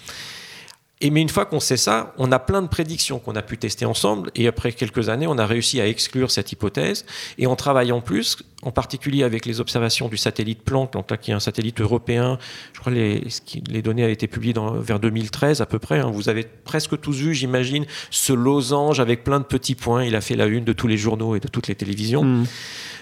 Et 1.00 1.10
mais 1.10 1.20
une 1.20 1.28
fois 1.28 1.46
qu'on 1.46 1.60
sait 1.60 1.76
ça, 1.76 2.12
on 2.18 2.32
a 2.32 2.38
plein 2.38 2.62
de 2.62 2.66
prédictions 2.66 3.18
qu'on 3.18 3.36
a 3.36 3.42
pu 3.42 3.56
tester 3.56 3.84
ensemble. 3.84 4.30
Et 4.34 4.48
après 4.48 4.72
quelques 4.72 5.08
années, 5.08 5.26
on 5.26 5.38
a 5.38 5.46
réussi 5.46 5.80
à 5.80 5.86
exclure 5.86 6.30
cette 6.30 6.50
hypothèse. 6.50 7.04
Et 7.38 7.46
on 7.46 7.56
travaille 7.56 7.92
en 7.92 8.00
plus, 8.00 8.38
en 8.62 8.72
particulier 8.72 9.22
avec 9.22 9.46
les 9.46 9.60
observations 9.60 10.08
du 10.08 10.16
satellite 10.16 10.62
Planck, 10.62 10.92
donc 10.92 11.10
là, 11.10 11.16
qui 11.16 11.30
est 11.30 11.34
un 11.34 11.40
satellite 11.40 11.80
européen. 11.80 12.38
Je 12.72 12.80
crois 12.80 12.92
que 12.92 12.98
les, 12.98 13.24
les 13.70 13.82
données 13.82 14.04
ont 14.04 14.08
été 14.08 14.26
publiées 14.26 14.52
dans, 14.52 14.72
vers 14.72 14.98
2013 14.98 15.60
à 15.60 15.66
peu 15.66 15.78
près. 15.78 16.00
Hein. 16.00 16.10
Vous 16.12 16.28
avez 16.28 16.44
presque 16.64 17.00
tous 17.00 17.16
vu, 17.16 17.34
j'imagine, 17.34 17.86
ce 18.10 18.32
losange 18.32 18.98
avec 18.98 19.22
plein 19.22 19.38
de 19.38 19.44
petits 19.44 19.76
points. 19.76 20.04
Il 20.04 20.16
a 20.16 20.20
fait 20.20 20.34
la 20.34 20.46
une 20.46 20.64
de 20.64 20.72
tous 20.72 20.88
les 20.88 20.96
journaux 20.96 21.36
et 21.36 21.40
de 21.40 21.48
toutes 21.48 21.68
les 21.68 21.74
télévisions. 21.74 22.24
Mmh 22.24 22.46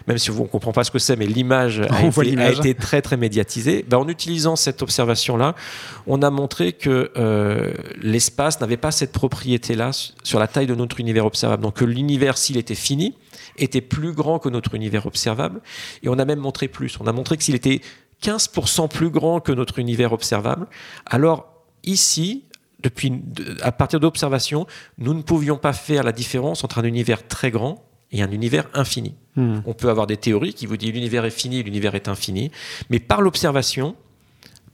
même 0.06 0.18
si 0.18 0.30
on 0.30 0.42
ne 0.42 0.48
comprend 0.48 0.72
pas 0.72 0.84
ce 0.84 0.90
que 0.90 0.98
c'est, 0.98 1.16
mais 1.16 1.26
l'image 1.26 1.80
a, 1.90 1.94
a, 1.96 2.50
été 2.50 2.74
très 2.74 3.02
très 3.02 3.16
médiatisée. 3.16 3.84
Ben, 3.88 3.98
en 3.98 4.08
utilisant 4.08 4.56
cette 4.56 4.82
observation-là, 4.82 5.54
on 6.06 6.22
a 6.22 6.30
montré 6.30 6.72
que 6.72 7.10
euh, 7.16 7.72
l'espace 8.00 8.60
n'avait 8.60 8.76
pas 8.76 8.90
cette 8.90 9.12
propriété-là 9.12 9.90
sur 10.22 10.38
la 10.38 10.46
taille 10.46 10.66
de 10.66 10.74
notre 10.74 11.00
univers 11.00 11.26
observable. 11.26 11.62
Donc 11.62 11.74
que 11.74 11.84
l'univers, 11.84 12.38
s'il 12.38 12.56
était 12.56 12.74
fini, 12.74 13.14
était 13.56 13.80
plus 13.80 14.12
grand 14.12 14.38
que 14.38 14.48
notre 14.48 14.74
univers 14.74 15.06
observable. 15.06 15.60
Et 16.02 16.08
on 16.08 16.18
a 16.18 16.24
même 16.24 16.40
montré 16.40 16.68
plus. 16.68 16.98
On 17.00 17.06
a 17.06 17.12
montré 17.12 17.36
que 17.36 17.44
s'il 17.44 17.54
était 17.54 17.80
15% 18.22 18.88
plus 18.88 19.10
grand 19.10 19.40
que 19.40 19.52
notre 19.52 19.78
univers 19.78 20.12
observable, 20.12 20.66
alors 21.06 21.46
ici, 21.84 22.44
depuis, 22.82 23.12
à 23.62 23.72
partir 23.72 24.00
d'observation, 24.00 24.66
nous 24.98 25.14
ne 25.14 25.22
pouvions 25.22 25.56
pas 25.56 25.72
faire 25.72 26.02
la 26.02 26.12
différence 26.12 26.64
entre 26.64 26.78
un 26.78 26.84
univers 26.84 27.26
très 27.26 27.50
grand 27.50 27.82
et 28.12 28.22
un 28.22 28.30
univers 28.30 28.68
infini. 28.74 29.14
Hmm. 29.34 29.60
On 29.66 29.74
peut 29.74 29.90
avoir 29.90 30.06
des 30.06 30.16
théories 30.16 30.54
qui 30.54 30.66
vous 30.66 30.76
disent 30.76 30.92
l'univers 30.92 31.24
est 31.24 31.30
fini, 31.30 31.62
l'univers 31.62 31.94
est 31.94 32.08
infini, 32.08 32.50
mais 32.90 33.00
par 33.00 33.20
l'observation, 33.20 33.96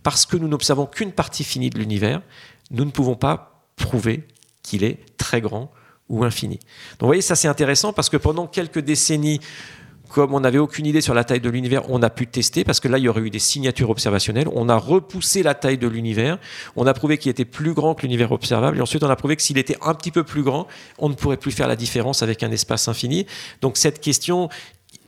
parce 0.02 0.26
que 0.26 0.36
nous 0.36 0.48
n'observons 0.48 0.86
qu'une 0.86 1.12
partie 1.12 1.44
finie 1.44 1.70
de 1.70 1.78
l'univers, 1.78 2.22
nous 2.70 2.84
ne 2.84 2.90
pouvons 2.90 3.14
pas 3.14 3.64
prouver 3.76 4.26
qu'il 4.62 4.84
est 4.84 4.98
très 5.16 5.40
grand 5.40 5.72
ou 6.08 6.24
infini. 6.24 6.56
Donc 6.56 7.02
vous 7.02 7.06
voyez, 7.06 7.22
ça 7.22 7.34
c'est 7.34 7.48
intéressant 7.48 7.92
parce 7.92 8.08
que 8.08 8.16
pendant 8.16 8.46
quelques 8.46 8.80
décennies, 8.80 9.40
comme 10.12 10.34
on 10.34 10.40
n'avait 10.40 10.58
aucune 10.58 10.84
idée 10.84 11.00
sur 11.00 11.14
la 11.14 11.24
taille 11.24 11.40
de 11.40 11.48
l'univers, 11.48 11.88
on 11.88 12.02
a 12.02 12.10
pu 12.10 12.26
tester 12.26 12.64
parce 12.64 12.80
que 12.80 12.88
là, 12.88 12.98
il 12.98 13.04
y 13.04 13.08
aurait 13.08 13.22
eu 13.22 13.30
des 13.30 13.38
signatures 13.38 13.88
observationnelles. 13.88 14.46
On 14.52 14.68
a 14.68 14.76
repoussé 14.76 15.42
la 15.42 15.54
taille 15.54 15.78
de 15.78 15.88
l'univers. 15.88 16.38
On 16.76 16.86
a 16.86 16.92
prouvé 16.92 17.16
qu'il 17.16 17.30
était 17.30 17.46
plus 17.46 17.72
grand 17.72 17.94
que 17.94 18.02
l'univers 18.02 18.30
observable. 18.30 18.76
Et 18.76 18.80
ensuite, 18.82 19.02
on 19.02 19.08
a 19.08 19.16
prouvé 19.16 19.36
que 19.36 19.42
s'il 19.42 19.56
était 19.56 19.76
un 19.80 19.94
petit 19.94 20.10
peu 20.10 20.22
plus 20.22 20.42
grand, 20.42 20.66
on 20.98 21.08
ne 21.08 21.14
pourrait 21.14 21.38
plus 21.38 21.50
faire 21.50 21.66
la 21.66 21.76
différence 21.76 22.22
avec 22.22 22.42
un 22.42 22.50
espace 22.50 22.88
infini. 22.88 23.26
Donc, 23.62 23.78
cette 23.78 24.00
question 24.00 24.50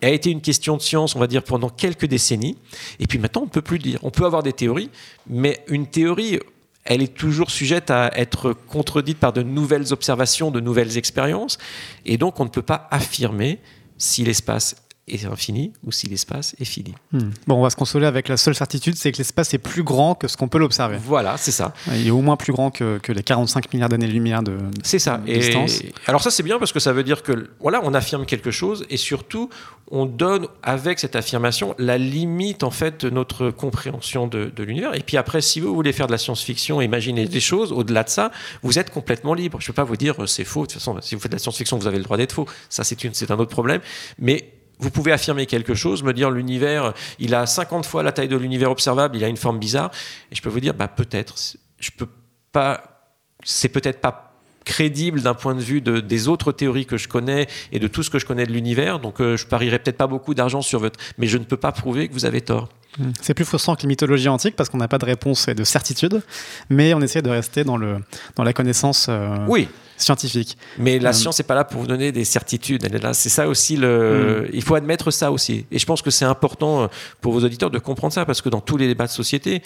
a 0.01 0.09
été 0.09 0.31
une 0.31 0.41
question 0.41 0.77
de 0.77 0.83
science, 0.83 1.15
on 1.17 1.19
va 1.19 1.27
dire, 1.27 1.43
pendant 1.43 1.69
quelques 1.69 2.07
décennies. 2.07 2.57
Et 2.99 3.07
puis 3.07 3.19
maintenant, 3.19 3.43
on 3.43 3.47
ne 3.47 3.51
peut 3.51 3.63
plus 3.63 3.79
dire. 3.79 3.99
On 4.03 4.11
peut 4.11 4.25
avoir 4.25 4.43
des 4.43 4.53
théories, 4.53 4.91
mais 5.29 5.63
une 5.69 5.87
théorie, 5.87 6.41
elle 6.85 7.03
est 7.03 7.15
toujours 7.15 7.51
sujette 7.51 7.91
à 7.91 8.11
être 8.15 8.53
contredite 8.53 9.19
par 9.19 9.33
de 9.33 9.43
nouvelles 9.43 9.93
observations, 9.93 10.51
de 10.51 10.61
nouvelles 10.61 10.99
expériences. 10.99 11.59
Et 12.05 12.19
donc, 12.19 12.41
on 12.41 12.45
ne 12.45 12.51
peut 12.51 12.63
pas 12.63 12.89
affirmer 12.91 13.59
si 13.97 14.25
l'espace 14.25 14.77
est 15.07 15.25
infini 15.27 15.73
ou 15.85 15.93
si 15.93 16.07
l'espace 16.09 16.55
est 16.59 16.65
fini. 16.65 16.95
Hmm. 17.13 17.31
Bon, 17.47 17.57
on 17.57 17.63
va 17.63 17.71
se 17.71 17.77
consoler 17.77 18.07
avec 18.07 18.29
la 18.29 18.37
seule 18.37 18.55
certitude, 18.55 18.97
c'est 18.97 19.13
que 19.13 19.19
l'espace 19.19 19.53
est 19.53 19.59
plus 19.59 19.83
grand 19.83 20.15
que 20.15 20.29
ce 20.29 20.37
qu'on 20.37 20.49
peut 20.49 20.59
l'observer. 20.59 20.99
Voilà, 21.03 21.37
c'est 21.37 21.51
ça. 21.51 21.75
Il 21.93 22.07
est 22.07 22.11
au 22.11 22.23
moins 22.23 22.37
plus 22.37 22.53
grand 22.53 22.71
que, 22.71 22.99
que 22.99 23.13
les 23.13 23.23
45 23.23 23.73
milliards 23.73 23.91
d'années-lumière 23.91 24.43
de, 24.43 24.57
c'est 24.83 24.99
ça. 24.99 25.19
De 25.19 25.33
distance. 25.33 25.81
Et 25.81 25.93
alors 26.07 26.23
ça, 26.23 26.31
c'est 26.31 26.43
bien 26.43 26.59
parce 26.59 26.73
que 26.73 26.81
ça 26.81 26.93
veut 26.93 27.05
dire 27.05 27.23
que 27.23 27.51
voilà, 27.61 27.81
on 27.85 27.93
affirme 27.93 28.25
quelque 28.25 28.51
chose 28.51 28.87
et 28.89 28.97
surtout, 28.97 29.51
on 29.91 30.07
donne 30.07 30.49
avec 30.63 30.99
cette 30.99 31.17
affirmation 31.17 31.75
la 31.79 31.99
limite 31.99 32.63
en 32.63 32.71
fait 32.71 33.05
de 33.05 33.11
notre 33.11 33.51
compréhension 33.51 34.27
de, 34.27 34.47
de 34.55 34.63
l'univers. 34.63 34.95
Et 34.95 35.01
puis 35.01 35.19
après, 35.19 35.43
si 35.43 35.61
vous 35.61 35.75
voulez 35.75 35.93
faire 35.93 36.07
de 36.07 36.13
la 36.13 36.19
science-fiction, 36.19 36.81
imaginer 36.81 37.27
des 37.27 37.41
choses, 37.41 37.73
au-delà 37.73 38.05
de 38.05 38.09
ça, 38.09 38.31
vous 38.63 38.79
êtes 38.79 38.91
complètement 38.91 39.35
libre. 39.35 39.59
Je 39.61 39.65
ne 39.65 39.67
peux 39.69 39.75
pas 39.75 39.85
vous 39.85 39.97
dire 39.97 40.23
euh, 40.23 40.27
c'est 40.27 40.45
faux. 40.45 40.63
De 40.63 40.73
toute 40.73 40.81
façon, 40.81 40.97
si 41.03 41.15
vous 41.15 41.21
faites 41.21 41.33
de 41.33 41.37
la 41.37 41.41
science-fiction, 41.41 41.79
vous 41.79 41.87
avez 41.87 41.99
le 41.99 42.05
droit 42.05 42.17
d'être 42.17 42.33
faux. 42.33 42.47
Ça, 42.71 42.85
c'est, 42.85 43.05
une, 43.05 43.13
c'est 43.13 43.31
un 43.31 43.39
autre 43.39 43.51
problème. 43.51 43.81
Mais 44.19 44.53
vous 44.85 44.91
pouvez 44.91 45.13
affirmer 45.13 45.47
quelque 45.47 45.75
chose, 45.75 46.03
me 46.03 46.13
dire 46.13 46.31
l'univers, 46.31 46.93
il 47.19 47.35
a 47.35 47.47
50 47.47 47.87
fois 47.87 48.03
la 48.03 48.13
taille 48.13 48.29
de 48.29 48.37
l'univers 48.37 48.71
observable, 48.71 49.17
il 49.17 49.25
a 49.25 49.29
une 49.29 49.39
forme 49.39 49.59
bizarre, 49.59 49.91
et 50.31 50.35
je 50.35 50.43
peux 50.43 50.51
vous 50.51 50.61
dire, 50.61 50.75
bah, 50.75 50.89
peut-être, 50.89 51.35
je 51.79 51.91
peux 51.97 52.09
pas, 52.53 53.09
c'est 53.45 53.71
peut-être 53.71 54.03
pas 54.03 54.35
crédible 54.67 55.23
d'un 55.23 55.33
point 55.33 55.55
de 55.55 55.61
vue 55.61 55.81
de, 55.81 56.01
des 56.01 56.29
autres 56.29 56.53
théories 56.53 56.87
que 56.87 56.97
je 56.99 57.09
connais 57.09 57.49
et 57.73 57.79
de 57.79 57.87
tout 57.87 58.03
ce 58.03 58.11
que 58.11 58.19
je 58.19 58.27
connais 58.27 58.45
de 58.45 58.53
l'univers, 58.53 59.01
donc 59.01 59.21
euh, 59.21 59.39
je 59.39 59.47
parierais 59.47 59.79
peut-être 59.79 59.97
pas 59.97 60.07
beaucoup 60.07 60.35
d'argent 60.35 60.61
sur 60.61 60.81
votre, 60.81 61.01
mais 61.17 61.27
je 61.27 61.39
ne 61.39 61.45
peux 61.45 61.57
pas 61.57 61.73
prouver 61.73 62.09
que 62.09 62.13
vous 62.13 62.27
avez 62.27 62.43
tort. 62.43 62.69
Hmm. 62.99 63.13
C'est 63.23 63.35
plus 63.35 63.47
frustrant 63.47 63.75
que 63.75 63.83
les 63.83 63.89
mythologies 63.89 64.29
antiques 64.29 64.55
parce 64.55 64.69
qu'on 64.69 64.79
n'a 64.79 64.89
pas 64.89 64.99
de 64.99 65.07
réponse 65.07 65.49
et 65.49 65.55
de 65.55 65.65
certitude, 65.65 66.23
mais 66.69 66.93
on 66.93 67.01
essaie 67.01 67.23
de 67.23 67.31
rester 67.31 67.65
dans, 67.65 67.79
le, 67.79 67.99
dans 68.37 68.45
la 68.45 68.53
connaissance. 68.53 69.07
Euh, 69.09 69.37
oui, 69.49 69.69
scientifique. 69.97 70.57
Mais 70.79 70.99
la 70.99 71.11
euh, 71.11 71.13
science 71.13 71.39
n'est 71.39 71.45
pas 71.45 71.55
là 71.55 71.65
pour 71.65 71.81
vous 71.81 71.87
donner 71.87 72.13
des 72.13 72.25
certitudes. 72.25 72.85
Elle 72.85 72.97
est 72.97 73.03
là. 73.03 73.15
C'est 73.15 73.29
ça 73.29 73.49
aussi 73.49 73.77
le. 73.77 74.47
Mm. 74.47 74.51
Il 74.55 74.63
faut 74.63 74.75
admettre 74.75 75.11
ça 75.11 75.33
aussi. 75.33 75.67
Et 75.71 75.79
je 75.79 75.87
pense 75.87 76.03
que 76.03 76.11
c'est 76.11 76.25
important 76.25 76.89
pour 77.21 77.33
vos 77.33 77.45
auditeurs 77.45 77.71
de 77.71 77.79
comprendre 77.79 78.13
ça 78.13 78.25
parce 78.25 78.43
que 78.43 78.49
dans 78.49 78.61
tous 78.61 78.77
les 78.77 78.87
débats 78.87 79.07
de 79.07 79.11
société, 79.11 79.63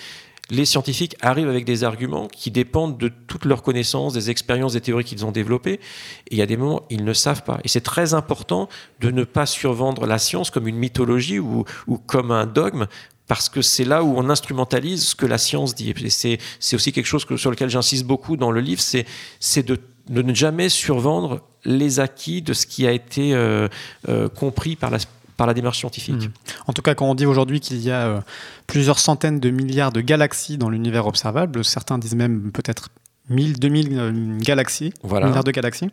les 0.51 0.65
scientifiques 0.65 1.17
arrivent 1.21 1.49
avec 1.49 1.65
des 1.65 1.85
arguments 1.85 2.27
qui 2.29 2.51
dépendent 2.51 2.97
de 2.97 3.09
toutes 3.27 3.45
leurs 3.45 3.63
connaissances, 3.63 4.15
des 4.15 4.31
expériences, 4.31 4.73
des 4.73 4.81
théories 4.81 5.05
qu'ils 5.05 5.27
ont 5.27 5.33
développées. 5.33 5.75
Et 6.29 6.33
il 6.33 6.39
y 6.39 6.43
a 6.43 6.47
des 6.47 6.57
moments, 6.57 6.83
ils 6.91 7.05
ne 7.05 7.13
savent 7.13 7.43
pas. 7.43 7.59
Et 7.65 7.69
c'est 7.69 7.83
très 7.83 8.15
important 8.15 8.69
de 9.01 9.11
ne 9.11 9.25
pas 9.25 9.47
survendre 9.47 10.07
la 10.07 10.19
science 10.19 10.51
comme 10.51 10.67
une 10.67 10.77
mythologie 10.77 11.39
ou, 11.39 11.65
ou 11.87 11.99
comme 11.99 12.31
un 12.31 12.47
dogme, 12.47 12.87
parce 13.27 13.51
que 13.51 13.61
c'est 13.61 13.85
là 13.85 14.03
où 14.03 14.15
on 14.17 14.31
instrumentalise 14.31 15.09
ce 15.09 15.15
que 15.15 15.27
la 15.27 15.39
science 15.39 15.75
dit. 15.75 15.91
Et 15.91 16.11
c'est, 16.11 16.39
aussi 16.75 16.93
quelque 16.93 17.07
chose 17.07 17.27
que, 17.27 17.37
sur 17.37 17.51
lequel 17.51 17.69
j'insiste 17.69 18.05
beaucoup 18.05 18.39
dans 18.39 18.51
le 18.51 18.61
livre, 18.61 18.81
c'est 18.81 19.67
de 19.67 19.79
de 20.09 20.23
ne 20.23 20.35
jamais 20.35 20.69
survendre 20.69 21.41
les 21.65 22.01
acquis 22.01 22.43
de 22.43 22.53
ce 22.53 22.67
qui 22.67 22.87
a 22.87 22.93
été 22.93 23.35
euh, 23.35 23.69
euh, 24.09 24.29
compris 24.29 24.77
par 24.77 24.91
la, 24.91 24.99
par 25.37 25.47
la 25.47 25.55
démarche 25.55 25.79
scientifique. 25.79 26.31
En 26.67 26.73
tout 26.73 26.83
cas, 26.83 26.95
quand 26.95 27.07
on 27.07 27.15
dit 27.15 27.27
aujourd'hui 27.27 27.61
qu'il 27.61 27.79
y 27.79 27.91
a 27.91 28.07
euh, 28.07 28.21
plusieurs 28.67 28.99
centaines 28.99 29.41
de 29.41 29.51
milliards 29.51 29.93
de 29.93 30.01
galaxies 30.01 30.59
dans 30.59 30.71
l'univers 30.71 31.07
observable, 31.07 31.65
certains 31.65 31.99
disent 31.99 32.15
même 32.15 32.51
peut-être 32.53 32.89
1000, 33.31 33.59
2000 33.59 33.99
euh, 33.99 34.39
galaxies, 34.39 34.93
voilà. 35.03 35.27
milliards 35.27 35.45
de 35.45 35.51
galaxies. 35.51 35.91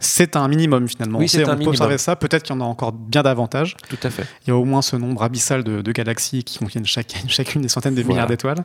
C'est 0.00 0.36
un 0.36 0.48
minimum 0.48 0.88
finalement. 0.88 1.18
Oui, 1.18 1.28
c'est 1.28 1.42
un 1.42 1.44
on 1.44 1.50
minimum. 1.52 1.64
peut 1.64 1.70
observer 1.70 1.98
ça, 1.98 2.16
peut-être 2.16 2.42
qu'il 2.42 2.54
y 2.54 2.58
en 2.58 2.60
a 2.60 2.64
encore 2.64 2.92
bien 2.92 3.22
davantage. 3.22 3.76
Tout 3.88 3.98
à 4.02 4.10
fait. 4.10 4.24
Il 4.46 4.50
y 4.50 4.52
a 4.52 4.56
au 4.56 4.64
moins 4.64 4.82
ce 4.82 4.96
nombre 4.96 5.22
abyssal 5.22 5.64
de, 5.64 5.82
de 5.82 5.92
galaxies 5.92 6.44
qui 6.44 6.58
contiennent 6.58 6.86
chacune, 6.86 7.28
chacune 7.28 7.62
des 7.62 7.68
centaines 7.68 7.94
de 7.94 8.02
voilà. 8.02 8.14
milliards 8.14 8.28
d'étoiles. 8.28 8.62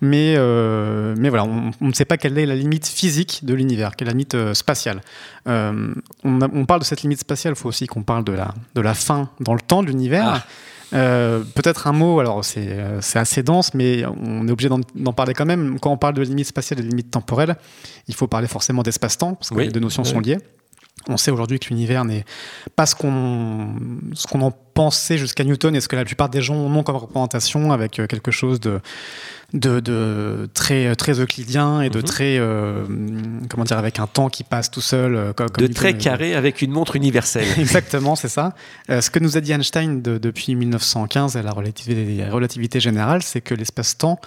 Mais, 0.00 0.34
euh, 0.36 1.14
mais 1.18 1.28
voilà, 1.28 1.44
on, 1.44 1.70
on, 1.80 1.88
ne 1.88 1.92
sait 1.92 2.04
pas 2.04 2.16
quelle 2.16 2.38
est 2.38 2.46
la 2.46 2.56
limite 2.56 2.86
physique 2.86 3.40
de 3.44 3.54
l'univers, 3.54 3.96
quelle 3.96 4.08
est 4.08 4.10
la 4.10 4.14
limite 4.14 4.34
euh, 4.34 4.54
spatiale. 4.54 5.00
Euh, 5.48 5.94
on, 6.24 6.40
a, 6.40 6.48
on, 6.52 6.64
parle 6.64 6.80
de 6.80 6.84
cette 6.84 7.02
limite 7.02 7.20
spatiale, 7.20 7.54
il 7.56 7.60
faut 7.60 7.68
aussi 7.68 7.86
qu'on 7.86 8.02
parle 8.02 8.24
de 8.24 8.32
la, 8.32 8.54
de 8.74 8.80
la 8.80 8.94
fin 8.94 9.30
dans 9.40 9.54
le 9.54 9.60
temps 9.60 9.82
de 9.82 9.88
l'univers. 9.88 10.26
Ah. 10.26 10.46
Euh, 10.92 11.42
Peut-être 11.54 11.86
un 11.86 11.92
mot, 11.92 12.20
alors 12.20 12.44
c'est 12.44 13.18
assez 13.18 13.42
dense, 13.42 13.74
mais 13.74 14.04
on 14.06 14.46
est 14.48 14.50
obligé 14.50 14.68
d'en 14.68 15.12
parler 15.12 15.34
quand 15.34 15.46
même. 15.46 15.78
Quand 15.80 15.92
on 15.92 15.96
parle 15.96 16.14
de 16.14 16.22
limite 16.22 16.46
spatiale 16.46 16.80
et 16.80 16.82
de 16.82 16.88
limite 16.88 17.10
temporelle, 17.10 17.56
il 18.08 18.14
faut 18.14 18.26
parler 18.26 18.48
forcément 18.48 18.82
d'espace-temps, 18.82 19.34
parce 19.34 19.50
que 19.50 19.54
oui, 19.54 19.64
les 19.64 19.70
deux 19.70 19.80
notions 19.80 20.02
oui. 20.02 20.08
sont 20.08 20.20
liées. 20.20 20.38
On 21.08 21.16
sait 21.16 21.30
aujourd'hui 21.30 21.58
que 21.58 21.68
l'univers 21.68 22.04
n'est 22.04 22.24
pas 22.76 22.86
ce 22.86 22.94
qu'on 22.94 23.74
qu 24.30 24.36
en 24.38 24.50
pensait 24.74 25.18
jusqu'à 25.18 25.44
Newton 25.44 25.74
et 25.74 25.80
ce 25.80 25.88
que 25.88 25.96
la 25.96 26.04
plupart 26.04 26.28
des 26.28 26.42
gens 26.42 26.54
ont 26.54 26.82
comme 26.82 26.96
représentation 26.96 27.72
avec 27.72 27.92
quelque 27.92 28.30
chose 28.30 28.60
de, 28.60 28.80
de, 29.54 29.80
de 29.80 30.48
très, 30.54 30.94
très 30.96 31.20
euclidien 31.20 31.80
et 31.80 31.90
de 31.90 31.98
mm 31.98 32.02
-hmm. 32.02 32.06
très, 32.06 32.38
euh, 32.38 32.84
comment 33.48 33.64
dire, 33.64 33.78
avec 33.78 33.98
un 33.98 34.06
temps 34.06 34.28
qui 34.28 34.44
passe 34.44 34.70
tout 34.70 34.80
seul. 34.82 35.14
euh, 35.14 35.32
Comme, 35.32 35.48
de 35.48 35.66
très 35.66 35.94
carré 35.96 36.34
avec 36.34 36.62
une 36.62 36.70
montre 36.70 36.96
universelle. 36.96 37.46
Exactement, 37.58 38.14
c'est 38.16 38.28
ça. 38.38 38.54
Euh, 38.90 39.00
ce 39.00 39.10
que 39.10 39.18
nous 39.18 39.36
a 39.36 39.40
dit 39.40 39.52
Einstein 39.52 40.02
de, 40.02 40.18
depuis 40.18 40.54
1915 40.54 41.36
à 41.36 41.42
la 41.42 41.52
relativité, 41.52 42.16
la 42.16 42.30
relativité 42.30 42.78
générale, 42.80 43.22
c'est 43.22 43.40
que 43.40 43.54
l'espace-temps 43.54 44.18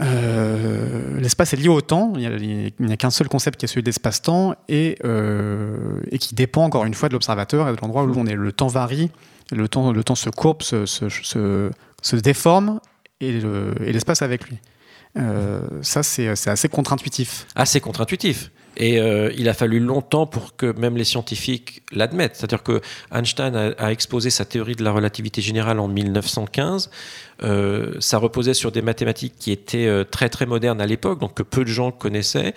euh, 0.00 1.20
l'espace 1.20 1.52
est 1.52 1.56
lié 1.56 1.68
au 1.68 1.80
temps, 1.80 2.12
il 2.16 2.72
n'y 2.80 2.92
a, 2.92 2.96
qu'un 2.96 3.10
seul 3.10 3.28
concept 3.28 3.58
qui 3.58 3.64
est 3.64 3.68
celui 3.68 3.82
de 3.82 3.88
l'espace-temps 3.88 4.54
et, 4.68 4.96
euh, 5.04 6.00
et, 6.10 6.18
qui 6.18 6.34
dépend 6.34 6.64
encore 6.64 6.84
une 6.84 6.94
fois 6.94 7.08
de 7.08 7.14
l'observateur 7.14 7.68
et 7.68 7.72
de 7.72 7.80
l'endroit 7.80 8.04
où 8.04 8.12
on 8.16 8.26
est. 8.26 8.34
Le 8.34 8.52
temps 8.52 8.68
varie, 8.68 9.10
le 9.50 9.68
temps, 9.68 10.14
se 10.14 10.30
courbe, 10.30 10.62
se 10.62 12.16
déforme 12.16 12.80
et 13.20 13.40
l'espace 13.92 14.22
avec 14.22 14.48
lui. 14.48 14.58
Euh, 15.16 15.60
ça, 15.82 16.02
c'est 16.02 16.28
assez 16.28 16.68
contre-intuitif. 16.68 17.46
Assez 17.54 17.80
contre-intuitif. 17.80 18.50
Et 18.76 19.00
euh, 19.00 19.32
il 19.36 19.48
a 19.48 19.54
fallu 19.54 19.80
longtemps 19.80 20.26
pour 20.26 20.56
que 20.56 20.72
même 20.78 20.96
les 20.96 21.04
scientifiques 21.04 21.82
l'admettent. 21.92 22.36
C'est-à-dire 22.36 22.62
que 22.62 22.80
Einstein 23.12 23.74
a, 23.76 23.90
exposé 23.90 24.30
sa 24.30 24.44
théorie 24.44 24.76
de 24.76 24.84
la 24.84 24.92
relativité 24.92 25.42
générale 25.42 25.80
en 25.80 25.88
1915. 25.88 26.90
Euh, 27.44 27.94
ça 28.00 28.18
reposait 28.18 28.54
sur 28.54 28.72
des 28.72 28.82
mathématiques 28.82 29.34
qui 29.38 29.52
étaient 29.52 29.86
euh, 29.86 30.02
très 30.02 30.28
très 30.28 30.44
modernes 30.44 30.80
à 30.80 30.86
l'époque, 30.86 31.20
donc 31.20 31.34
que 31.34 31.44
peu 31.44 31.64
de 31.64 31.68
gens 31.68 31.92
connaissaient, 31.92 32.52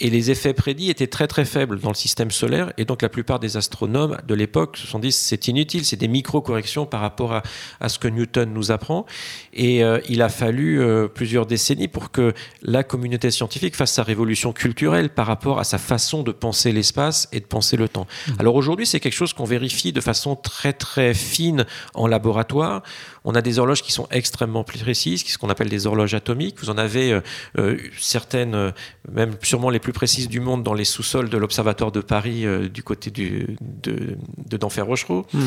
et 0.00 0.10
les 0.10 0.32
effets 0.32 0.54
prédits 0.54 0.90
étaient 0.90 1.06
très 1.06 1.28
très 1.28 1.44
faibles 1.44 1.78
dans 1.78 1.90
le 1.90 1.94
système 1.94 2.32
solaire, 2.32 2.72
et 2.76 2.84
donc 2.84 3.02
la 3.02 3.08
plupart 3.08 3.38
des 3.38 3.56
astronomes 3.56 4.18
de 4.26 4.34
l'époque 4.34 4.76
se 4.76 4.88
sont 4.88 4.98
dit 4.98 5.12
c'est 5.12 5.46
inutile, 5.46 5.84
c'est 5.84 5.96
des 5.96 6.08
micro-corrections 6.08 6.84
par 6.84 7.00
rapport 7.00 7.42
à, 7.80 7.88
ce 7.88 8.00
que 8.00 8.08
Newton 8.08 8.52
nous 8.52 8.72
apprend, 8.72 9.06
et 9.52 9.82
il 10.08 10.20
a 10.20 10.28
fallu 10.28 10.82
plusieurs 11.14 11.46
décennies 11.46 11.86
pour 11.86 12.10
que 12.10 12.34
la 12.62 12.82
communauté 12.82 13.30
scientifique 13.30 13.76
fasse 13.76 13.92
sa 13.92 14.02
révolution 14.02 14.52
culturelle 14.52 15.10
par 15.10 15.26
rapport 15.26 15.53
à 15.58 15.64
sa 15.64 15.78
façon 15.78 16.22
de 16.22 16.32
penser 16.32 16.72
l'espace 16.72 17.28
et 17.32 17.40
de 17.40 17.46
penser 17.46 17.76
le 17.76 17.88
temps. 17.88 18.06
Mmh. 18.06 18.32
Alors 18.38 18.54
aujourd'hui 18.54 18.86
c'est 18.86 19.00
quelque 19.00 19.14
chose 19.14 19.32
qu'on 19.32 19.44
vérifie 19.44 19.92
de 19.92 20.00
façon 20.00 20.36
très 20.36 20.72
très 20.72 21.14
fine 21.14 21.66
en 21.94 22.06
laboratoire. 22.06 22.82
On 23.24 23.34
a 23.34 23.40
des 23.40 23.58
horloges 23.58 23.82
qui 23.82 23.92
sont 23.92 24.06
extrêmement 24.10 24.64
précises, 24.64 25.24
ce 25.24 25.38
qu'on 25.38 25.48
appelle 25.48 25.70
des 25.70 25.86
horloges 25.86 26.14
atomiques. 26.14 26.58
Vous 26.60 26.68
en 26.68 26.76
avez 26.76 27.12
euh, 27.12 27.20
euh, 27.58 27.78
certaines, 27.98 28.54
euh, 28.54 28.70
même 29.10 29.34
sûrement 29.42 29.70
les 29.70 29.78
plus 29.78 29.94
précises 29.94 30.28
du 30.28 30.40
monde, 30.40 30.62
dans 30.62 30.74
les 30.74 30.84
sous-sols 30.84 31.30
de 31.30 31.38
l'Observatoire 31.38 31.90
de 31.90 32.02
Paris, 32.02 32.44
euh, 32.44 32.68
du 32.68 32.82
côté 32.82 33.10
du, 33.10 33.56
de, 33.60 34.18
de 34.50 34.56
d'Enfer 34.58 34.84
Rochereau. 34.84 35.26
Mmh. 35.32 35.40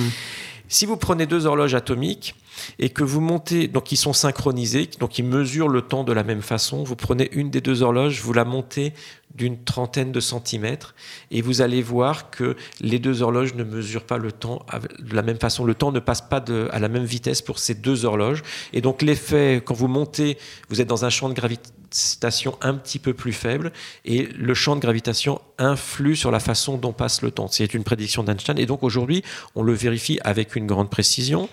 Si 0.70 0.86
vous 0.86 0.98
prenez 0.98 1.28
deux 1.28 1.46
horloges 1.46 1.76
atomiques 1.76 2.36
et 2.80 2.90
que 2.90 3.04
vous 3.04 3.22
montez, 3.22 3.68
donc 3.68 3.92
ils 3.92 3.98
sont 3.98 4.12
synchronisés, 4.12 4.90
donc 5.00 5.18
ils 5.18 5.24
mesurent 5.24 5.70
le 5.70 5.82
temps 5.82 6.04
de 6.04 6.12
la 6.12 6.24
même 6.24 6.42
façon, 6.42 6.84
vous 6.84 6.96
prenez 6.96 7.30
une 7.32 7.50
des 7.50 7.62
deux 7.62 7.84
horloges, 7.84 8.22
vous 8.22 8.34
la 8.34 8.44
montez 8.44 8.94
d'une 9.38 9.64
trentaine 9.64 10.12
de 10.12 10.20
centimètres 10.20 10.96
et 11.32 11.42
vous 11.42 11.62
allez 11.62 11.82
voir 11.82 12.30
que 12.32 12.56
les 12.82 13.00
deux 13.00 13.22
horloges 13.22 13.54
ne 13.56 13.64
mesurent 13.64 14.04
pas 14.04 14.18
le 14.18 14.32
temps 14.32 14.66
de 15.00 15.16
la 15.16 15.22
même 15.22 15.38
façon. 15.38 15.64
Le 15.64 15.76
temps 15.76 15.92
ne 15.92 16.00
passe 16.00 16.22
pas 16.22 16.40
de, 16.40 16.68
à 16.72 16.80
la 16.80 16.90
même 16.90 17.06
vitesse 17.06 17.42
pour 17.42 17.60
ces 17.60 17.76
deux 17.76 18.06
horloges. 18.06 18.44
Et 18.74 18.82
donc 18.82 19.02
l'effet, 19.02 19.62
quand 19.64 19.76
vous 19.76 19.88
montez, 19.88 20.38
vous 20.70 20.82
êtes 20.82 20.88
dans 20.88 21.06
un 21.06 21.10
champ 21.10 21.30
de 21.30 21.34
gravitation 21.34 22.58
un 22.62 22.74
petit 22.74 23.00
peu 23.00 23.14
plus 23.14 23.34
faible 23.34 23.72
et 24.06 24.24
le 24.24 24.54
champ 24.54 24.76
de 24.76 24.82
gravitation 24.82 25.40
influe 25.58 26.16
sur 26.16 26.32
la 26.32 26.40
façon 26.40 26.78
dont 26.78 26.94
passe 26.94 27.22
le 27.22 27.32
temps. 27.32 27.48
C'est 27.48 27.74
une 27.74 27.84
prédiction 27.84 28.24
d'Einstein 28.24 28.58
et 28.58 28.66
donc 28.66 28.84
aujourd'hui 28.84 29.24
on 29.56 29.64
le 29.64 29.74
vérifie 29.74 30.20
avec 30.24 30.56
une 30.56 30.68
grande 30.68 30.90
précision. 30.90 31.50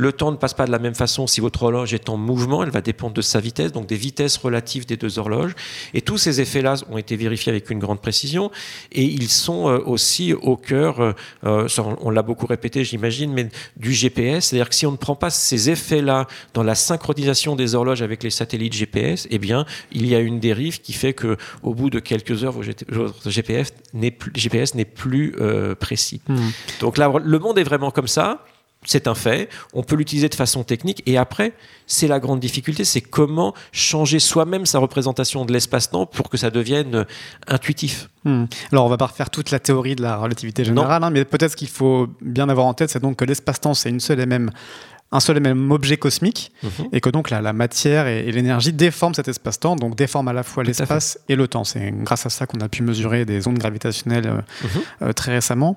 Le 0.00 0.12
temps 0.12 0.32
ne 0.32 0.36
passe 0.38 0.54
pas 0.54 0.64
de 0.64 0.70
la 0.70 0.78
même 0.78 0.94
façon 0.94 1.26
si 1.26 1.42
votre 1.42 1.62
horloge 1.62 1.92
est 1.92 2.08
en 2.08 2.16
mouvement, 2.16 2.62
elle 2.62 2.70
va 2.70 2.80
dépendre 2.80 3.12
de 3.12 3.20
sa 3.20 3.38
vitesse, 3.38 3.70
donc 3.70 3.86
des 3.86 3.96
vitesses 3.96 4.38
relatives 4.38 4.86
des 4.86 4.96
deux 4.96 5.18
horloges. 5.18 5.52
Et 5.92 6.00
tous 6.00 6.16
ces 6.16 6.40
effets-là 6.40 6.76
ont 6.88 6.96
été 6.96 7.16
vérifiés 7.16 7.52
avec 7.52 7.68
une 7.68 7.78
grande 7.78 8.00
précision 8.00 8.50
et 8.92 9.04
ils 9.04 9.28
sont 9.28 9.68
euh, 9.68 9.78
aussi 9.84 10.32
au 10.32 10.56
cœur, 10.56 11.14
euh, 11.44 11.68
on 12.00 12.08
l'a 12.08 12.22
beaucoup 12.22 12.46
répété 12.46 12.82
j'imagine, 12.82 13.30
mais 13.34 13.50
du 13.76 13.92
GPS. 13.92 14.46
C'est-à-dire 14.46 14.70
que 14.70 14.74
si 14.74 14.86
on 14.86 14.92
ne 14.92 14.96
prend 14.96 15.16
pas 15.16 15.28
ces 15.28 15.68
effets-là 15.68 16.26
dans 16.54 16.62
la 16.62 16.74
synchronisation 16.74 17.54
des 17.54 17.74
horloges 17.74 18.00
avec 18.00 18.22
les 18.22 18.30
satellites 18.30 18.72
GPS, 18.72 19.26
eh 19.30 19.38
bien, 19.38 19.66
il 19.92 20.06
y 20.06 20.14
a 20.14 20.20
une 20.20 20.40
dérive 20.40 20.80
qui 20.80 20.94
fait 20.94 21.12
que 21.12 21.36
au 21.62 21.74
bout 21.74 21.90
de 21.90 21.98
quelques 21.98 22.42
heures, 22.42 22.54
votre 22.88 23.30
GPS 23.30 23.74
n'est 23.92 24.10
plus, 24.10 24.32
GPS 24.34 24.74
n'est 24.74 24.86
plus 24.86 25.34
euh, 25.40 25.74
précis. 25.74 26.22
Mmh. 26.26 26.36
Donc 26.80 26.96
là, 26.96 27.12
le 27.22 27.38
monde 27.38 27.58
est 27.58 27.64
vraiment 27.64 27.90
comme 27.90 28.08
ça 28.08 28.46
c'est 28.86 29.06
un 29.08 29.14
fait, 29.14 29.48
on 29.74 29.82
peut 29.82 29.94
l'utiliser 29.94 30.28
de 30.28 30.34
façon 30.34 30.64
technique, 30.64 31.02
et 31.06 31.18
après, 31.18 31.52
c'est 31.86 32.08
la 32.08 32.18
grande 32.18 32.40
difficulté, 32.40 32.84
c'est 32.84 33.02
comment 33.02 33.54
changer 33.72 34.18
soi-même 34.18 34.64
sa 34.64 34.78
représentation 34.78 35.44
de 35.44 35.52
l'espace-temps 35.52 36.06
pour 36.06 36.30
que 36.30 36.36
ça 36.36 36.50
devienne 36.50 37.04
intuitif. 37.46 38.08
Hmm. 38.24 38.44
Alors, 38.72 38.86
on 38.86 38.88
va 38.88 38.96
pas 38.96 39.06
refaire 39.06 39.28
toute 39.28 39.50
la 39.50 39.58
théorie 39.58 39.96
de 39.96 40.02
la 40.02 40.16
relativité 40.16 40.64
générale, 40.64 41.04
hein, 41.04 41.10
mais 41.10 41.24
peut-être 41.24 41.52
ce 41.52 41.56
qu'il 41.56 41.68
faut 41.68 42.08
bien 42.22 42.48
avoir 42.48 42.66
en 42.66 42.74
tête, 42.74 42.90
c'est 42.90 43.00
donc 43.00 43.16
que 43.16 43.24
l'espace-temps, 43.24 43.74
c'est 43.74 43.90
une 43.90 44.00
seule 44.00 44.20
et 44.20 44.26
même 44.26 44.50
un 45.12 45.20
seul 45.20 45.36
et 45.36 45.40
même 45.40 45.70
objet 45.72 45.96
cosmique, 45.96 46.52
mmh. 46.62 46.68
et 46.92 47.00
que 47.00 47.10
donc 47.10 47.30
la, 47.30 47.42
la 47.42 47.52
matière 47.52 48.06
et, 48.06 48.20
et 48.20 48.32
l'énergie 48.32 48.72
déforment 48.72 49.14
cet 49.14 49.28
espace-temps, 49.28 49.76
donc 49.76 49.96
déforment 49.96 50.28
à 50.28 50.32
la 50.32 50.42
fois 50.42 50.62
l'espace 50.62 51.18
et 51.28 51.36
le 51.36 51.48
temps. 51.48 51.64
C'est 51.64 51.90
grâce 51.90 52.26
à 52.26 52.30
ça 52.30 52.46
qu'on 52.46 52.60
a 52.60 52.68
pu 52.68 52.82
mesurer 52.82 53.24
des 53.24 53.48
ondes 53.48 53.58
gravitationnelles 53.58 54.26
euh, 54.26 54.36
mmh. 54.40 54.68
euh, 55.02 55.12
très 55.12 55.32
récemment. 55.32 55.76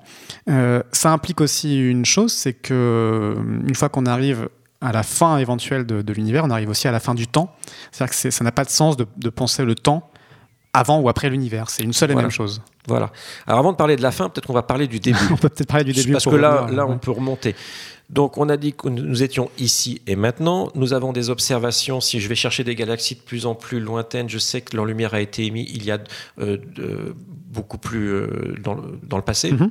Euh, 0.50 0.84
ça 0.91 1.12
implique 1.12 1.41
aussi 1.41 1.80
une 1.80 2.06
chose, 2.06 2.32
c'est 2.32 2.54
que 2.54 3.36
une 3.67 3.76
fois 3.76 3.89
qu'on 3.89 4.06
arrive 4.06 4.50
à 4.82 4.91
la 4.91 5.04
fin 5.04 5.38
éventuelle 5.38 5.86
de, 5.86 6.02
de 6.02 6.13
l'univers, 6.13 6.43
on 6.43 6.50
arrive 6.50 6.69
aussi 6.69 6.88
à 6.88 6.91
la 6.91 7.00
fin 7.00 7.15
du 7.15 7.26
temps. 7.26 7.56
C'est-à-dire 7.91 8.15
que 8.15 8.32
ça 8.32 8.43
n'a 8.43 8.52
pas 8.52 8.65
de 8.65 8.69
sens 8.69 8.98
de, 8.98 9.08
de 9.17 9.30
penser 9.30 9.63
le 9.63 9.76
temps 9.76 10.10
avant 10.74 11.00
ou 11.00 11.08
après 11.08 11.30
l'univers. 11.30 11.69
C'est 11.69 11.84
une 11.84 11.93
seule 11.93 12.12
et 12.12 12.13
voilà. 12.13 12.28
même 12.28 12.32
chose. 12.32 12.62
Voilà. 12.88 13.12
Alors 13.48 13.60
avant 13.60 13.72
de 13.72 13.78
parler 13.78 13.96
de 13.96 14.02
la 14.02 14.12
fin, 14.12 14.28
peut-être 14.30 14.48
qu'on 14.48 14.54
va 14.54 14.63
parler 14.63 14.88
du 14.88 15.00
début. 15.00 15.19
on 15.32 15.38
peut 15.38 15.50
peut-être 15.50 15.69
parler 15.69 15.86
du 15.86 15.93
début. 15.93 16.12
Parce 16.12 16.26
que 16.26 16.36
là, 16.36 16.67
là, 16.72 16.86
on 16.86 16.98
peut 16.98 17.12
remonter. 17.12 17.56
Donc 18.10 18.38
on 18.38 18.50
a 18.50 18.58
dit 18.58 18.74
que 18.74 18.89
nous 18.89 19.24
étions 19.24 19.50
ici 19.58 20.02
et 20.08 20.16
maintenant. 20.16 20.70
Nous 20.76 20.94
avons 20.94 21.13
des 21.13 21.30
observations. 21.30 22.02
Si 22.02 22.20
je 22.20 22.28
vais 22.28 22.36
chercher 22.36 22.63
des 22.63 22.76
galaxies 22.76 23.16
de 23.16 23.22
plus 23.22 23.46
en 23.46 23.56
plus 23.56 23.80
lointaines, 23.80 24.30
je 24.30 24.38
sais 24.38 24.62
que 24.62 24.76
leur 24.76 24.86
lumière 24.86 25.13
a 25.13 25.22
été 25.22 25.46
émise 25.46 25.70
il 25.74 25.86
y 25.86 25.92
a 25.92 26.00
euh, 26.39 26.58
beaucoup 27.52 27.78
plus 27.78 28.10
euh, 28.12 28.56
dans, 28.63 28.76
le, 28.76 29.24
passé. 29.24 29.52
-hmm. 29.52 29.70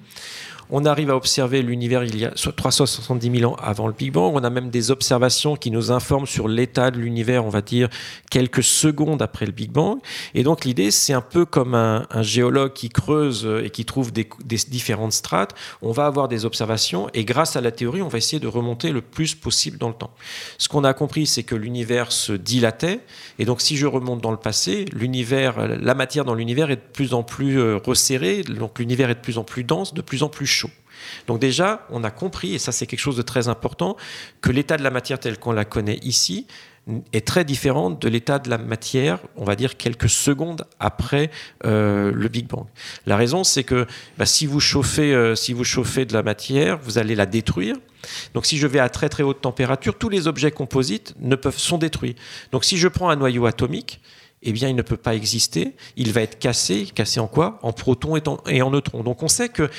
On 0.74 0.86
arrive 0.86 1.10
à 1.10 1.16
observer 1.16 1.60
l'univers 1.60 2.02
il 2.02 2.18
y 2.18 2.24
a 2.24 2.30
370 2.30 3.40
000 3.40 3.52
ans 3.52 3.56
avant 3.62 3.86
le 3.86 3.92
Big 3.92 4.10
Bang. 4.10 4.32
On 4.34 4.42
a 4.42 4.48
même 4.48 4.70
des 4.70 4.90
observations 4.90 5.54
qui 5.54 5.70
nous 5.70 5.90
informent 5.90 6.24
sur 6.24 6.48
l'état 6.48 6.90
de 6.90 6.98
l'univers, 6.98 7.44
on 7.44 7.50
va 7.50 7.60
dire, 7.60 7.90
quelques 8.30 8.62
secondes 8.62 9.20
après 9.20 9.44
le 9.44 9.52
Big 9.52 9.70
Bang. 9.70 9.98
Et 10.32 10.42
donc 10.44 10.64
l'idée, 10.64 10.90
c'est 10.90 11.12
un 11.12 11.20
peu 11.20 11.44
comme 11.44 11.74
un, 11.74 12.06
géologue 12.22 12.72
qui 12.72 12.88
creuse 12.88 13.46
et 13.62 13.68
qui 13.68 13.84
trouve 13.84 14.14
des, 14.14 14.26
des, 14.46 14.56
différentes 14.66 15.12
strates. 15.12 15.54
On 15.82 15.92
va 15.92 16.06
avoir 16.06 16.26
des 16.26 16.46
observations 16.46 17.10
et 17.12 17.26
grâce 17.26 17.54
à 17.54 17.60
la 17.60 17.70
théorie, 17.70 18.00
on 18.00 18.08
va 18.08 18.16
essayer 18.16 18.40
de 18.40 18.48
remonter 18.48 18.92
le 18.92 19.02
plus 19.02 19.34
possible 19.34 19.76
dans 19.76 19.88
le 19.88 19.94
temps. 19.94 20.14
Ce 20.56 20.70
qu'on 20.70 20.84
a 20.84 20.94
compris, 20.94 21.26
c'est 21.26 21.42
que 21.42 21.54
l'univers 21.54 22.12
se 22.12 22.32
dilatait. 22.32 23.00
Et 23.38 23.44
donc 23.44 23.60
si 23.60 23.76
je 23.76 23.86
remonte 23.86 24.22
dans 24.22 24.30
le 24.30 24.38
passé, 24.38 24.86
l'univers, 24.94 25.68
la 25.68 25.94
matière 25.94 26.24
dans 26.24 26.34
l'univers 26.34 26.70
est 26.70 26.76
de 26.76 26.92
plus 26.94 27.12
en 27.12 27.22
plus 27.22 27.60
euh, 27.60 27.76
resserrée. 27.76 28.42
Donc 28.42 28.78
l'univers 28.78 29.10
est 29.10 29.16
de 29.16 29.20
plus 29.20 29.36
en 29.36 29.44
plus 29.44 29.64
dense, 29.64 29.92
de 29.92 30.00
plus 30.00 30.22
en 30.22 30.30
plus 30.30 30.46
chaud. 30.46 30.61
Donc 31.26 31.40
déjà, 31.40 31.86
on 31.90 32.04
a 32.04 32.10
compris, 32.10 32.54
et 32.54 32.58
ça 32.58 32.72
c'est 32.72 32.86
quelque 32.86 33.00
chose 33.00 33.16
de 33.16 33.22
très 33.22 33.48
important, 33.48 33.96
que 34.40 34.50
l'état 34.50 34.76
de 34.76 34.82
la 34.82 34.90
matière 34.90 35.18
tel 35.18 35.38
qu'on 35.38 35.52
la 35.52 35.64
connaît 35.64 35.98
ici 36.02 36.46
est 37.12 37.26
très 37.26 37.44
différent 37.44 37.90
de 37.90 38.08
l'état 38.08 38.38
de 38.38 38.50
la 38.50 38.58
matière, 38.58 39.20
on 39.36 39.44
va 39.44 39.54
dire 39.54 39.76
quelques 39.76 40.08
secondes 40.08 40.66
après 40.80 41.30
euh, 41.64 42.10
le 42.12 42.28
Big 42.28 42.48
Bang. 42.48 42.66
La 43.06 43.16
raison, 43.16 43.44
c'est 43.44 43.62
que 43.62 43.86
bah, 44.18 44.26
si, 44.26 44.46
vous 44.46 44.58
chauffez, 44.58 45.14
euh, 45.14 45.36
si 45.36 45.52
vous 45.52 45.64
chauffez 45.64 46.04
de 46.06 46.12
la 46.12 46.22
matière, 46.22 46.78
vous 46.82 46.98
allez 46.98 47.14
la 47.14 47.26
détruire. 47.26 47.76
Donc 48.34 48.46
si 48.46 48.58
je 48.58 48.66
vais 48.66 48.80
à 48.80 48.88
très 48.88 49.08
très 49.08 49.22
haute 49.22 49.40
température, 49.40 49.96
tous 49.96 50.08
les 50.08 50.26
objets 50.26 50.50
composites 50.50 51.14
ne 51.20 51.36
peuvent, 51.36 51.58
sont 51.58 51.78
détruits. 51.78 52.16
Donc 52.50 52.64
si 52.64 52.76
je 52.76 52.88
prends 52.88 53.10
un 53.10 53.16
noyau 53.16 53.46
atomique, 53.46 54.00
eh 54.42 54.52
bien, 54.52 54.68
il 54.68 54.74
ne 54.74 54.82
peut 54.82 54.96
pas 54.96 55.14
exister. 55.14 55.74
Il 55.96 56.12
va 56.12 56.20
être 56.22 56.38
cassé. 56.38 56.86
Cassé 56.94 57.20
en 57.20 57.28
quoi? 57.28 57.58
En 57.62 57.72
protons 57.72 58.16
et 58.16 58.22
en, 58.26 58.38
et 58.48 58.60
en 58.60 58.70
neutrons. 58.70 59.04
Donc, 59.04 59.22
on 59.22 59.28
sait 59.28 59.48
que 59.48 59.70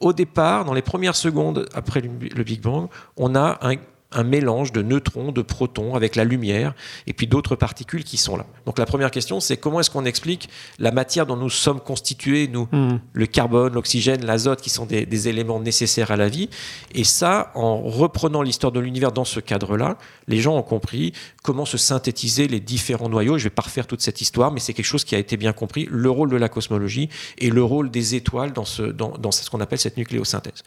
au 0.00 0.12
départ, 0.12 0.64
dans 0.64 0.74
les 0.74 0.82
premières 0.82 1.16
secondes 1.16 1.68
après 1.74 2.00
le 2.00 2.42
Big 2.42 2.60
Bang, 2.60 2.88
on 3.16 3.34
a 3.34 3.58
un, 3.62 3.76
un, 4.12 4.24
mélange 4.24 4.72
de 4.72 4.82
neutrons, 4.82 5.32
de 5.32 5.42
protons 5.42 5.94
avec 5.94 6.16
la 6.16 6.24
lumière 6.24 6.74
et 7.06 7.12
puis 7.12 7.26
d'autres 7.26 7.56
particules 7.56 8.04
qui 8.04 8.16
sont 8.16 8.36
là. 8.36 8.46
Donc 8.66 8.78
la 8.78 8.86
première 8.86 9.10
question, 9.10 9.40
c'est 9.40 9.56
comment 9.56 9.80
est-ce 9.80 9.90
qu'on 9.90 10.04
explique 10.04 10.48
la 10.78 10.92
matière 10.92 11.26
dont 11.26 11.36
nous 11.36 11.50
sommes 11.50 11.80
constitués, 11.80 12.48
nous, 12.48 12.68
mmh. 12.70 13.00
le 13.12 13.26
carbone, 13.26 13.72
l'oxygène, 13.74 14.24
l'azote, 14.24 14.60
qui 14.60 14.70
sont 14.70 14.86
des, 14.86 15.06
des, 15.06 15.28
éléments 15.28 15.60
nécessaires 15.60 16.10
à 16.10 16.16
la 16.16 16.28
vie? 16.28 16.48
Et 16.94 17.04
ça, 17.04 17.50
en 17.54 17.80
reprenant 17.80 18.42
l'histoire 18.42 18.72
de 18.72 18.80
l'univers 18.80 19.12
dans 19.12 19.24
ce 19.24 19.40
cadre-là, 19.40 19.96
les 20.28 20.40
gens 20.40 20.56
ont 20.56 20.62
compris 20.62 21.12
comment 21.42 21.64
se 21.64 21.78
synthétiser 21.78 22.48
les 22.48 22.60
différents 22.60 23.08
noyaux. 23.08 23.38
Je 23.38 23.44
ne 23.44 23.48
vais 23.48 23.54
pas 23.54 23.62
refaire 23.62 23.86
toute 23.86 24.00
cette 24.00 24.20
histoire, 24.20 24.52
mais 24.52 24.60
c'est 24.60 24.74
quelque 24.74 24.84
chose 24.84 25.04
qui 25.04 25.14
a 25.14 25.18
été 25.18 25.36
bien 25.36 25.52
compris, 25.52 25.88
le 25.90 26.10
rôle 26.10 26.30
de 26.30 26.36
la 26.36 26.48
cosmologie 26.48 27.08
et 27.38 27.50
le 27.50 27.62
rôle 27.62 27.90
des 27.90 28.14
étoiles 28.14 28.52
dans 28.52 28.64
ce, 28.64 28.82
dans, 28.82 29.10
dans 29.18 29.30
ce 29.30 29.48
qu'on 29.50 29.60
appelle 29.60 29.78
cette 29.78 29.96
nucléosynthèse. 29.96 30.62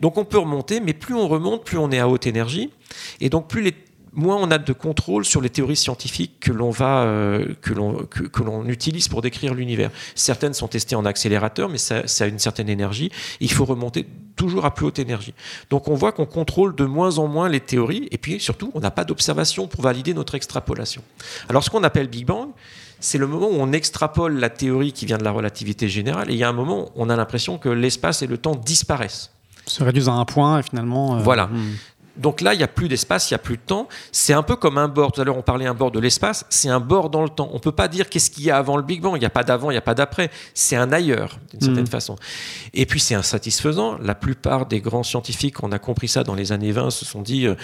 Donc 0.00 0.18
on 0.18 0.24
peut 0.24 0.38
remonter, 0.38 0.80
mais 0.80 0.92
plus 0.92 1.14
on 1.14 1.28
remonte, 1.28 1.64
plus 1.64 1.78
on 1.78 1.90
est 1.90 1.98
à 1.98 2.08
haute 2.08 2.26
énergie. 2.26 2.70
Et 3.20 3.30
donc, 3.30 3.48
plus 3.48 3.62
les, 3.62 3.74
moins 4.14 4.36
on 4.36 4.50
a 4.50 4.58
de 4.58 4.72
contrôle 4.72 5.24
sur 5.24 5.40
les 5.40 5.50
théories 5.50 5.76
scientifiques 5.76 6.38
que 6.40 6.52
l'on 6.52 6.70
va 6.70 7.02
euh, 7.02 7.54
que 7.60 7.72
l'on 7.72 8.04
que, 8.04 8.22
que 8.22 8.42
l'on 8.42 8.66
utilise 8.66 9.08
pour 9.08 9.22
décrire 9.22 9.54
l'univers. 9.54 9.90
Certaines 10.14 10.54
sont 10.54 10.68
testées 10.68 10.96
en 10.96 11.04
accélérateur, 11.04 11.68
mais 11.68 11.78
ça, 11.78 12.06
ça, 12.06 12.24
a 12.24 12.26
une 12.26 12.38
certaine 12.38 12.68
énergie. 12.68 13.10
Il 13.40 13.50
faut 13.50 13.64
remonter 13.64 14.06
toujours 14.36 14.64
à 14.64 14.74
plus 14.74 14.86
haute 14.86 14.98
énergie. 14.98 15.34
Donc 15.70 15.88
on 15.88 15.94
voit 15.94 16.12
qu'on 16.12 16.26
contrôle 16.26 16.74
de 16.74 16.84
moins 16.84 17.18
en 17.18 17.26
moins 17.26 17.48
les 17.48 17.60
théories, 17.60 18.08
et 18.10 18.18
puis 18.18 18.40
surtout 18.40 18.70
on 18.74 18.80
n'a 18.80 18.90
pas 18.90 19.04
d'observation 19.04 19.66
pour 19.66 19.82
valider 19.82 20.14
notre 20.14 20.34
extrapolation. 20.34 21.02
Alors 21.48 21.64
ce 21.64 21.70
qu'on 21.70 21.84
appelle 21.84 22.08
Big 22.08 22.26
Bang, 22.26 22.48
c'est 23.00 23.18
le 23.18 23.26
moment 23.26 23.48
où 23.48 23.56
on 23.56 23.72
extrapole 23.72 24.38
la 24.38 24.50
théorie 24.50 24.92
qui 24.92 25.06
vient 25.06 25.18
de 25.18 25.24
la 25.24 25.30
relativité 25.30 25.88
générale, 25.88 26.30
et 26.30 26.34
il 26.34 26.38
y 26.38 26.44
a 26.44 26.48
un 26.48 26.54
moment 26.54 26.86
où 26.86 26.90
on 26.96 27.10
a 27.10 27.16
l'impression 27.16 27.58
que 27.58 27.68
l'espace 27.68 28.22
et 28.22 28.26
le 28.26 28.38
temps 28.38 28.54
disparaissent. 28.54 29.30
Se 29.66 29.82
réduisent 29.82 30.08
à 30.08 30.12
un 30.12 30.24
point 30.26 30.58
et 30.58 30.62
finalement. 30.62 31.16
Euh, 31.16 31.20
voilà. 31.20 31.48
Donc 32.16 32.40
là, 32.40 32.54
il 32.54 32.58
n'y 32.58 32.62
a 32.62 32.68
plus 32.68 32.88
d'espace, 32.88 33.30
il 33.30 33.34
n'y 33.34 33.36
a 33.36 33.38
plus 33.38 33.56
de 33.56 33.62
temps. 33.62 33.88
C'est 34.12 34.32
un 34.32 34.42
peu 34.42 34.56
comme 34.56 34.78
un 34.78 34.88
bord. 34.88 35.12
Tout 35.12 35.20
à 35.20 35.24
l'heure, 35.24 35.36
on 35.36 35.42
parlait 35.42 35.66
un 35.66 35.74
bord 35.74 35.90
de 35.90 35.98
l'espace. 36.00 36.44
C'est 36.48 36.68
un 36.68 36.80
bord 36.80 37.10
dans 37.10 37.22
le 37.22 37.28
temps. 37.28 37.48
On 37.52 37.54
ne 37.56 37.60
peut 37.60 37.72
pas 37.72 37.88
dire 37.88 38.08
qu'est-ce 38.08 38.30
qu'il 38.30 38.44
y 38.44 38.50
a 38.50 38.56
avant 38.56 38.76
le 38.76 38.82
Big 38.82 39.00
Bang. 39.00 39.16
Il 39.16 39.20
n'y 39.20 39.24
a 39.26 39.30
pas 39.30 39.42
d'avant, 39.44 39.70
il 39.70 39.74
n'y 39.74 39.78
a 39.78 39.82
pas 39.82 39.94
d'après. 39.94 40.30
C'est 40.54 40.76
un 40.76 40.92
ailleurs, 40.92 41.38
d'une 41.50 41.60
certaine 41.60 41.80
Mhm. 41.80 41.86
façon. 41.88 42.16
Et 42.72 42.86
puis, 42.86 43.00
c'est 43.00 43.14
insatisfaisant. 43.14 43.98
La 44.02 44.14
plupart 44.14 44.66
des 44.66 44.80
grands 44.80 45.02
scientifiques, 45.02 45.62
on 45.62 45.72
a 45.72 45.78
compris 45.78 46.08
ça 46.08 46.22
dans 46.24 46.34
les 46.34 46.52
années 46.52 46.72
20, 46.72 46.90
se 46.90 47.04
sont 47.04 47.22
dit. 47.22 47.46
euh, 47.46 47.54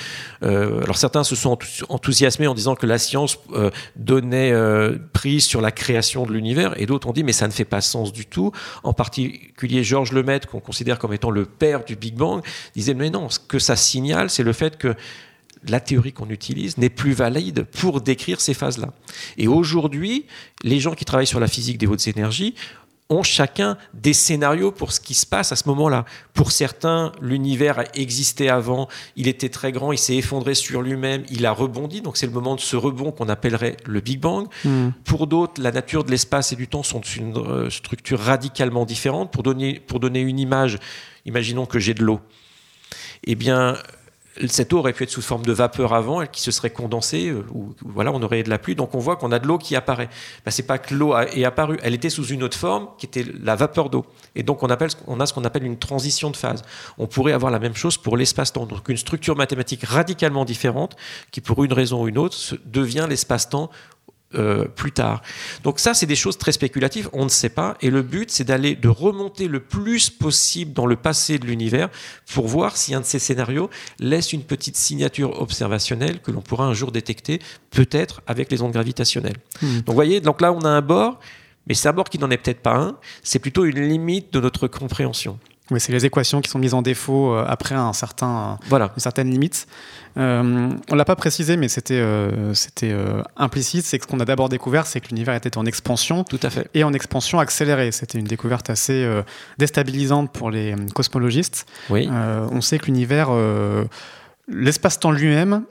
euh, 0.42 0.82
alors, 0.82 0.96
certains 0.98 1.24
se 1.24 1.36
sont 1.36 1.51
enthous- 1.53 1.84
enthousiasmés 1.88 2.46
en 2.46 2.55
disant 2.55 2.74
que 2.74 2.86
la 2.86 2.98
science 2.98 3.38
euh, 3.55 3.70
donnait 3.96 4.53
euh, 4.53 4.98
prise 5.12 5.44
sur 5.44 5.61
la 5.61 5.70
création 5.70 6.24
de 6.26 6.32
l'univers. 6.32 6.74
Et 6.80 6.86
d'autres 6.86 7.09
ont 7.09 7.12
dit, 7.12 7.24
mais 7.24 7.32
ça 7.32 7.46
ne 7.46 7.53
fait 7.53 7.64
pas 7.64 7.80
sens 7.80 8.12
du 8.12 8.26
tout. 8.26 8.53
En 8.82 8.92
particulier, 8.92 9.84
Georges 9.84 10.12
Lemaitre, 10.12 10.48
qu'on 10.48 10.61
considère 10.61 10.98
comme 10.98 11.12
étant 11.12 11.30
le 11.30 11.44
père 11.44 11.84
du 11.84 11.96
Big 11.96 12.14
Bang, 12.14 12.42
disait, 12.74 12.94
mais 12.94 13.11
non, 13.11 13.28
ce 13.28 13.38
que 13.38 13.59
ça 13.59 13.76
signale, 13.76 14.30
c'est 14.30 14.39
le 14.43 14.53
fait 14.53 14.76
que 14.76 14.95
la 15.68 15.80
théorie 15.80 16.12
qu'on 16.12 16.30
utilise 16.30 16.78
n'est 16.78 16.91
plus 16.91 17.12
valide 17.12 17.64
pour 17.64 18.01
décrire 18.01 18.41
ces 18.41 18.55
phases-là. 18.55 18.93
Et 19.36 19.47
aujourd'hui, 19.47 20.24
les 20.62 20.80
gens 20.80 20.95
qui 20.95 21.05
travaillent 21.05 21.26
sur 21.26 21.41
la 21.41 21.49
physique 21.49 21.78
des 21.78 21.86
hautes 21.86 22.07
énergies 22.07 22.55
ont 23.11 23.24
chacun 23.24 23.76
des 23.93 24.12
scénarios 24.12 24.70
pour 24.70 24.93
ce 24.93 25.01
qui 25.01 25.14
se 25.14 25.26
passe 25.26 25.51
à 25.51 25.57
ce 25.57 25.68
moment-là. 25.68 26.05
Pour 26.32 26.53
certains, 26.53 27.11
l'univers 27.20 27.80
a 27.80 27.84
existé 27.95 28.49
avant, 28.49 28.88
il 29.16 29.26
était 29.26 29.49
très 29.49 29.72
grand, 29.72 29.91
il 29.91 29.99
s'est 29.99 30.14
effondré 30.14 30.55
sur 30.55 30.80
lui-même, 30.80 31.24
il 31.28 31.45
a 31.45 31.51
rebondi, 31.51 32.03
donc 32.03 32.16
c'est 32.16 32.26
le 32.26 32.32
moment 32.32 32.55
de 32.55 32.61
ce 32.61 32.76
rebond 32.76 33.11
qu'on 33.11 33.28
appellerait 33.28 33.76
le 33.84 34.01
Big 34.01 34.20
Bang. 34.20 34.47
Hmm. 34.64 34.91
Pour 35.05 35.26
d'autres, 35.26 35.61
la 35.61 35.72
nature 35.72 36.05
de 36.05 36.12
l'espace 36.12 36.53
et 36.53 36.57
du 36.57 36.68
temps 36.68 36.84
sont 36.84 37.01
une 37.01 37.36
euh, 37.36 37.68
structure 37.68 38.20
radicalement 38.20 38.86
différente. 38.86 39.32
Pour 39.32 39.43
donner, 39.43 39.80
pour 39.80 39.99
donner 39.99 40.20
une 40.20 40.38
image, 40.38 40.78
imaginons 41.26 41.66
que 41.66 41.80
j'ai 41.80 41.95
de 41.95 42.05
l'eau. 42.05 42.20
Eh 43.24 43.34
bien, 43.34 43.76
cette 44.47 44.72
eau 44.72 44.78
aurait 44.78 44.93
pu 44.93 45.03
être 45.03 45.11
sous 45.11 45.22
forme 45.22 45.45
de 45.45 45.53
vapeur 45.53 45.93
avant, 45.93 46.24
qui 46.26 46.41
se 46.41 46.51
serait 46.51 46.70
condensée, 46.70 47.28
euh, 47.28 47.45
ou 47.53 47.74
voilà, 47.85 48.12
on 48.12 48.22
aurait 48.22 48.43
de 48.43 48.51
la 48.51 48.59
pluie. 48.59 48.74
Donc 48.74 48.95
on 48.95 48.99
voit 48.99 49.16
qu'on 49.16 49.33
a 49.33 49.39
de 49.39 49.47
l'eau 49.47 49.59
qui 49.59 49.76
apparaît. 49.76 50.09
Ben, 50.45 50.51
c'est 50.51 50.62
pas 50.62 50.78
que 50.78 50.95
l'eau 50.95 51.16
est 51.16 51.45
apparue, 51.45 51.78
elle 51.83 51.95
était 51.95 52.11
sous 52.11 52.26
une 52.26 52.43
autre 52.43 52.57
forme 52.57 52.89
qui 52.99 53.07
était 53.07 53.24
la 53.43 53.57
vapeur 53.57 53.91
d'eau. 53.91 54.07
Et 54.37 54.43
donc 54.43 54.62
on, 54.62 54.70
appelle, 54.70 54.91
on 55.07 55.20
a 55.20 55.26
ce 55.26 55.35
qu'on 55.35 55.45
appelle 55.45 55.64
une 55.64 55.78
transition 55.78 56.31
de 56.31 56.37
phase. 56.37 56.62
On 56.99 57.07
pourrait 57.07 57.33
avoir 57.33 57.51
la 57.51 57.59
même 57.59 57.74
chose 57.74 57.97
pour 57.97 58.16
l'espace-temps. 58.16 58.66
Donc 58.66 58.89
une 58.89 58.97
structure 58.97 59.37
mathématique 59.37 59.85
radicalement 59.85 60.45
différente 60.45 60.97
qui, 61.31 61.41
pour 61.41 61.64
une 61.64 61.72
raison 61.72 62.03
ou 62.03 62.09
une 62.09 62.18
autre, 62.18 62.37
devient 62.66 63.07
l'espace-temps 63.09 63.70
euh, 64.37 64.64
plus 64.66 64.93
tard. 64.93 65.22
Donc 65.64 65.81
ça, 65.81 65.93
c'est 65.93 66.07
des 66.07 66.14
choses 66.16 66.39
très 66.39 66.53
spéculatives, 66.53 67.09
on 67.12 67.24
ne 67.24 67.28
sait 67.28 67.49
pas. 67.49 67.76
Et 67.81 67.91
le 67.91 68.03
but, 68.03 68.31
c'est 68.31 68.45
d'aller, 68.45 68.76
de 68.76 68.89
remonter 68.89 69.49
le 69.49 69.61
plus 69.61 70.09
possible 70.09 70.72
dans 70.72 70.87
le 70.87 70.97
passé 70.97 71.39
de 71.39 71.47
l'univers 71.47 71.89
pour 72.33 72.47
voir 72.47 72.76
si 72.76 72.95
un 72.95 73.01
de 73.01 73.05
ces 73.05 73.18
scénarios 73.18 73.70
laisse 73.99 74.33
une 74.33 74.43
petite 74.43 74.76
signature 74.76 75.41
observationnelle 75.41 76.20
que 76.20 76.31
l'on 76.31 76.43
pourra 76.43 76.66
un 76.66 76.74
jour 76.74 76.93
détecter, 76.93 77.41
peut-être 77.70 78.22
avec 78.26 78.53
les 78.53 78.62
ondes 78.62 78.72
gravitationnelles. 78.72 79.39
Hmm. 79.62 79.78
Donc 79.78 79.89
vous 79.89 79.95
voyez, 79.95 80.20
donc 80.20 80.41
là, 80.41 80.53
on 80.53 80.61
a 80.61 80.68
un 80.68 80.83
bord, 80.83 81.18
mais 81.66 81.74
c'est 81.74 81.89
un 81.89 81.93
bord 81.93 82.09
qui 82.09 82.18
n'en 82.18 82.31
est 82.31 82.39
peut-être 82.39 82.62
pas 82.62 82.76
un, 82.76 82.97
c'est 83.22 83.39
plutôt 83.39 83.64
une 83.64 83.81
limite 83.81 84.33
de 84.33 84.41
notre 84.41 84.68
compréhension. 84.68 85.39
Oui, 85.70 85.81
c'est 85.81 85.93
les 85.93 86.05
équations 86.05 86.41
qui 86.41 86.51
sont 86.51 86.59
mises 86.59 86.74
en 86.74 86.83
défaut 86.83 87.33
euh, 87.33 87.45
après 87.47 87.74
un 87.76 87.93
certain, 87.93 88.59
Voilà. 88.68 88.93
une 88.97 89.01
certaine 89.01 89.31
limite. 89.31 89.68
Euh, 90.16 90.70
on 90.90 90.94
l'a 90.94 91.04
pas 91.04 91.16
précisé, 91.16 91.56
mais 91.56 91.68
c'était 91.68 91.94
euh, 92.00 92.54
c'était 92.54 92.90
euh, 92.92 93.22
implicite. 93.36 93.84
C'est 93.84 93.98
que 93.98 94.04
ce 94.04 94.11
qu'on 94.11 94.20
a 94.20 94.24
d'abord 94.24 94.48
découvert, 94.48 94.86
c'est 94.86 95.00
que 95.00 95.08
l'univers 95.08 95.34
était 95.34 95.56
en 95.56 95.66
expansion 95.66 96.24
Tout 96.24 96.40
à 96.42 96.50
fait. 96.50 96.68
et 96.74 96.84
en 96.84 96.92
expansion 96.92 97.38
accélérée. 97.38 97.92
C'était 97.92 98.18
une 98.18 98.26
découverte 98.26 98.70
assez 98.70 99.04
euh, 99.04 99.22
déstabilisante 99.58 100.32
pour 100.32 100.50
les 100.50 100.74
cosmologistes. 100.94 101.66
Oui. 101.90 102.08
On 102.11 102.61
sait 102.61 102.78
que 102.78 102.86
l'univers, 102.86 103.30
l'espace-temps 104.48 105.12
lui-même, 105.12 105.62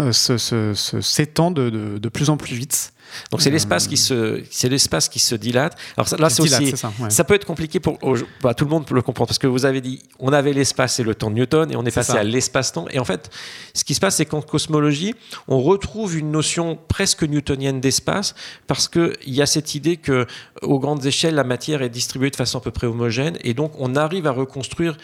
euh, 0.00 0.12
s'étend 0.12 1.50
de, 1.50 1.68
de- 1.70 1.98
de 1.98 2.08
plus 2.08 2.30
en 2.30 2.36
plus 2.36 2.54
vite. 2.56 2.92
Donc 3.30 3.42
c'est 3.42 3.50
Euh, 3.50 3.52
l'espace 3.52 3.88
qui 3.88 3.98
se, 3.98 4.42
c'est 4.50 4.70
l'espace 4.70 5.10
qui 5.10 5.18
se 5.18 5.34
dilate. 5.34 5.76
Alors 5.98 6.08
ça- 6.08 6.16
là, 6.16 6.30
c'est 6.30 6.40
aussi, 6.40 6.74
ça, 6.78 6.90
ouais. 6.98 7.10
Ça 7.10 7.24
peut 7.24 7.34
être 7.34 7.44
compliqué 7.44 7.78
pour 7.78 7.98
bah, 8.42 8.54
tout 8.54 8.64
le 8.64 8.70
monde 8.70 8.86
peut 8.86 8.94
le 8.94 9.02
comprendre 9.02 9.28
parce 9.28 9.38
que 9.38 9.46
vous 9.46 9.66
avez 9.66 9.82
dit 9.82 10.02
on 10.18 10.32
avait 10.32 10.54
l'espace 10.54 10.98
et 10.98 11.02
le 11.02 11.14
temps 11.14 11.28
de 11.28 11.34
Newton 11.34 11.70
et 11.70 11.76
on 11.76 11.84
est, 11.84 11.90
passé 11.94 12.12
ça. 12.12 12.20
à 12.20 12.22
l'espace-temps 12.22 12.86
et 12.90 12.98
en 12.98 13.04
fait 13.04 13.28
ce 13.74 13.84
qui 13.84 13.92
se 13.92 14.00
passe 14.00 14.16
c'est 14.16 14.24
qu'en 14.24 14.40
cosmologie 14.40 15.14
on 15.46 15.60
retrouve 15.60 16.16
une 16.16 16.30
notion 16.30 16.78
presque 16.88 17.24
newtonienne 17.24 17.80
d'espace 17.82 18.34
parce 18.66 18.88
que 18.88 19.12
il 19.26 19.34
y 19.34 19.42
a 19.42 19.46
cette 19.46 19.74
idée 19.74 19.98
que 19.98 20.26
aux 20.62 20.78
grandes 20.78 21.04
échelles 21.04 21.34
la 21.34 21.44
matière 21.44 21.82
est 21.82 21.90
distribuée 21.90 22.30
de 22.30 22.36
façon 22.36 22.56
à 22.56 22.60
peu 22.62 22.70
près 22.70 22.86
homogène 22.86 23.36
et 23.42 23.52
donc 23.52 23.72
on 23.78 23.94
arrive 23.94 24.26
à 24.26 24.30
reconstruire 24.32 24.96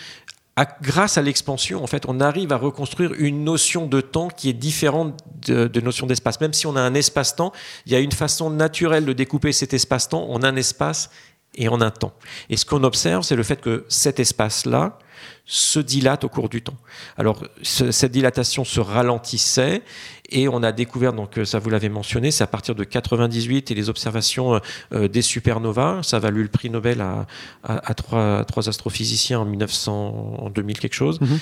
grâce 0.82 1.18
à 1.18 1.22
l'expansion, 1.22 1.82
en 1.82 1.86
fait, 1.86 2.04
on 2.09 2.20
arrive 2.20 2.52
à 2.52 2.56
reconstruire 2.56 3.12
une 3.18 3.44
notion 3.44 3.86
de 3.86 4.00
temps 4.00 4.28
qui 4.28 4.48
est 4.48 4.52
différente 4.54 5.18
de, 5.46 5.66
de 5.66 5.80
notion 5.80 6.06
d'espace. 6.06 6.40
Même 6.40 6.52
si 6.54 6.66
on 6.66 6.76
a 6.76 6.80
un 6.80 6.94
espace-temps, 6.94 7.52
il 7.86 7.92
y 7.92 7.96
a 7.96 8.00
une 8.00 8.12
façon 8.12 8.50
naturelle 8.50 9.04
de 9.04 9.12
découper 9.12 9.52
cet 9.52 9.74
espace-temps 9.74 10.30
en 10.30 10.42
un 10.42 10.56
espace 10.56 11.11
et 11.54 11.68
en 11.68 11.80
un 11.80 11.90
temps. 11.90 12.12
Et 12.50 12.56
ce 12.56 12.64
qu'on 12.64 12.84
observe, 12.84 13.22
c'est 13.24 13.36
le 13.36 13.42
fait 13.42 13.61
que 13.61 13.84
cet 13.88 14.20
espace-là 14.20 14.98
se 15.44 15.80
dilate 15.80 16.24
au 16.24 16.28
cours 16.28 16.48
du 16.48 16.62
temps. 16.62 16.76
Alors, 17.16 17.42
ce- 17.62 17.90
cette 17.90 18.12
dilatation 18.12 18.64
se 18.64 18.80
ralentissait 18.80 19.82
et 20.30 20.48
on 20.48 20.62
a 20.62 20.72
découvert, 20.72 21.12
donc 21.12 21.38
euh, 21.38 21.44
ça 21.44 21.58
vous 21.58 21.70
l'avez 21.70 21.88
mentionné, 21.88 22.30
c'est 22.30 22.44
à 22.44 22.46
partir 22.46 22.74
de 22.74 22.84
98 22.84 23.70
et 23.70 23.74
les 23.74 23.88
observations 23.88 24.54
euh, 24.54 24.58
euh, 24.92 25.08
des 25.08 25.22
supernovas, 25.22 26.02
ça 26.02 26.16
a 26.18 26.20
valu 26.20 26.42
le 26.42 26.48
prix 26.48 26.68
Nobel 26.70 27.00
à, 27.00 27.26
à- 27.64 27.90
à 27.90 27.94
trois, 27.94 28.44
trois 28.44 28.68
astrophysiciens 28.68 29.40
en 29.40 29.44
1900, 29.44 30.36
en 30.38 30.50
2000 30.50 30.78
quelque 30.78 30.94
chose, 30.94 31.20
Mhm. 31.20 31.38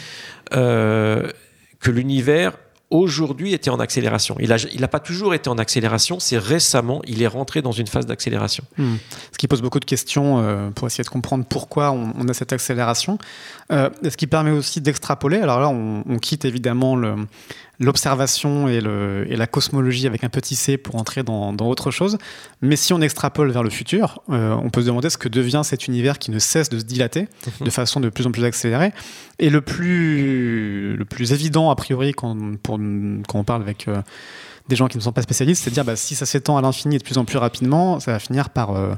euh, 0.54 1.30
que 1.80 1.90
l'univers 1.90 2.52
aujourd'hui 2.90 3.52
était 3.52 3.68
en 3.70 3.80
accélération. 3.80 4.36
Il 4.38 4.50
n'a 4.50 4.56
il 4.72 4.84
a 4.84 4.88
pas 4.88 5.00
toujours 5.00 5.34
été 5.34 5.50
en 5.50 5.58
accélération, 5.58 6.20
c'est 6.20 6.38
récemment, 6.38 7.02
il 7.08 7.20
est 7.20 7.26
rentré 7.26 7.60
dans 7.60 7.72
une 7.72 7.88
phase 7.88 8.06
d'accélération. 8.06 8.62
Hmm. 8.78 8.94
Ce 9.32 9.38
qui 9.38 9.48
pose 9.48 9.60
beaucoup 9.60 9.80
de 9.80 9.84
questions 9.84 10.38
euh, 10.38 10.70
pour 10.70 10.86
essayer 10.86 11.02
de 11.02 11.08
comprendre 11.08 11.44
pourquoi 11.48 11.90
on, 11.90 12.12
on 12.16 12.28
a 12.28 12.32
cette 12.32 12.52
accélération. 12.52 13.18
Euh, 13.72 13.90
ce 14.08 14.16
qui 14.16 14.28
permet 14.28 14.52
aussi 14.52 14.80
d'extrapoler. 14.80 15.38
Alors 15.38 15.58
là, 15.58 15.68
on, 15.68 16.04
on 16.08 16.18
quitte 16.18 16.44
évidemment 16.44 16.96
l'observation 17.80 18.68
et, 18.68 18.80
la 18.80 19.46
cosmologie 19.46 20.06
avec 20.06 20.22
un 20.24 20.28
petit 20.28 20.54
c 20.54 20.76
pour 20.76 20.94
entrer 20.96 21.22
dans, 21.24 21.52
dans 21.52 21.66
autre 21.66 21.90
chose. 21.90 22.16
Mais 22.62 22.76
si 22.76 22.92
on 22.92 23.00
extrapole 23.00 23.50
vers 23.50 23.64
le 23.64 23.70
futur, 23.70 24.22
euh, 24.30 24.52
on 24.52 24.70
peut 24.70 24.82
se 24.82 24.86
demander 24.86 25.10
ce 25.10 25.18
que 25.18 25.28
devient 25.28 25.62
cet 25.64 25.88
univers 25.88 26.18
qui 26.18 26.30
ne 26.30 26.38
cesse 26.38 26.68
de 26.68 26.78
se 26.78 26.84
dilater 26.84 27.28
de 27.60 27.70
façon 27.70 27.98
de 27.98 28.08
plus 28.08 28.26
en 28.26 28.30
plus 28.30 28.44
accélérée. 28.44 28.92
Et 29.40 29.50
le 29.50 29.60
plus, 29.60 30.96
le 30.96 31.04
plus 31.04 31.32
évident, 31.32 31.70
a 31.70 31.76
priori, 31.76 32.12
quand, 32.12 32.36
pour- 32.62 32.78
quand 33.28 33.38
on 33.40 33.44
parle 33.44 33.62
avec 33.62 33.88
euh, 33.88 34.00
des 34.68 34.76
gens 34.76 34.86
qui 34.86 34.96
ne 34.96 35.02
sont 35.02 35.12
pas 35.12 35.22
spécialistes, 35.22 35.64
c'est 35.64 35.70
de 35.70 35.74
dire 35.74 35.84
bah, 35.84 35.96
si 35.96 36.14
ça 36.14 36.24
s'étend 36.24 36.56
à 36.56 36.62
l'infini 36.62 36.96
et 36.96 36.98
de 36.98 37.04
plus 37.04 37.18
en 37.18 37.24
plus 37.24 37.38
rapidement, 37.38 38.00
ça 38.00 38.12
va 38.12 38.18
finir 38.18 38.50
par, 38.50 38.76
euh, 38.76 38.94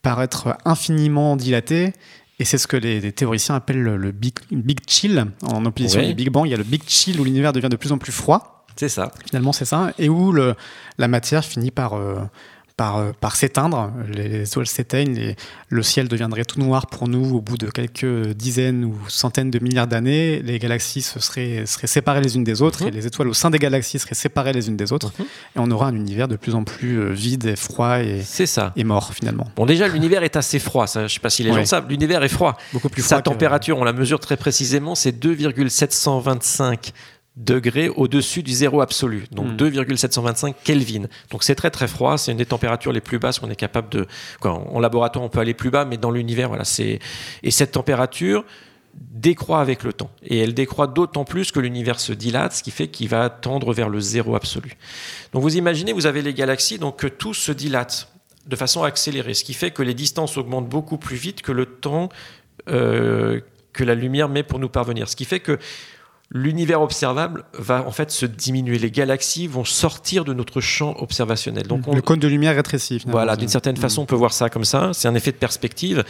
par 0.00 0.22
être 0.22 0.56
infiniment 0.64 1.36
dilaté. 1.36 1.92
Et 2.38 2.44
c'est 2.44 2.58
ce 2.58 2.66
que 2.66 2.76
les, 2.76 3.00
les 3.00 3.12
théoriciens 3.12 3.54
appellent 3.54 3.82
le, 3.82 4.12
big 4.12 4.78
chill. 4.88 5.26
En 5.42 5.64
opposition 5.64 6.00
Oui. 6.00 6.08
du 6.08 6.14
Big 6.14 6.30
Bang, 6.30 6.46
il 6.46 6.50
y 6.50 6.54
a 6.54 6.58
le 6.58 6.64
Big 6.64 6.82
Chill 6.86 7.20
où 7.20 7.24
l'univers 7.24 7.52
devient 7.52 7.68
de 7.70 7.76
plus 7.76 7.92
en 7.92 7.98
plus 7.98 8.12
froid. 8.12 8.64
C'est 8.76 8.88
ça. 8.88 9.12
Finalement, 9.26 9.52
c'est 9.52 9.64
ça. 9.64 9.92
Et 9.98 10.08
où 10.08 10.32
le, 10.32 10.54
la 10.98 11.08
matière 11.08 11.44
finit 11.44 11.70
par, 11.70 11.94
euh, 11.94 12.22
par, 12.76 12.96
euh, 12.98 13.12
par 13.20 13.36
s'éteindre. 13.36 13.92
Les, 14.12 14.28
les 14.28 14.42
étoiles 14.48 14.66
s'éteignent. 14.66 15.16
et 15.16 15.36
Le 15.68 15.82
ciel 15.82 16.08
deviendrait 16.08 16.44
tout 16.44 16.58
noir 16.60 16.86
pour 16.86 17.08
nous 17.08 17.36
au 17.36 17.40
bout 17.40 17.56
de 17.56 17.68
quelques 17.70 18.28
dizaines 18.34 18.84
ou 18.84 18.94
centaines 19.08 19.50
de 19.50 19.58
milliards 19.58 19.86
d'années. 19.86 20.40
Les 20.42 20.58
galaxies 20.58 21.02
se 21.02 21.20
seraient, 21.20 21.64
seraient 21.66 21.86
séparées 21.86 22.20
les 22.22 22.36
unes 22.36 22.44
des 22.44 22.62
autres 22.62 22.82
Mhm. 22.82 22.88
et 22.88 22.90
les 22.92 23.06
étoiles 23.06 23.28
au 23.28 23.34
sein 23.34 23.50
des 23.50 23.58
galaxies 23.58 23.98
seraient 23.98 24.14
séparées 24.14 24.52
les 24.52 24.68
unes 24.68 24.76
des 24.76 24.92
autres. 24.92 25.12
Mhm. 25.18 25.24
Et 25.24 25.58
on 25.58 25.70
aura 25.70 25.86
un 25.88 25.94
univers 25.94 26.28
de 26.28 26.36
plus 26.36 26.54
en 26.54 26.64
plus 26.64 26.98
euh, 27.00 27.10
vide 27.12 27.44
et 27.46 27.56
froid 27.56 28.00
et, 28.00 28.22
C'est 28.24 28.46
ça. 28.46 28.72
et 28.76 28.84
mort 28.84 29.12
finalement. 29.14 29.48
Bon, 29.56 29.66
déjà, 29.66 29.88
l'univers 29.88 30.22
est 30.22 30.36
assez 30.36 30.58
froid. 30.58 30.86
Ça, 30.86 31.06
je 31.06 31.14
sais 31.14 31.20
pas 31.20 31.30
si 31.30 31.42
les 31.42 31.50
gens 31.50 31.56
Ouais. 31.56 31.66
savent. 31.66 31.88
L'univers 31.88 32.22
est 32.22 32.28
froid. 32.28 32.56
Beaucoup 32.72 32.88
plus 32.88 33.02
froid. 33.02 33.16
Sa 33.18 33.22
que- 33.22 33.28
température, 33.28 33.78
on 33.78 33.84
la 33.84 33.92
mesure 33.92 34.18
très 34.20 34.36
précisément, 34.36 34.94
c'est 34.94 35.12
2,725 35.12 36.92
degrés 37.36 37.88
au-dessus 37.88 38.42
du 38.42 38.52
zéro 38.52 38.80
absolu. 38.80 39.24
Donc 39.30 39.52
Hmm. 39.52 39.56
2,725 39.56 40.56
Kelvin. 40.62 41.06
Donc 41.30 41.42
c'est 41.44 41.54
très 41.54 41.70
très 41.70 41.88
froid. 41.88 42.18
C'est 42.18 42.32
une 42.32 42.38
des 42.38 42.46
températures 42.46 42.92
les 42.92 43.00
plus 43.00 43.18
basses 43.18 43.38
qu'on 43.38 43.50
est 43.50 43.56
capable 43.56 43.88
de. 43.88 44.06
Quoi, 44.40 44.52
en 44.52 44.80
laboratoire, 44.80 45.24
on 45.24 45.28
peut 45.28 45.40
aller 45.40 45.54
plus 45.54 45.70
bas, 45.70 45.84
mais 45.84 45.96
dans 45.96 46.10
l'univers, 46.10 46.48
voilà, 46.48 46.64
c'est. 46.64 46.98
Et 47.42 47.50
cette 47.50 47.72
température 47.72 48.44
décroît 48.94 49.60
avec 49.60 49.84
le 49.84 49.92
temps. 49.94 50.10
Et 50.22 50.38
elle 50.38 50.52
décroît 50.52 50.86
d'autant 50.86 51.24
plus 51.24 51.50
que 51.50 51.60
l'univers 51.60 51.98
se 51.98 52.12
dilate, 52.12 52.52
ce 52.52 52.62
qui 52.62 52.70
fait 52.70 52.88
qu'il 52.88 53.08
va 53.08 53.30
tendre 53.30 53.72
vers 53.72 53.88
le 53.88 54.00
zéro 54.00 54.36
absolu. 54.36 54.76
Donc 55.32 55.42
vous 55.42 55.56
imaginez, 55.56 55.94
vous 55.94 56.04
avez 56.04 56.20
les 56.20 56.34
galaxies, 56.34 56.78
donc 56.78 56.98
que 56.98 57.06
tout 57.06 57.32
se 57.32 57.52
dilate 57.52 58.12
de 58.46 58.56
façon 58.56 58.82
accélérée, 58.82 59.34
ce 59.34 59.44
qui 59.44 59.54
fait 59.54 59.70
que 59.70 59.82
les 59.82 59.94
distances 59.94 60.36
augmentent 60.36 60.68
beaucoup 60.68 60.98
plus 60.98 61.16
vite 61.16 61.42
que 61.42 61.52
le 61.52 61.64
temps 61.64 62.08
euh, 62.68 63.40
que 63.72 63.84
la 63.84 63.94
lumière 63.94 64.28
met 64.28 64.42
pour 64.42 64.58
nous 64.58 64.68
parvenir. 64.68 65.08
Ce 65.08 65.16
qui 65.16 65.24
fait 65.24 65.40
que 65.40 65.58
l'univers 66.34 66.80
observable 66.80 67.44
va 67.58 67.86
en 67.86 67.90
fait 67.90 68.10
se 68.10 68.24
diminuer. 68.24 68.78
Les 68.78 68.90
galaxies 68.90 69.46
vont 69.46 69.64
sortir 69.64 70.24
de 70.24 70.32
notre 70.32 70.60
champ 70.60 70.96
observationnel. 70.98 71.66
Donc 71.66 71.86
le 71.86 72.00
cône 72.00 72.20
de 72.20 72.28
lumière 72.28 72.54
rétrécit. 72.56 73.02
Voilà, 73.06 73.36
d'une 73.36 73.48
certaine 73.48 73.76
façon, 73.76 74.02
on 74.02 74.06
peut 74.06 74.16
voir 74.16 74.32
ça 74.32 74.48
comme 74.48 74.64
ça. 74.64 74.90
C'est 74.94 75.08
un 75.08 75.14
effet 75.14 75.32
de 75.32 75.36
perspective. 75.36 76.04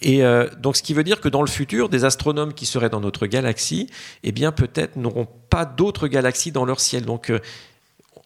Et 0.00 0.24
euh, 0.24 0.48
donc, 0.58 0.76
ce 0.76 0.82
qui 0.82 0.94
veut 0.94 1.04
dire 1.04 1.20
que 1.20 1.28
dans 1.28 1.42
le 1.42 1.48
futur, 1.48 1.88
des 1.88 2.04
astronomes 2.04 2.54
qui 2.54 2.66
seraient 2.66 2.90
dans 2.90 3.00
notre 3.00 3.26
galaxie, 3.26 3.88
eh 4.24 4.32
bien, 4.32 4.50
peut-être 4.50 4.96
n'auront 4.96 5.28
pas 5.48 5.64
d'autres 5.64 6.08
galaxies 6.08 6.50
dans 6.50 6.64
leur 6.64 6.80
ciel. 6.80 7.04
Donc, 7.04 7.30
euh, 7.30 7.38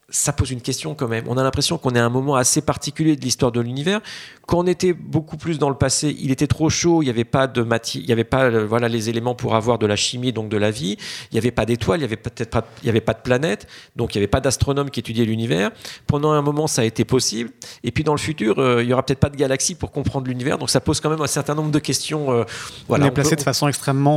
ça 0.09 0.33
pose 0.33 0.53
une 0.53 0.61
question 0.61 0.95
quand 0.95 1.09
même. 1.09 1.25
On 1.27 1.37
a 1.37 1.43
l'impression 1.43 1.79
qu'on 1.79 1.95
est 1.95 1.99
à 1.99 2.05
un 2.05 2.11
moment 2.11 2.37
assez 2.37 2.61
particulier 2.61 3.17
de 3.17 3.23
l'histoire 3.23 3.51
de 3.51 3.61
l'univers. 3.61 4.01
Quand 4.47 4.61
on 4.61 4.67
était 4.67 4.93
beaucoup 4.93 5.37
plus 5.37 5.59
dans 5.59 5.69
le 5.69 5.75
passé, 5.75 6.17
il 6.21 6.31
était 6.31 6.47
trop 6.47 6.71
chaud, 6.71 7.03
il 7.03 7.07
n'y 7.07 7.11
avait 7.11 7.25
pas 7.25 7.49
de 7.49 7.63
matière, 7.63 8.01
il 8.01 8.07
n'y 8.07 8.13
avait 8.13 8.23
pas 8.23 8.45
euh, 8.45 8.65
voilà 8.65 8.87
les 8.87 9.09
éléments 9.11 9.35
pour 9.35 9.57
avoir 9.57 9.79
de 9.81 9.87
la 9.87 9.97
chimie 9.97 10.33
donc 10.33 10.49
de 10.49 10.57
la 10.57 10.71
vie. 10.71 10.97
Il 11.33 11.35
n'y 11.35 11.39
avait 11.39 11.51
pas 11.51 11.67
d'étoiles, 11.67 11.99
il 11.99 12.03
n'y 12.03 12.07
avait 12.07 12.17
peut-être 12.17 12.51
pas, 12.51 12.65
il 12.83 12.87
y 12.87 12.89
avait 12.89 13.01
pas 13.01 13.15
de 13.15 13.19
planètes, 13.19 13.67
donc 13.97 14.15
il 14.15 14.19
n'y 14.19 14.21
avait 14.21 14.29
pas 14.29 14.41
d'astronomes 14.41 14.91
qui 14.91 15.01
étudiaient 15.01 15.25
l'univers. 15.25 15.73
Pendant 16.07 16.31
un 16.31 16.43
moment, 16.43 16.69
ça 16.69 16.83
a 16.83 16.85
été 16.85 17.05
possible. 17.05 17.51
Et 17.83 17.91
puis 17.91 18.05
dans 18.05 18.15
le 18.15 18.21
futur, 18.21 18.61
euh, 18.61 18.85
il 18.85 18.89
y 18.89 18.93
aura 18.93 19.03
peut-être 19.03 19.19
pas 19.19 19.31
de 19.31 19.37
galaxies 19.37 19.75
pour 19.75 19.91
comprendre 19.91 20.29
l'univers, 20.29 20.59
donc 20.59 20.71
ça 20.71 20.81
pose 20.81 21.01
quand 21.01 21.11
même 21.11 21.23
un 21.23 21.27
certain 21.27 21.57
nombre 21.57 21.73
de 21.73 21.81
questions. 21.81 22.31
Euh, 22.31 22.45
voilà, 22.87 23.07
on 23.07 23.09
est 23.09 23.11
placé 23.11 23.35
de 23.35 23.43
façon 23.43 23.67
extrêmement 23.67 24.17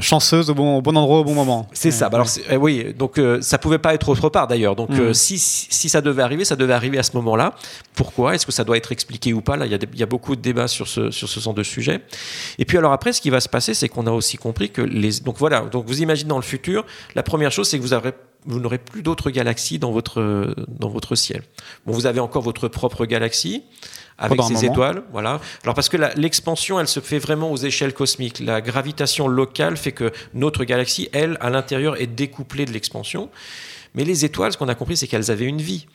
chanceuse 0.00 0.48
au 0.48 0.54
bon, 0.54 0.80
bon, 0.80 0.96
endroit 0.96 1.18
au 1.18 1.24
bon 1.24 1.34
moment. 1.34 1.68
C'est 1.74 1.90
ça. 1.90 2.08
Bah, 2.08 2.16
alors 2.16 2.28
eh 2.48 2.56
oui, 2.56 2.94
donc 2.94 3.20
ça 3.42 3.58
pouvait 3.58 3.78
pas 3.78 3.92
être 3.92 4.08
autre 4.08 4.30
part 4.30 4.46
d'ailleurs. 4.46 4.74
Donc 4.74 4.88
mm. 4.88 5.12
Si, 5.26 5.66
si 5.70 5.88
ça 5.88 6.00
devait 6.00 6.22
arriver, 6.22 6.44
ça 6.44 6.56
devait 6.56 6.72
arriver 6.72 6.98
à 6.98 7.02
ce 7.02 7.12
moment-là. 7.16 7.54
Pourquoi? 7.94 8.34
Est-ce 8.34 8.46
que 8.46 8.52
ça 8.52 8.64
doit 8.64 8.76
être 8.76 8.92
expliqué 8.92 9.32
ou 9.32 9.40
pas? 9.40 9.56
Là, 9.56 9.66
il 9.66 9.72
y, 9.72 10.02
a 10.02 10.06
beaucoup 10.06 10.36
de 10.36 10.40
débats 10.40 10.68
sur 10.68 10.86
ce, 10.86 11.10
sur 11.10 11.28
ce 11.28 11.40
genre 11.40 11.54
de 11.54 11.62
sujet. 11.62 12.02
Et 12.58 12.64
puis 12.64 12.78
alors 12.78 12.92
après, 12.92 13.12
ce 13.12 13.20
qui 13.20 13.30
va 13.30 13.40
se 13.40 13.48
passer, 13.48 13.74
c'est 13.74 13.88
qu'on 13.88 14.06
a 14.06 14.12
aussi 14.12 14.36
compris 14.36 14.70
que 14.70 14.82
les... 14.82 15.20
Donc 15.20 15.38
voilà, 15.38 15.60
donc 15.62 15.86
vous 15.86 16.02
imaginez 16.02 16.28
dans 16.28 16.36
le 16.36 16.42
futur, 16.42 16.84
la 17.14 17.22
première 17.22 17.50
chose, 17.50 17.68
c'est 17.68 17.78
que 17.78 17.82
vous 17.82 17.94
aurez 17.94 18.12
vous 18.48 18.60
n'aurez 18.60 18.78
plus 18.78 19.02
d'autres 19.02 19.30
galaxies 19.30 19.80
dans 19.80 19.90
votre, 19.90 20.54
dans 20.68 20.88
votre 20.88 21.16
ciel. 21.16 21.42
Bon, 21.84 21.92
vous 21.92 22.06
avez 22.06 22.20
encore 22.20 22.42
votre 22.42 22.68
propre 22.68 23.04
galaxie 23.04 23.64
avec 24.18 24.40
ses 24.42 24.64
étoiles, 24.64 25.02
voilà. 25.12 25.40
Alors 25.62 25.74
parce 25.74 25.88
que 25.88 25.98
l'expansion, 26.16 26.80
elle 26.80 26.88
se 26.88 27.00
fait 27.00 27.18
vraiment 27.18 27.50
aux 27.50 27.56
échelles 27.56 27.92
cosmiques. 27.92 28.40
La 28.40 28.60
gravitation 28.62 29.28
locale 29.28 29.76
fait 29.76 29.92
que 29.92 30.10
notre 30.32 30.64
galaxie, 30.64 31.08
elle, 31.12 31.36
à 31.40 31.50
l'intérieur, 31.50 32.00
est 32.00 32.06
découplée 32.06 32.64
de 32.64 32.72
l'expansion. 32.72 33.28
Mais 33.96 34.04
les 34.04 34.24
étoiles, 34.24 34.52
ce 34.52 34.58
qu'on 34.58 34.68
a 34.68 34.74
compris, 34.74 34.96
c'est 34.96 35.06
qu'elles 35.06 35.30
avaient 35.30 35.46
une 35.46 35.60
vie. 35.60 35.86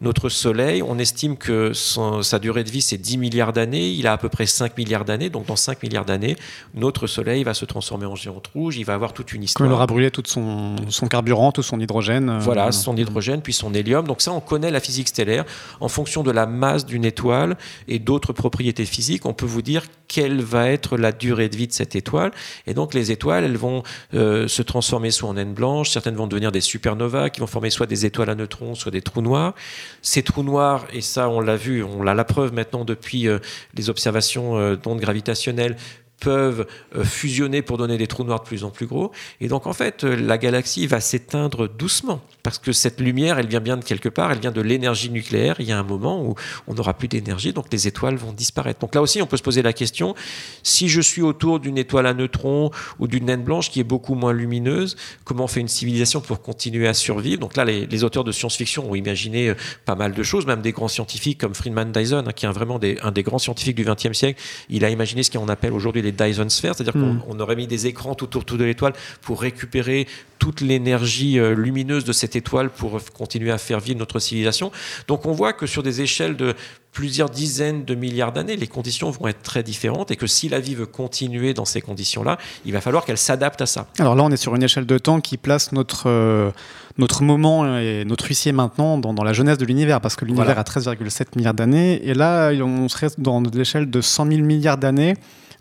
Notre 0.00 0.28
Soleil, 0.28 0.82
on 0.82 0.98
estime 0.98 1.36
que 1.36 1.72
sa 1.72 2.38
durée 2.40 2.64
de 2.64 2.70
vie, 2.70 2.82
c'est 2.82 2.98
10 2.98 3.16
milliards 3.16 3.52
d'années. 3.52 3.90
Il 3.90 4.06
a 4.08 4.12
à 4.12 4.18
peu 4.18 4.28
près 4.28 4.44
5 4.44 4.76
milliards 4.76 5.04
d'années. 5.04 5.30
Donc, 5.30 5.46
dans 5.46 5.56
5 5.56 5.82
milliards 5.82 6.04
d'années, 6.04 6.36
notre 6.74 7.06
Soleil 7.06 7.44
va 7.44 7.54
se 7.54 7.64
transformer 7.64 8.06
en 8.06 8.16
géante 8.16 8.48
rouge. 8.48 8.76
Il 8.76 8.84
va 8.84 8.94
avoir 8.94 9.12
toute 9.12 9.32
une 9.32 9.44
histoire. 9.44 9.68
il 9.68 9.72
aura 9.72 9.86
brûlé 9.86 10.10
tout 10.10 10.22
son, 10.26 10.76
carburant, 11.08 11.52
tout 11.52 11.62
son 11.62 11.78
hydrogène. 11.78 12.28
Euh, 12.28 12.38
voilà, 12.40 12.72
son 12.72 12.96
hydrogène, 12.96 13.40
puis 13.40 13.52
son 13.52 13.72
hélium. 13.72 14.06
Donc, 14.06 14.20
ça, 14.20 14.32
on 14.32 14.40
connaît 14.40 14.72
la 14.72 14.80
physique 14.80 15.08
stellaire. 15.08 15.44
En 15.80 15.88
fonction 15.88 16.24
de 16.24 16.32
la 16.32 16.46
masse 16.46 16.84
d'une 16.84 17.04
étoile 17.04 17.56
et 17.86 18.00
d'autres 18.00 18.32
propriétés 18.32 18.86
physiques, 18.86 19.24
on 19.26 19.32
peut 19.32 19.46
vous 19.46 19.62
dire 19.62 19.84
quelle 20.08 20.42
va 20.42 20.70
être 20.70 20.96
la 20.96 21.12
durée 21.12 21.48
de 21.48 21.56
vie 21.56 21.66
de 21.66 21.72
cette 21.72 21.96
étoile. 21.96 22.32
Et 22.66 22.74
donc, 22.74 22.94
les 22.94 23.10
étoiles, 23.10 23.44
elles 23.44 23.56
vont 23.56 23.82
euh, 24.14 24.48
se 24.48 24.62
transformer 24.62 25.10
soit 25.10 25.28
en 25.28 25.34
naines 25.34 25.54
blanches, 25.54 25.90
certaines 25.90 26.14
vont 26.14 26.26
devenir 26.26 26.52
des 26.52 26.60
supernovas 26.60 27.30
qui 27.30 27.40
vont 27.40 27.46
former 27.46 27.70
soit 27.70 27.86
des 27.86 28.06
étoiles 28.06 28.30
à 28.30 28.34
neutrons, 28.34 28.74
soit 28.74 28.92
des 28.92 29.02
trous 29.02 29.22
noirs. 29.22 29.54
Ces 30.02 30.22
trous 30.22 30.42
noirs, 30.42 30.86
et 30.92 31.00
ça 31.00 31.28
on 31.28 31.40
l'a 31.40 31.56
vu, 31.56 31.82
on 31.82 32.06
a 32.06 32.14
la 32.14 32.24
preuve 32.24 32.52
maintenant 32.52 32.84
depuis 32.84 33.28
euh, 33.28 33.38
les 33.74 33.90
observations 33.90 34.58
euh, 34.58 34.76
d'ondes 34.76 35.00
gravitationnelles, 35.00 35.76
peuvent 36.20 36.66
euh, 36.96 37.04
fusionner 37.04 37.62
pour 37.62 37.78
donner 37.78 37.98
des 37.98 38.06
trous 38.06 38.24
noirs 38.24 38.40
de 38.40 38.46
plus 38.46 38.64
en 38.64 38.70
plus 38.70 38.86
gros. 38.86 39.12
Et 39.40 39.48
donc 39.48 39.66
en 39.66 39.72
fait, 39.72 40.04
euh, 40.04 40.16
la 40.16 40.38
galaxie 40.38 40.86
va 40.86 41.00
s'éteindre 41.00 41.68
doucement, 41.68 42.20
parce 42.42 42.58
que 42.58 42.72
cette 42.72 43.00
lumière, 43.00 43.38
elle 43.38 43.48
vient 43.48 43.60
bien 43.60 43.76
de 43.76 43.84
quelque 43.84 44.08
part, 44.08 44.32
elle 44.32 44.38
vient 44.38 44.52
de 44.52 44.60
l'énergie 44.60 45.10
nucléaire. 45.10 45.56
Il 45.58 45.66
y 45.66 45.72
a 45.72 45.78
un 45.78 45.84
moment 45.84 46.24
où 46.24 46.34
on 46.66 46.74
n'aura 46.74 46.94
plus 46.94 47.08
d'énergie, 47.08 47.52
donc 47.52 47.66
les 47.72 47.88
étoiles 47.88 48.16
vont 48.16 48.32
disparaître. 48.32 48.80
Donc 48.80 48.94
là 48.94 49.02
aussi, 49.02 49.20
on 49.22 49.26
peut 49.26 49.36
se 49.36 49.42
poser 49.42 49.62
la 49.62 49.72
question, 49.72 50.14
si 50.62 50.88
je 50.88 51.00
suis 51.00 51.22
autour 51.22 51.60
d'une 51.60 51.78
étoile 51.78 52.06
à 52.06 52.14
neutrons 52.14 52.70
ou 52.98 53.06
d'une 53.06 53.26
naine 53.26 53.42
blanche 53.42 53.70
qui 53.70 53.80
est 53.80 53.84
beaucoup 53.84 54.14
moins 54.14 54.32
lumineuse, 54.32 54.96
comment 55.24 55.46
fait 55.46 55.60
une 55.60 55.68
civilisation 55.68 56.20
pour 56.20 56.42
continuer 56.42 56.88
à 56.88 56.94
survivre? 56.94 57.40
Donc 57.40 57.56
là, 57.56 57.64
les, 57.64 58.04
auteurs 58.04 58.24
de 58.24 58.32
science-fiction 58.32 58.90
ont 58.90 58.94
imaginé 58.94 59.50
euh, 59.50 59.54
pas 59.84 59.94
mal 59.94 60.12
de 60.12 60.22
choses, 60.22 60.46
même 60.46 60.60
des 60.62 60.72
grands 60.72 60.88
scientifiques 60.88 61.38
comme 61.38 61.54
Friedman 61.54 61.92
Dyson, 61.92 62.24
hein, 62.26 62.32
qui 62.32 62.46
est 62.46 62.50
vraiment 62.50 62.78
un 63.02 63.12
des 63.12 63.22
grands 63.22 63.38
scientifiques 63.38 63.76
du 63.76 63.84
XXe 63.84 64.12
siècle. 64.12 64.40
Il 64.68 64.84
a 64.84 64.90
imaginé 64.90 65.22
ce 65.22 65.30
qu'on 65.30 65.48
appelle 65.48 65.72
aujourd'hui 65.72 66.02
les 66.04 66.12
Dyson 66.12 66.48
Sphere, 66.48 66.74
c'est-à-dire 66.74 66.92
qu'on 66.92 67.34
hmm. 67.34 67.40
aurait 67.40 67.56
mis 67.56 67.66
des 67.66 67.86
écrans 67.86 68.14
tout 68.14 68.36
autour 68.36 68.58
de 68.58 68.64
l'étoile 68.64 68.92
pour 69.20 69.40
récupérer 69.40 70.06
toute 70.38 70.60
l'énergie 70.60 71.38
euh, 71.38 71.54
lumineuse 71.54 72.04
de 72.04 72.12
cette 72.12 72.36
étoile 72.36 72.70
pour 72.70 73.00
continuer 73.16 73.50
à 73.50 73.58
faire 73.58 73.80
vivre 73.80 73.98
notre 73.98 74.18
civilisation. 74.18 74.70
Donc 75.08 75.26
on 75.26 75.32
voit 75.32 75.52
que 75.52 75.66
sur 75.66 75.82
des 75.82 76.02
échelles 76.02 76.36
de 76.36 76.54
plusieurs 76.92 77.28
dizaines 77.28 77.84
de 77.84 77.94
milliards 77.94 78.32
d'années, 78.32 78.56
les 78.56 78.66
conditions 78.66 79.10
vont 79.10 79.26
être 79.26 79.42
très 79.42 79.62
différentes 79.62 80.10
et 80.10 80.16
que 80.16 80.26
si 80.26 80.48
la 80.48 80.60
vie 80.60 80.74
veut 80.74 80.86
continuer 80.86 81.52
dans 81.52 81.64
ces 81.64 81.80
conditions-là, 81.80 82.38
il 82.64 82.72
va 82.72 82.80
falloir 82.80 83.04
qu'elle 83.04 83.18
s'adapte 83.18 83.60
à 83.60 83.66
ça. 83.66 83.86
Alors 83.98 84.14
là, 84.14 84.22
on 84.22 84.30
est 84.30 84.36
sur 84.36 84.54
une 84.54 84.62
échelle 84.62 84.86
de 84.86 84.98
temps 84.98 85.20
qui 85.20 85.36
place 85.36 85.72
notre, 85.72 86.08
euh, 86.08 86.50
notre 86.96 87.22
moment 87.22 87.78
et 87.78 88.04
notre 88.04 88.26
huissier 88.26 88.52
maintenant 88.52 88.96
dans, 88.96 89.24
la 89.24 89.32
jeunesse 89.32 89.58
de 89.58 89.64
l'univers, 89.64 90.00
parce 90.00 90.14
que 90.14 90.24
l'univers 90.24 90.58
a 90.58 90.62
13,7 90.62 91.36
milliards 91.36 91.54
d'années, 91.54 92.06
et 92.06 92.14
là, 92.14 92.52
on 92.62 92.88
serait 92.88 93.08
dans 93.18 93.42
l'échelle 93.42 93.90
de 93.90 94.00
100 94.00 94.26
000 94.26 94.42
milliards 94.42 94.78
d'années 94.78 95.14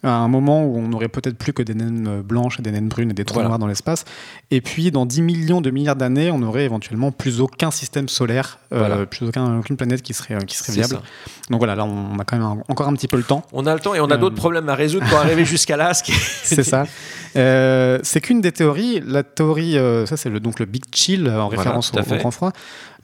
à 0.04 0.12
un 0.12 0.28
moment 0.28 0.66
où 0.66 0.78
on 0.78 0.90
n'aurait 0.90 1.08
peut-être 1.08 1.38
plus 1.38 1.54
que 1.54 1.64
des 1.64 1.74
naines 1.74 2.22
blanches 2.22 2.60
et 2.60 2.62
des 2.62 2.72
naines 2.72 2.90
brunes 2.90 3.12
et 3.12 3.14
des 3.14 3.26
trous 3.26 3.42
noirs 3.42 3.60
dans 3.60 3.68
l'espace. 3.68 4.04
Et 4.52 4.62
puis, 4.62 4.92
dans 4.92 5.06
10 5.06 5.22
millions 5.22 5.62
de 5.62 5.72
milliards 5.72 5.96
d'années, 5.96 6.30
on 6.32 6.42
aurait 6.44 6.66
éventuellement 6.66 7.12
plus 7.12 7.42
aucun 7.42 7.72
système 7.72 8.10
solaire, 8.10 8.60
euh, 8.74 9.06
plus 9.06 9.28
aucun, 9.28 9.60
aucune 9.60 9.78
planète 9.78 10.02
qui 10.02 10.14
serait, 10.14 10.38
qui 10.46 10.58
serait 10.58 10.74
viable. 10.74 11.00
Donc 11.50 11.60
voilà, 11.60 11.76
là, 11.76 11.86
on 11.86 12.20
a 12.20 12.24
quand 12.26 12.38
même 12.38 12.64
encore 12.68 12.88
un 12.88 12.94
petit 12.94 13.08
peu 13.08 13.18
le 13.18 13.24
temps. 13.24 13.44
On 13.54 13.66
a 13.66 13.74
le 13.74 13.80
temps 13.80 13.96
et 13.96 14.00
on 14.00 14.10
a 14.12 14.18
d'autres 14.18 14.36
euh, 14.36 14.38
problèmes 14.38 14.68
à 14.70 14.76
résoudre 14.76 15.08
pour 15.08 15.18
arriver 15.18 15.46
jusqu'à 15.54 15.78
là. 15.78 15.94
C'est 15.94 16.64
ça. 16.64 16.86
Euh, 17.36 18.00
c'est 18.04 18.22
qu'une 18.22 18.42
des 18.42 18.52
théories. 18.52 19.02
La 19.06 19.24
théorie, 19.24 19.78
ça 20.06 20.18
c'est 20.18 20.30
le, 20.30 20.40
donc 20.40 20.60
le 20.60 20.66
Big 20.66 20.84
Chill 20.94 21.30
en 21.30 21.48
référence 21.48 21.92
au, 21.94 22.00
au, 22.00 22.18
grand 22.18 22.32
froid. 22.32 22.52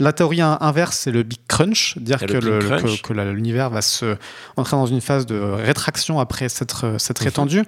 La 0.02 0.14
théorie 0.14 0.39
inverse, 0.41 0.97
c'est 0.97 1.12
le 1.12 1.24
Big 1.24 1.39
Crunch, 1.50 1.97
dire 1.97 2.20
que, 2.20 3.14
l'univers 3.34 3.70
va 3.70 3.82
se 3.82 4.16
entrer 4.56 4.78
dans 4.78 4.86
une 4.86 5.02
phase 5.02 5.26
de 5.26 5.38
rétraction 5.38 6.22
après 6.22 6.47
s'être 6.47 6.97
rétendu. 7.20 7.64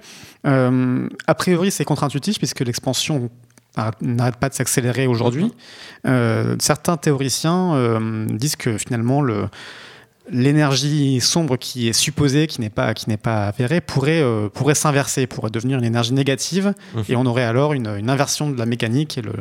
Euh, 0.46 1.08
a 1.26 1.34
priori, 1.34 1.70
c'est 1.70 1.84
contre-intuitif 1.84 2.38
puisque 2.38 2.60
l'expansion 2.60 3.28
n'arrête 4.00 4.36
pas 4.36 4.48
de 4.48 4.54
s'accélérer 4.54 5.06
aujourd'hui. 5.06 5.44
Mhm. 5.44 5.50
Euh, 6.06 6.56
certains 6.58 6.96
théoriciens 6.96 7.74
euh, 7.74 8.26
disent 8.30 8.56
que 8.56 8.78
finalement 8.78 9.20
le 9.20 9.48
l'énergie 10.30 11.20
sombre 11.20 11.56
qui 11.56 11.88
est 11.88 11.92
supposée, 11.92 12.46
qui 12.46 12.60
n'est 12.60 12.70
pas, 12.70 12.94
qui 12.94 13.10
n'est 13.10 13.16
pas 13.16 13.48
avérée, 13.48 13.80
pourrait, 13.80 14.22
pourrait 14.54 14.76
s'inverser, 14.76 15.26
pourrait 15.26 15.50
devenir 15.50 15.78
une 15.78 15.84
énergie 15.84 16.12
négative, 16.12 16.74
mhm. 16.94 17.04
et 17.08 17.16
on 17.16 17.26
aurait 17.26 17.42
alors 17.42 17.72
une, 17.72 17.88
une, 17.88 18.08
inversion 18.08 18.48
de 18.48 18.56
la 18.56 18.64
mécanique 18.64 19.18
et 19.18 19.20
le, 19.20 19.32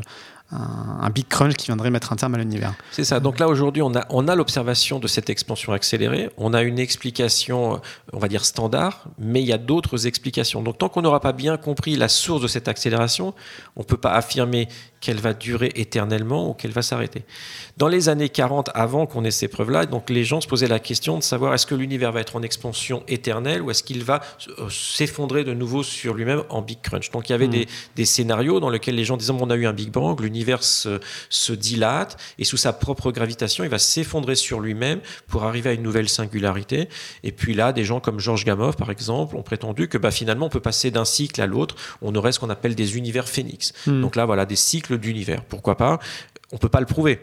un, 0.51 1.09
big 1.09 1.27
crunch 1.27 1.53
qui 1.55 1.67
viendrait 1.67 1.89
mettre 1.89 2.11
un 2.11 2.15
terme 2.15 2.35
à 2.35 2.37
l'univers. 2.37 2.73
C'est 2.91 3.03
ça. 3.03 3.19
Donc 3.19 3.39
là, 3.39 3.47
aujourd'hui, 3.47 3.81
on 3.81 3.95
a, 3.95 4.05
on 4.09 4.27
a 4.27 4.35
l'observation 4.35 4.99
de 4.99 5.07
cette 5.07 5.29
expansion 5.29 5.73
accélérée. 5.73 6.29
On 6.37 6.53
a 6.53 6.61
une 6.61 6.79
explication, 6.79 7.81
on 8.11 8.19
va 8.19 8.27
dire 8.27 8.43
standard, 8.43 9.05
mais 9.17 9.41
il 9.41 9.47
y 9.47 9.53
a 9.53 9.57
d'autres 9.57 10.07
explications. 10.07 10.61
Donc 10.61 10.77
tant 10.77 10.89
qu'on 10.89 11.01
n'aura 11.01 11.19
pas 11.19 11.33
bien 11.33 11.57
compris 11.57 11.95
la 11.95 12.09
source 12.09 12.41
de 12.41 12.47
cette 12.47 12.67
accélération, 12.67 13.33
on 13.75 13.81
ne 13.81 13.85
peut 13.85 13.97
pas 13.97 14.11
affirmer 14.11 14.67
qu'elle 15.01 15.19
va 15.19 15.33
durer 15.33 15.71
éternellement 15.75 16.49
ou 16.49 16.53
qu'elle 16.53 16.71
va 16.71 16.83
s'arrêter. 16.83 17.23
Dans 17.77 17.87
les 17.87 18.07
années 18.07 18.29
40, 18.29 18.69
avant 18.75 19.07
qu'on 19.07 19.25
ait 19.25 19.31
ces 19.31 19.47
preuves-là, 19.47 19.87
donc 19.87 20.09
les 20.11 20.23
gens 20.23 20.41
se 20.41 20.47
posaient 20.47 20.67
la 20.67 20.79
question 20.79 21.17
de 21.17 21.23
savoir 21.23 21.53
est-ce 21.55 21.65
que 21.65 21.73
l'univers 21.73 22.11
va 22.11 22.21
être 22.21 22.35
en 22.35 22.43
expansion 22.43 23.03
éternelle 23.07 23.63
ou 23.63 23.71
est-ce 23.71 23.83
qu'il 23.83 24.03
va 24.03 24.21
euh, 24.59 24.69
s'effondrer 24.69 25.43
de 25.43 25.53
nouveau 25.53 25.81
sur 25.81 26.13
lui-même 26.13 26.43
en 26.49 26.61
Big 26.61 26.81
Crunch? 26.81 27.09
Donc 27.09 27.29
il 27.29 27.31
y 27.31 27.35
avait 27.35 27.47
hmm. 27.47 27.65
des, 27.95 28.05
scénarios 28.05 28.59
dans 28.59 28.69
lesquels 28.69 28.95
les 28.95 29.03
gens 29.03 29.17
disaient 29.17 29.31
on 29.31 29.49
a 29.49 29.55
eu 29.55 29.65
un 29.65 29.73
Big 29.73 29.89
Bang, 29.89 30.19
l'univers 30.21 30.63
se, 30.63 30.99
se, 31.29 31.53
dilate 31.53 32.17
et 32.37 32.43
sous 32.43 32.57
sa 32.57 32.71
propre 32.71 33.11
gravitation, 33.11 33.63
il 33.63 33.69
va 33.69 33.79
s'effondrer 33.79 34.35
sur 34.35 34.59
lui-même 34.59 34.99
pour 35.27 35.43
arriver 35.43 35.71
à 35.71 35.73
une 35.73 35.81
nouvelle 35.81 36.09
singularité. 36.09 36.89
Et 37.23 37.31
puis 37.31 37.55
là, 37.55 37.73
des 37.73 37.83
gens 37.83 37.99
comme 37.99 38.19
Georges 38.19 38.45
Gamow, 38.45 38.73
par 38.73 38.91
exemple, 38.91 39.35
ont 39.35 39.41
prétendu 39.41 39.87
que 39.87 39.97
bah, 39.97 40.11
finalement 40.11 40.45
on 40.45 40.49
peut 40.49 40.59
passer 40.59 40.91
d'un 40.91 41.05
cycle 41.05 41.41
à 41.41 41.47
l'autre, 41.47 41.75
on 42.03 42.13
aurait 42.13 42.31
ce 42.31 42.39
qu'on 42.39 42.49
appelle 42.51 42.75
des 42.75 42.97
univers 42.97 43.27
phénix. 43.27 43.73
Hmm. 43.87 44.01
Donc 44.01 44.15
là, 44.15 44.25
voilà, 44.25 44.45
des 44.45 44.55
cycles 44.55 44.90
d'univers. 44.97 45.43
Pourquoi 45.43 45.77
pas? 45.77 45.99
On 46.51 46.55
ne 46.55 46.59
peut 46.59 46.69
pas 46.69 46.81
le 46.81 46.85
prouver. 46.85 47.19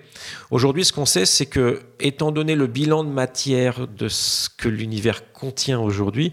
Aujourd'hui, 0.50 0.84
ce 0.84 0.92
qu'on 0.92 1.04
sait, 1.04 1.26
c'est 1.26 1.46
que, 1.46 1.82
étant 2.00 2.32
donné 2.32 2.54
le 2.54 2.66
bilan 2.66 3.04
de 3.04 3.10
matière 3.10 3.86
de 3.86 4.08
ce 4.08 4.48
que 4.48 4.68
l'univers 4.68 5.32
contient 5.32 5.78
aujourd'hui, 5.78 6.32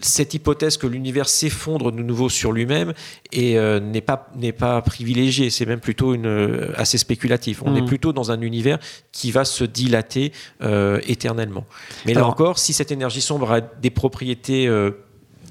cette 0.00 0.34
hypothèse 0.34 0.76
que 0.76 0.86
l'univers 0.86 1.28
s'effondre 1.28 1.92
de 1.92 2.02
nouveau 2.02 2.28
sur 2.28 2.52
lui-même 2.52 2.92
euh, 3.36 3.80
n'est 3.80 4.00
pas 4.00 4.30
n'est 4.36 4.52
pas 4.52 4.80
privilégiée. 4.82 5.50
C'est 5.50 5.66
même 5.66 5.80
plutôt 5.80 6.14
une 6.14 6.26
euh, 6.26 6.72
assez 6.76 6.98
spéculatif. 6.98 7.62
On 7.64 7.74
est 7.74 7.82
hmm. 7.82 7.86
plutôt 7.86 8.12
dans 8.12 8.30
un 8.30 8.40
univers 8.40 8.78
qui 9.12 9.30
va 9.30 9.44
se 9.44 9.64
dilater 9.64 10.32
euh, 10.62 11.00
éternellement. 11.06 11.66
Mais 12.06 12.14
là 12.14 12.26
encore, 12.26 12.58
si 12.58 12.72
cette 12.72 12.92
énergie 12.92 13.20
sombre 13.20 13.50
a 13.50 13.60
des 13.60 13.90
propriétés 13.90 14.68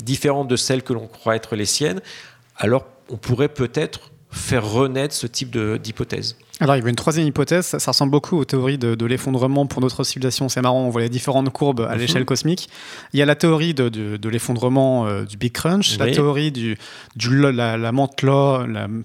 différentes 0.04 0.48
de 0.48 0.56
celles 0.56 0.84
que 0.84 0.94
l'on 0.94 1.08
croit 1.08 1.36
être 1.36 1.56
les 1.56 1.66
siennes, 1.66 2.02
alors 2.56 2.86
on 3.10 3.18
pourrait 3.18 3.50
peut-être 3.50 4.12
faire 4.30 4.70
renaître 4.70 5.14
ce 5.14 5.28
type 5.28 5.58
d'hypothèse. 5.58 6.36
Alors, 6.60 6.76
il 6.76 6.82
y 6.82 6.86
a 6.86 6.90
une 6.90 6.96
troisième 6.96 7.28
hypothèse, 7.28 7.66
ça, 7.66 7.92
ressemble 7.92 8.12
beaucoup 8.12 8.36
aux 8.38 8.46
théories 8.46 8.80
de, 8.80 9.06
l'effondrement 9.06 9.68
pour 9.68 9.82
notre 9.82 10.04
civilisation. 10.04 10.50
C'est 10.50 10.62
marrant, 10.62 10.82
on 10.82 10.90
voit 10.90 11.02
les 11.02 11.10
différentes 11.10 11.52
courbes 11.52 11.82
à 11.82 11.94
mhm. 11.94 12.00
l'échelle 12.00 12.26
cosmique. 12.26 12.68
Il 13.14 13.20
y 13.20 13.22
a 13.22 13.26
la 13.26 13.36
théorie 13.36 13.74
de, 13.74 14.28
l'effondrement 14.28 15.06
euh, 15.06 15.24
du 15.24 15.38
Big 15.38 15.52
Crunch, 15.52 15.98
la 16.00 16.12
théorie 16.12 16.52
du, 16.52 16.78
la, 17.30 17.78
la, 17.78 17.92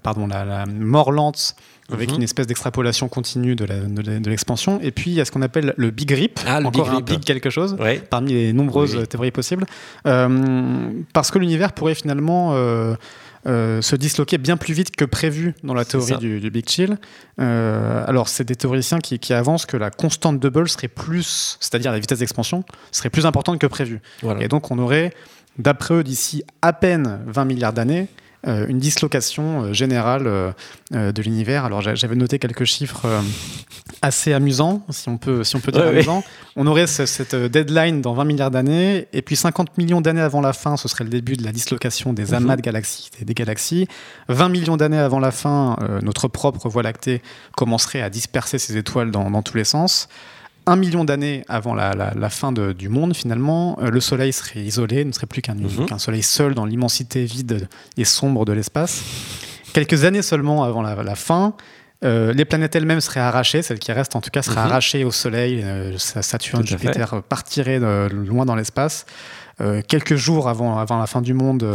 pardon, 0.01 0.27
la, 0.27 0.65
mort 0.65 1.11
lente 1.11 1.55
avec 1.91 2.09
mhm. 2.09 2.17
une 2.17 2.23
espèce 2.23 2.47
d'extrapolation 2.47 3.07
continue 3.07 3.55
de 3.55 4.29
l'expansion. 4.29 4.79
et 4.81 4.91
puis, 4.91 5.11
il 5.11 5.15
y 5.15 5.21
a 5.21 5.25
ce 5.25 5.31
qu'on 5.31 5.41
appelle 5.43 5.75
le 5.77 5.91
Big 5.91 6.09
Rip, 6.11 6.39
ah, 6.47 6.59
encore 6.63 6.89
un 6.89 7.01
big 7.01 7.23
quelque 7.23 7.51
chose, 7.51 7.77
parmi 8.09 8.33
les 8.33 8.53
nombreuses 8.53 9.07
théories 9.09 9.31
possibles. 9.31 9.65
Euh, 10.07 10.89
parce 11.13 11.29
que 11.29 11.37
l'univers 11.37 11.73
pourrait 11.73 11.95
finalement... 11.95 12.51
Euh, 12.53 12.95
euh, 13.45 13.81
se 13.81 13.97
disloquer 13.97 14.37
bien 14.37 14.55
plus 14.55 14.73
vite 14.73 14.95
que 14.95 15.03
prévu 15.03 15.53
dans 15.63 15.73
la 15.73 15.83
théorie 15.83 16.17
du, 16.17 16.49
Big 16.49 16.67
Chill. 16.69 16.97
Euh, 17.39 18.03
alors, 18.07 18.29
c'est 18.29 18.45
des 18.45 18.55
théoriciens 18.55 18.99
qui, 18.99 19.33
avancent 19.33 19.65
que 19.65 19.75
la 19.75 19.91
constante 19.91 20.39
de 20.39 20.47
Hubble 20.47 20.69
serait 20.69 20.87
plus, 20.87 21.57
c'est-à-dire 21.59 21.91
la 21.91 21.99
vitesse 21.99 22.19
d'expansion, 22.19 22.63
serait 22.91 23.09
plus 23.09 23.25
importante 23.25 23.59
que 23.59 23.67
prévu. 23.67 23.99
Et 24.39 24.47
donc, 24.47 24.71
on 24.71 24.79
aurait, 24.79 25.13
d'après 25.57 25.95
eux, 25.95 26.03
d'ici 26.03 26.43
à 26.61 26.71
peine 26.71 27.19
20 27.27 27.45
milliards 27.45 27.73
d'années, 27.73 28.07
euh, 28.47 28.65
une 28.67 28.79
dislocation 28.79 29.73
générale 29.73 30.53
de 30.91 31.21
l'univers. 31.21 31.65
Alors 31.65 31.81
j'avais 31.81 32.15
noté 32.15 32.39
quelques 32.39 32.65
chiffres 32.65 33.07
assez 34.03 34.33
amusants, 34.33 34.85
si 34.89 35.09
on 35.09 35.17
peut, 35.17 35.43
si 35.43 35.55
on 35.55 35.59
peut 35.59 35.71
dire 35.71 35.87
amusants. 35.87 36.23
On 36.55 36.67
aurait 36.67 36.85
cette 36.85 37.35
deadline 37.35 38.01
dans 38.01 38.13
20 38.13 38.25
milliards 38.25 38.51
d'années, 38.51 39.07
et 39.13 39.21
puis 39.23 39.35
50 39.35 39.77
millions 39.77 40.01
d'années 40.01 40.21
avant 40.21 40.41
la 40.41 40.53
fin, 40.53 40.77
ce 40.77 40.87
serait 40.87 41.03
le 41.03 41.09
début 41.09 41.35
de 41.35 41.43
la 41.43 41.51
dislocation 41.51 42.13
des 42.13 42.25
mhm. 42.25 42.33
amas 42.35 42.55
de 42.57 42.61
galaxies, 42.61 43.09
des, 43.21 43.33
galaxies. 43.33 43.87
20 44.29 44.49
millions 44.49 44.77
d'années 44.77 44.99
avant 44.99 45.19
la 45.19 45.31
fin, 45.31 45.77
notre 46.03 46.27
propre 46.27 46.69
Voie 46.69 46.83
lactée 46.83 47.21
commencerait 47.55 48.01
à 48.01 48.09
disperser 48.09 48.59
ses 48.59 48.77
étoiles 48.77 49.09
dans, 49.09 49.31
dans 49.31 49.41
tous 49.41 49.57
les 49.57 49.63
sens 49.63 50.07
un 50.65 50.75
million 50.75 51.03
d'années 51.03 51.43
avant 51.47 51.73
la, 51.73 52.29
fin 52.29 52.51
du 52.51 52.89
monde, 52.89 53.15
finalement, 53.15 53.77
euh, 53.81 53.89
le 53.89 53.99
Soleil 53.99 54.31
serait 54.31 54.61
isolé, 54.61 55.03
ne 55.03 55.11
serait 55.11 55.27
plus 55.27 55.41
mhm. 55.47 55.85
qu'un 55.85 55.97
Soleil 55.97 56.23
seul 56.23 56.53
dans 56.53 56.65
l'immensité 56.65 57.25
vide 57.25 57.67
et 57.97 58.05
sombre 58.05 58.45
de 58.45 58.53
l'espace. 58.53 59.03
Quelques 59.73 60.05
années 60.05 60.21
seulement 60.21 60.63
avant 60.63 60.81
la, 60.81 61.15
fin, 61.15 61.55
euh, 62.03 62.33
les 62.33 62.45
planètes 62.45 62.75
elles-mêmes 62.75 63.01
seraient 63.01 63.19
arrachées, 63.19 63.61
celles 63.61 63.79
qui 63.79 63.91
restent 63.91 64.15
en 64.15 64.21
tout 64.21 64.29
cas 64.29 64.41
seraient 64.41 64.61
mhm. 64.61 64.67
arrachées 64.67 65.03
au 65.03 65.11
Soleil, 65.11 65.61
euh, 65.63 65.97
Saturne, 65.97 66.65
Jupiter 66.65 67.21
partiraient 67.23 67.79
loin 68.09 68.45
dans 68.45 68.55
l'espace. 68.55 69.05
quelques 69.87 70.15
jours 70.15 70.49
avant, 70.49 70.77
avant 70.77 70.99
la 70.99 71.07
fin 71.07 71.21
du 71.21 71.33
monde, 71.33 71.65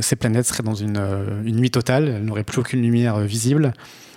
ces 0.00 0.16
planètes 0.16 0.46
seraient 0.46 0.62
dans 0.62 0.74
une, 0.74 1.00
une 1.44 1.56
nuit 1.56 1.70
totale, 1.70 2.08
elles 2.08 2.24
n'auraient 2.24 2.44
plus 2.44 2.60
aucune 2.60 2.82
lumière 2.82 3.18
visible. 3.20 3.72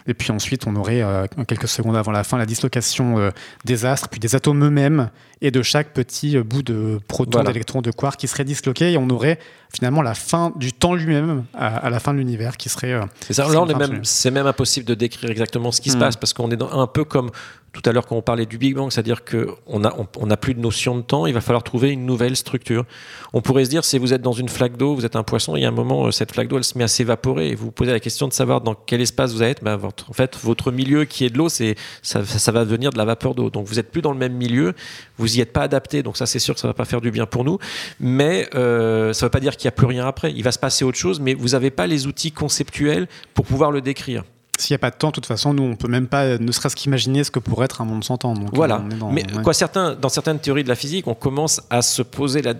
Et 0.08 0.14
puis 0.14 0.32
ensuite, 0.32 0.68
on 0.68 0.76
aurait, 0.76 1.02
euh, 1.02 1.26
quelques 1.48 1.68
secondes 1.68 1.96
avant 1.96 2.12
la 2.12 2.24
fin, 2.24 2.38
la 2.38 2.46
dislocation 2.46 3.18
euh, 3.18 3.32
des 3.66 3.86
astres, 3.86 4.10
puis 4.10 4.20
des 4.20 4.36
atomes 4.36 4.64
eux-mêmes, 4.64 5.10
et 5.42 5.50
de 5.52 5.62
chaque 5.64 5.94
petit 5.94 6.38
euh, 6.38 6.44
bout 6.44 6.62
de 6.62 7.00
proton, 7.08 7.44
d'électron, 7.44 7.82
de 7.82 7.92
quark 7.92 8.20
qui 8.20 8.28
serait 8.28 8.44
disloqué, 8.44 8.92
et 8.92 8.98
on 8.98 9.10
aurait 9.10 9.40
finalement 9.76 10.02
la 10.02 10.14
fin 10.14 10.52
du 10.56 10.74
temps 10.74 10.96
lui-même 10.96 11.44
à, 11.54 11.90
la 11.90 12.00
fin 12.00 12.14
de 12.14 12.20
l'univers 12.20 12.58
qui 12.58 12.70
serait. 12.70 13.00
c'est 13.22 13.34
ça. 13.34 13.48
Là, 13.48 13.66
c'est 14.04 14.32
même, 14.32 14.48
impossible 14.48 14.86
de 14.86 14.96
décrire 14.96 15.30
exactement 15.30 15.72
ce 15.72 15.82
qui 15.82 15.90
se 15.90 15.98
hmm. 15.98 16.00
passe 16.00 16.16
parce 16.16 16.34
qu'on 16.34 16.50
est 16.52 16.62
un 16.62 16.88
peu 16.88 17.04
comme 17.04 17.32
tout 17.76 17.88
à 17.90 17.92
l'heure 17.92 18.06
quand 18.08 18.16
on 18.16 18.22
parlait 18.22 18.46
du 18.46 18.58
Big 18.58 18.74
Bang, 18.74 18.90
c'est-à-dire 18.90 19.24
qu'on 19.26 19.80
n'a 19.80 19.94
on, 19.98 20.28
plus 20.38 20.54
de 20.54 20.62
notion 20.62 20.96
de 20.96 21.02
temps, 21.02 21.26
il 21.26 21.34
va 21.34 21.42
falloir 21.42 21.62
trouver 21.62 21.92
une 21.92 22.06
nouvelle 22.06 22.36
structure. 22.38 22.86
On 23.34 23.42
pourrait 23.42 23.66
se 23.66 23.70
dire, 23.70 23.84
si 23.84 23.98
vous 23.98 24.14
êtes 24.14 24.22
dans 24.22 24.32
une 24.32 24.48
flaque 24.48 24.78
d'eau, 24.78 24.96
vous 24.96 25.06
êtes 25.06 25.18
un 25.18 25.24
poisson, 25.24 25.58
il 25.58 25.64
y 25.64 25.66
a 25.66 25.68
un 25.68 25.72
moment, 25.72 26.08
euh, 26.08 26.12
cette 26.12 26.32
flaque 26.32 26.48
d'eau, 26.48 26.58
elle 26.58 26.64
se 26.64 26.78
met 26.78 26.86
à 26.86 26.88
s'évaporer, 26.88 27.50
et 27.50 27.56
vous 27.56 27.66
vous 27.66 27.72
posez 27.72 27.92
la 27.92 28.00
question 28.00 28.28
de 28.28 28.34
savoir 28.34 28.62
dans 28.62 28.76
quel 28.76 29.02
espace 29.02 29.34
vous 29.34 29.44
êtes. 29.44 29.62
Ben, 29.62 29.78
en 29.84 30.14
fait, 30.14 30.38
votre 30.38 30.72
milieu 30.72 31.04
qui 31.04 31.26
est 31.26 31.30
de 31.30 31.38
l'eau, 31.38 31.50
c'est, 31.50 31.76
ça, 32.02 32.22
va 32.22 32.64
devenir 32.64 32.92
de 32.92 32.98
la 32.98 33.06
vapeur 33.06 33.36
d'eau. 33.36 33.50
Donc 33.50 33.68
vous 33.68 33.76
n'êtes 33.76 33.92
plus 33.92 34.02
dans 34.02 34.14
le 34.14 34.18
même 34.18 34.34
milieu, 34.34 34.74
vous 35.18 35.28
n'y 35.28 35.42
êtes 35.42 35.52
pas 35.52 35.64
adapté, 35.64 36.02
donc 36.02 36.16
ça 36.16 36.26
c'est 36.26 36.40
sûr 36.40 36.54
que 36.54 36.62
ça 36.62 36.68
ne 36.68 36.72
va 36.72 36.76
pas 36.76 36.86
faire 36.86 37.02
du 37.02 37.12
bien 37.12 37.26
pour 37.26 37.44
nous, 37.44 37.60
mais 38.00 38.48
euh, 38.56 39.12
ça 39.12 39.26
ne 39.26 39.28
veut 39.28 39.32
pas 39.32 39.40
dire 39.42 39.58
qu'il 39.58 39.65
n'y 39.66 39.70
a 39.70 39.72
plus 39.72 39.88
rien 39.88 40.08
après. 40.08 40.32
Il 40.36 40.44
va 40.44 40.52
se 40.52 40.60
passer 40.60 40.86
autre 40.86 40.98
chose, 40.98 41.20
mais 41.20 41.34
vous 41.34 41.50
n'avez 41.50 41.72
pas 41.72 41.88
les 41.88 42.08
outils 42.08 42.32
conceptuels 42.32 43.08
pour 43.34 43.46
pouvoir 43.46 43.72
le 43.72 43.82
décrire. 43.82 44.24
S'il 44.58 44.74
n'y 44.74 44.76
a 44.76 44.80
pas 44.80 44.90
de 44.90 44.96
temps, 44.96 45.10
de 45.10 45.14
toute 45.14 45.26
façon, 45.26 45.54
nous, 45.54 45.64
on 45.64 45.76
peut 45.76 45.90
même 45.90 46.08
pas, 46.08 46.38
ne 46.38 46.52
serait-ce 46.52 46.76
qu'imaginer 46.78 47.26
ce 47.26 47.32
que 47.32 47.40
pourrait 47.40 47.66
être 47.66 47.82
un 47.82 47.86
monde 47.86 48.04
sans 48.04 48.18
temps. 48.18 48.34
voilà. 48.54 48.82
Mais 49.12 49.26
quoi, 49.44 49.54
certains, 49.54 49.96
dans 49.96 50.10
certaines 50.10 50.40
théories 50.40 50.64
de 50.64 50.70
la 50.70 50.76
physique, 50.76 51.08
on 51.08 51.14
commence 51.14 51.62
à 51.70 51.82
se 51.82 52.02
poser 52.02 52.42
la, 52.42 52.54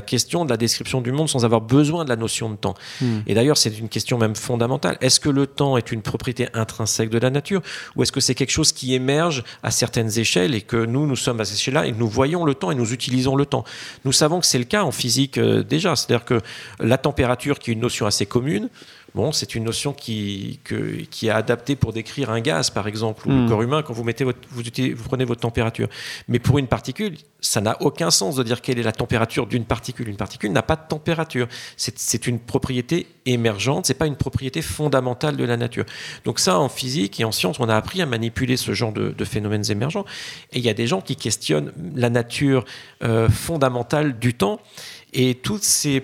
question 0.00 0.44
de 0.44 0.50
la 0.50 0.56
description 0.56 1.00
du 1.00 1.12
monde 1.12 1.28
sans 1.28 1.44
avoir 1.44 1.60
besoin 1.60 2.04
de 2.04 2.08
la 2.08 2.16
notion 2.16 2.50
de 2.50 2.56
temps. 2.56 2.74
Hmm. 3.00 3.20
Et 3.26 3.34
d'ailleurs, 3.34 3.56
c'est 3.56 3.78
une 3.78 3.88
question 3.88 4.18
même 4.18 4.34
fondamentale. 4.34 4.96
Est-ce 5.00 5.20
que 5.20 5.28
le 5.28 5.46
temps 5.46 5.76
est 5.76 5.92
une 5.92 6.02
propriété 6.02 6.48
intrinsèque 6.54 7.10
de 7.10 7.18
la 7.18 7.30
nature 7.30 7.62
ou 7.96 8.02
est-ce 8.02 8.12
que 8.12 8.20
c'est 8.20 8.34
quelque 8.34 8.50
chose 8.50 8.72
qui 8.72 8.94
émerge 8.94 9.44
à 9.62 9.70
certaines 9.70 10.18
échelles 10.18 10.54
et 10.54 10.62
que 10.62 10.84
nous, 10.84 11.06
nous 11.06 11.16
sommes 11.16 11.40
à 11.40 11.44
cette 11.44 11.56
échelle-là 11.56 11.86
et 11.86 11.92
nous 11.92 12.08
voyons 12.08 12.44
le 12.44 12.54
temps 12.54 12.70
et 12.70 12.74
nous 12.74 12.92
utilisons 12.92 13.36
le 13.36 13.46
temps? 13.46 13.64
Nous 14.04 14.12
savons 14.12 14.40
que 14.40 14.46
c'est 14.46 14.58
le 14.58 14.64
cas 14.64 14.84
en 14.84 14.92
physique 14.92 15.38
euh, 15.38 15.62
déjà. 15.62 15.96
C'est-à-dire 15.96 16.24
que 16.24 16.40
la 16.80 16.98
température, 16.98 17.58
qui 17.58 17.70
est 17.70 17.74
une 17.74 17.80
notion 17.80 18.06
assez 18.06 18.26
commune, 18.26 18.68
Bon, 19.14 19.30
c'est 19.30 19.54
une 19.54 19.64
notion 19.64 19.92
qui, 19.92 20.60
qui 21.10 21.26
est 21.26 21.30
adaptée 21.30 21.76
pour 21.76 21.92
décrire 21.92 22.30
un 22.30 22.40
gaz, 22.40 22.70
par 22.70 22.86
exemple, 22.86 23.28
ou 23.28 23.30
le 23.30 23.42
hmm. 23.42 23.48
corps 23.48 23.62
humain, 23.62 23.82
quand 23.82 23.92
vous, 23.92 24.04
mettez 24.04 24.24
votre, 24.24 24.38
vous, 24.48 24.62
vous, 24.62 25.04
prenez 25.04 25.26
votre 25.26 25.42
température. 25.42 25.88
Mais 26.28 26.38
pour 26.38 26.56
une 26.56 26.66
particule, 26.66 27.16
ça 27.40 27.60
n'a 27.60 27.76
aucun 27.82 28.10
sens 28.10 28.36
de 28.36 28.42
dire 28.42 28.62
quelle 28.62 28.78
est 28.78 28.82
la 28.82 28.92
température 28.92 29.46
d'une 29.46 29.66
particule. 29.72 30.10
Une 30.10 30.16
particule 30.16 30.52
n'a 30.52 30.62
pas 30.62 30.76
de 30.76 30.86
température. 30.86 31.48
C'est 31.78 32.26
une 32.26 32.38
propriété 32.38 33.06
émergente, 33.24 33.86
c'est 33.86 33.94
pas 33.94 34.06
une 34.06 34.16
propriété 34.16 34.60
fondamentale 34.60 35.34
de 35.38 35.44
la 35.44 35.56
nature. 35.56 35.86
Donc 36.26 36.40
ça, 36.40 36.58
en 36.58 36.68
physique 36.68 37.18
et 37.20 37.24
en 37.24 37.32
science, 37.32 37.58
on 37.58 37.70
a 37.70 37.74
appris 37.74 38.02
à 38.02 38.06
manipuler 38.06 38.58
ce 38.58 38.74
genre 38.74 38.92
de, 38.92 39.24
phénomènes 39.24 39.64
émergents. 39.70 40.04
Et 40.52 40.58
il 40.58 40.64
y 40.64 40.68
a 40.68 40.74
des 40.74 40.86
gens 40.86 41.00
qui 41.00 41.16
questionnent 41.16 41.72
la 41.94 42.10
nature 42.10 42.66
euh, 43.02 43.30
fondamentale 43.30 44.18
du 44.18 44.34
temps. 44.34 44.60
Et 45.14 45.36
tous 45.36 45.62
ces, 45.62 46.02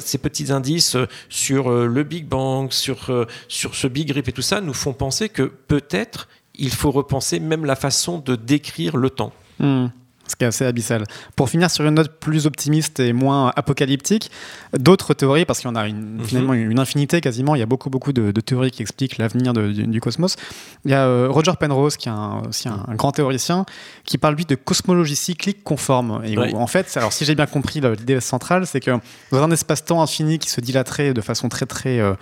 ces 0.00 0.18
petits 0.18 0.52
indices 0.52 0.96
sur 1.28 1.70
euh, 1.70 1.86
le 1.86 2.02
Big 2.02 2.26
Bang, 2.26 2.72
sur, 2.72 3.10
euh, 3.10 3.26
sur 3.46 3.76
ce 3.76 3.86
Big 3.86 4.10
Rip 4.10 4.26
et 4.26 4.32
tout 4.32 4.42
ça, 4.42 4.60
nous 4.60 4.74
font 4.74 4.92
penser 4.92 5.28
que 5.28 5.44
peut-être 5.44 6.28
il 6.56 6.70
faut 6.70 6.90
repenser 6.90 7.38
même 7.38 7.64
la 7.64 7.76
façon 7.76 8.18
de 8.18 8.34
décrire 8.34 8.96
le 8.96 9.10
temps. 9.10 9.32
Hmm 9.60 9.86
ce 10.26 10.36
qui 10.36 10.44
est 10.44 10.46
assez 10.46 10.64
abyssal. 10.64 11.04
Pour 11.36 11.48
finir 11.48 11.70
sur 11.70 11.84
une 11.84 11.94
note 11.94 12.18
plus 12.18 12.46
optimiste 12.46 13.00
et 13.00 13.12
moins 13.12 13.52
apocalyptique, 13.56 14.30
d'autres 14.72 15.14
théories, 15.14 15.44
parce 15.44 15.60
qu'il 15.60 15.68
y 15.68 15.70
en 15.70 15.76
a 15.76 15.86
une, 15.88 16.18
mhm. 16.18 16.24
finalement 16.24 16.54
une 16.54 16.78
infinité 16.78 17.20
quasiment, 17.20 17.54
il 17.54 17.58
y 17.58 17.62
a 17.62 17.66
beaucoup, 17.66 17.90
beaucoup 17.90 18.12
de, 18.12 18.30
théories 18.40 18.70
qui 18.70 18.82
expliquent 18.82 19.18
l'avenir 19.18 19.52
du, 19.52 20.00
cosmos. 20.00 20.36
Il 20.84 20.90
y 20.90 20.94
a 20.94 21.06
euh, 21.06 21.28
Roger 21.30 21.52
Penrose, 21.58 21.96
qui 21.96 22.08
est 22.08 22.12
un, 22.12 22.42
aussi 22.48 22.68
un, 22.68 22.94
grand 22.94 23.12
théoricien, 23.12 23.64
qui 24.04 24.18
parle 24.18 24.34
lui 24.34 24.44
de 24.44 24.54
cosmologie 24.54 25.16
cyclique 25.16 25.62
conforme. 25.62 26.22
Et 26.24 26.36
en 26.38 26.66
fait, 26.66 26.96
alors 26.96 27.12
si 27.12 27.24
j'ai 27.24 27.34
bien 27.34 27.46
compris 27.46 27.80
l'idée 27.80 28.20
centrale, 28.20 28.66
c'est 28.66 28.80
que 28.80 28.92
dans 29.30 29.42
un 29.42 29.50
espace-temps 29.50 30.02
infini 30.02 30.38
qui 30.38 30.50
se 30.50 30.60
dilaterait 30.60 31.14
de 31.14 31.20
façon 31.20 31.48
très, 31.48 31.66
très, 31.66 32.00
euh, 32.00 32.14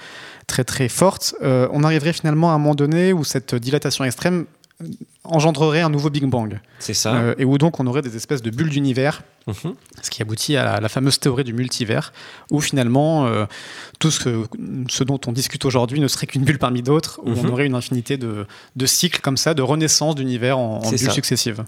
très, 0.47 0.65
très 0.65 0.89
forte, 0.89 1.35
euh, 1.43 1.69
on 1.73 1.85
arriverait 1.85 2.13
finalement 2.13 2.51
à 2.51 2.55
un 2.55 2.59
moment 2.59 2.75
donné 2.75 3.13
où 3.13 3.25
cette 3.25 3.55
dilatation 3.55 4.05
extrême 4.05 4.47
engendrerait 5.25 5.81
un 5.81 5.91
nouveau 5.91 6.11
Big 6.11 6.25
Bang. 6.25 6.61
C'est 6.79 6.95
ça. 6.95 7.15
Euh, 7.15 7.35
et 7.39 7.45
où 7.45 7.59
donc 7.59 7.81
on 7.81 7.87
aurait 7.87 8.03
des 8.03 8.17
espèces 8.17 8.43
de 8.43 8.51
bulles 8.51 8.71
d'univers, 8.71 9.23
mhm. 9.47 9.75
ce 10.03 10.11
qui 10.11 10.23
aboutit 10.23 10.57
à 10.57 10.81
la, 10.81 10.89
fameuse 10.89 11.19
théorie 11.19 11.45
du 11.45 11.53
multivers, 11.53 12.13
où 12.51 12.61
finalement 12.61 13.27
euh, 13.27 13.45
tout 13.99 14.11
ce, 14.11 14.45
ce, 14.89 15.05
dont 15.05 15.21
on 15.27 15.33
discute 15.33 15.65
aujourd'hui 15.65 16.01
ne 16.01 16.09
serait 16.09 16.27
qu'une 16.27 16.45
bulle 16.45 16.59
parmi 16.59 16.83
d'autres, 16.83 17.21
où 17.23 17.31
on 17.31 17.45
mhm. 17.45 17.51
aurait 17.51 17.67
une 17.67 17.75
infinité 17.75 18.17
de, 18.17 18.47
de, 18.77 18.87
cycles 18.87 19.21
comme 19.21 19.37
ça, 19.37 19.55
de 19.55 19.63
renaissance 19.63 20.15
d'univers 20.15 20.59
en, 20.59 20.79
en 20.79 20.89
bulles 20.89 21.11
successives. 21.11 21.65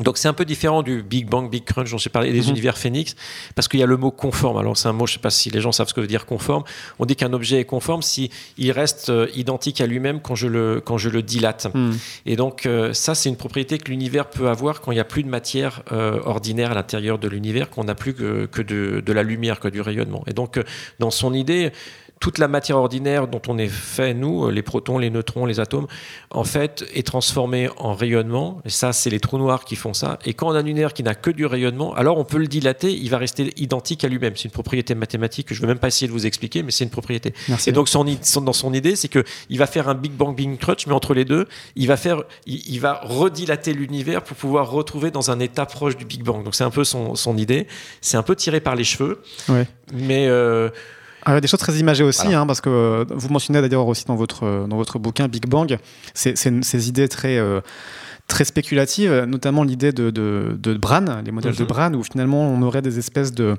Donc 0.00 0.18
c'est 0.18 0.28
un 0.28 0.32
peu 0.32 0.44
différent 0.44 0.82
du 0.82 1.02
Big 1.02 1.28
Bang, 1.28 1.50
Big 1.50 1.64
Crunch 1.64 1.90
dont 1.90 1.98
j'ai 1.98 2.10
parlé, 2.10 2.32
des 2.32 2.42
mhm. 2.42 2.50
univers 2.50 2.78
phénix, 2.78 3.14
parce 3.54 3.68
qu'il 3.68 3.80
y 3.80 3.82
a 3.82 3.86
le 3.86 3.96
mot 3.96 4.10
conforme. 4.10 4.58
Alors 4.58 4.76
c'est 4.76 4.88
un 4.88 4.92
mot, 4.92 5.06
je 5.06 5.12
ne 5.12 5.14
sais 5.14 5.22
pas 5.22 5.30
si 5.30 5.50
les 5.50 5.60
gens 5.60 5.72
savent 5.72 5.88
ce 5.88 5.94
que 5.94 6.00
veut 6.00 6.06
dire 6.06 6.26
conforme. 6.26 6.64
On 6.98 7.06
dit 7.06 7.16
qu'un 7.16 7.32
objet 7.32 7.60
est 7.60 7.64
conforme 7.64 8.02
si 8.02 8.30
il 8.56 8.72
reste 8.72 9.10
euh, 9.10 9.28
identique 9.34 9.80
à 9.80 9.86
lui-même 9.86 10.20
quand 10.20 10.34
je 10.34 10.46
le 10.46 10.80
quand 10.84 10.98
je 10.98 11.08
le 11.08 11.22
dilate. 11.22 11.68
Mhm. 11.74 11.98
Et 12.26 12.36
donc 12.36 12.66
euh, 12.66 12.92
ça 12.92 13.14
c'est 13.14 13.28
une 13.28 13.36
propriété 13.36 13.78
que 13.78 13.90
l'univers 13.90 14.30
peut 14.30 14.48
avoir 14.48 14.80
quand 14.80 14.92
il 14.92 14.96
n'y 14.96 15.00
a 15.00 15.04
plus 15.04 15.22
de 15.22 15.28
matière 15.28 15.82
euh, 15.92 16.20
ordinaire 16.24 16.72
à 16.72 16.74
l'intérieur 16.74 17.18
de 17.18 17.28
l'univers, 17.28 17.70
qu'on 17.70 17.84
n'a 17.84 17.94
plus 17.94 18.14
que, 18.14 18.46
que 18.46 18.62
de, 18.62 19.02
de, 19.04 19.12
la 19.12 19.22
lumière, 19.22 19.60
que 19.60 19.68
du 19.68 19.80
rayonnement. 19.80 20.22
Et 20.26 20.32
donc 20.32 20.60
dans 20.98 21.10
son 21.10 21.34
idée 21.34 21.72
toute 22.20 22.38
la 22.38 22.48
matière 22.48 22.76
ordinaire 22.76 23.28
dont 23.28 23.42
on 23.48 23.58
est 23.58 23.68
fait, 23.68 24.14
nous, 24.14 24.46
euh, 24.46 24.50
les 24.50 24.62
protons, 24.62 24.98
les 24.98 25.10
neutrons, 25.10 25.46
les 25.46 25.60
atomes, 25.60 25.86
en 26.30 26.44
fait, 26.44 26.84
est 26.94 27.06
transformée 27.06 27.68
en 27.76 27.94
rayonnement. 27.94 28.60
Et 28.64 28.70
ça, 28.70 28.92
c'est 28.92 29.10
les 29.10 29.20
trous 29.20 29.38
noirs 29.38 29.64
qui 29.64 29.76
font 29.76 29.94
ça. 29.94 30.18
Et 30.24 30.34
quand 30.34 30.48
on 30.48 30.52
a 30.52 30.58
un 30.58 30.66
univers 30.66 30.92
qui 30.92 31.02
n'a 31.02 31.14
que 31.14 31.30
du 31.30 31.46
rayonnement, 31.46 31.94
alors 31.94 32.18
on 32.18 32.24
peut 32.24 32.38
le 32.38 32.46
dilater, 32.46 32.92
il 32.92 33.10
va 33.10 33.18
rester 33.18 33.52
identique 33.56 34.04
à 34.04 34.08
lui-même. 34.08 34.34
C'est 34.36 34.44
une 34.44 34.50
propriété 34.50 34.94
mathématique 34.94 35.48
que 35.48 35.54
je 35.54 35.60
ne 35.60 35.66
vais 35.66 35.72
même 35.72 35.78
pas 35.78 35.88
essayer 35.88 36.08
de 36.08 36.12
vous 36.12 36.26
expliquer, 36.26 36.62
mais 36.62 36.70
c'est 36.70 36.84
une 36.84 36.90
propriété. 36.90 37.32
Et 37.66 37.72
donc, 37.72 37.88
son, 37.88 38.04
dans 38.04 38.52
son 38.52 38.74
idée, 38.74 38.96
c'est 38.96 39.08
qu'il 39.08 39.58
va 39.58 39.66
faire 39.66 39.88
un 39.88 39.94
Big 39.94 40.12
Bang 40.12 40.34
Big 40.34 40.58
Crunch, 40.58 40.86
mais 40.86 40.94
entre 40.94 41.14
les 41.14 41.24
deux, 41.24 41.46
il 41.76 41.86
va, 41.86 41.96
faire, 41.96 42.22
il, 42.46 42.78
va 42.80 43.00
redilater 43.04 43.72
l'univers 43.72 44.22
pour 44.22 44.36
pouvoir 44.36 44.70
retrouver 44.70 45.10
dans 45.10 45.30
un 45.30 45.40
état 45.40 45.66
proche 45.66 45.96
du 45.96 46.04
Big 46.04 46.22
Bang. 46.22 46.44
Donc, 46.44 46.54
c'est 46.54 46.64
un 46.64 46.70
peu 46.70 46.84
son, 46.84 47.14
son 47.14 47.36
idée. 47.36 47.66
C'est 48.00 48.16
un 48.16 48.22
peu 48.22 48.36
tiré 48.36 48.60
par 48.60 48.74
les 48.74 48.84
cheveux. 48.84 49.22
Ouais. 49.48 49.66
Mais. 49.92 50.26
Euh, 50.28 50.70
Ah, 51.30 51.40
des 51.40 51.46
choses 51.46 51.60
très 51.60 51.74
imagées 51.74 52.04
aussi, 52.04 52.32
hein, 52.32 52.46
parce 52.46 52.62
que 52.62 52.70
euh, 52.70 53.04
vous 53.10 53.28
mentionnez 53.28 53.60
d'ailleurs 53.60 53.86
aussi 53.86 54.06
dans 54.06 54.16
votre, 54.16 54.66
dans 54.66 54.76
votre 54.76 54.98
bouquin 54.98 55.28
Big 55.28 55.46
Bang, 55.46 55.78
ces 56.14 56.88
idées 56.88 57.08
très 57.08 57.38
très 58.28 58.44
spéculatives, 58.44 59.24
notamment 59.26 59.62
l'idée 59.62 59.92
de, 59.92 60.10
de, 60.10 60.74
Bran, 60.74 61.22
les 61.24 61.32
modèles 61.32 61.54
de 61.54 61.62
mhm. 61.62 61.68
Bran, 61.68 61.94
où 61.94 62.02
finalement 62.02 62.48
on 62.48 62.62
aurait 62.62 62.82
des 62.82 62.98
espèces 62.98 63.32
de, 63.32 63.56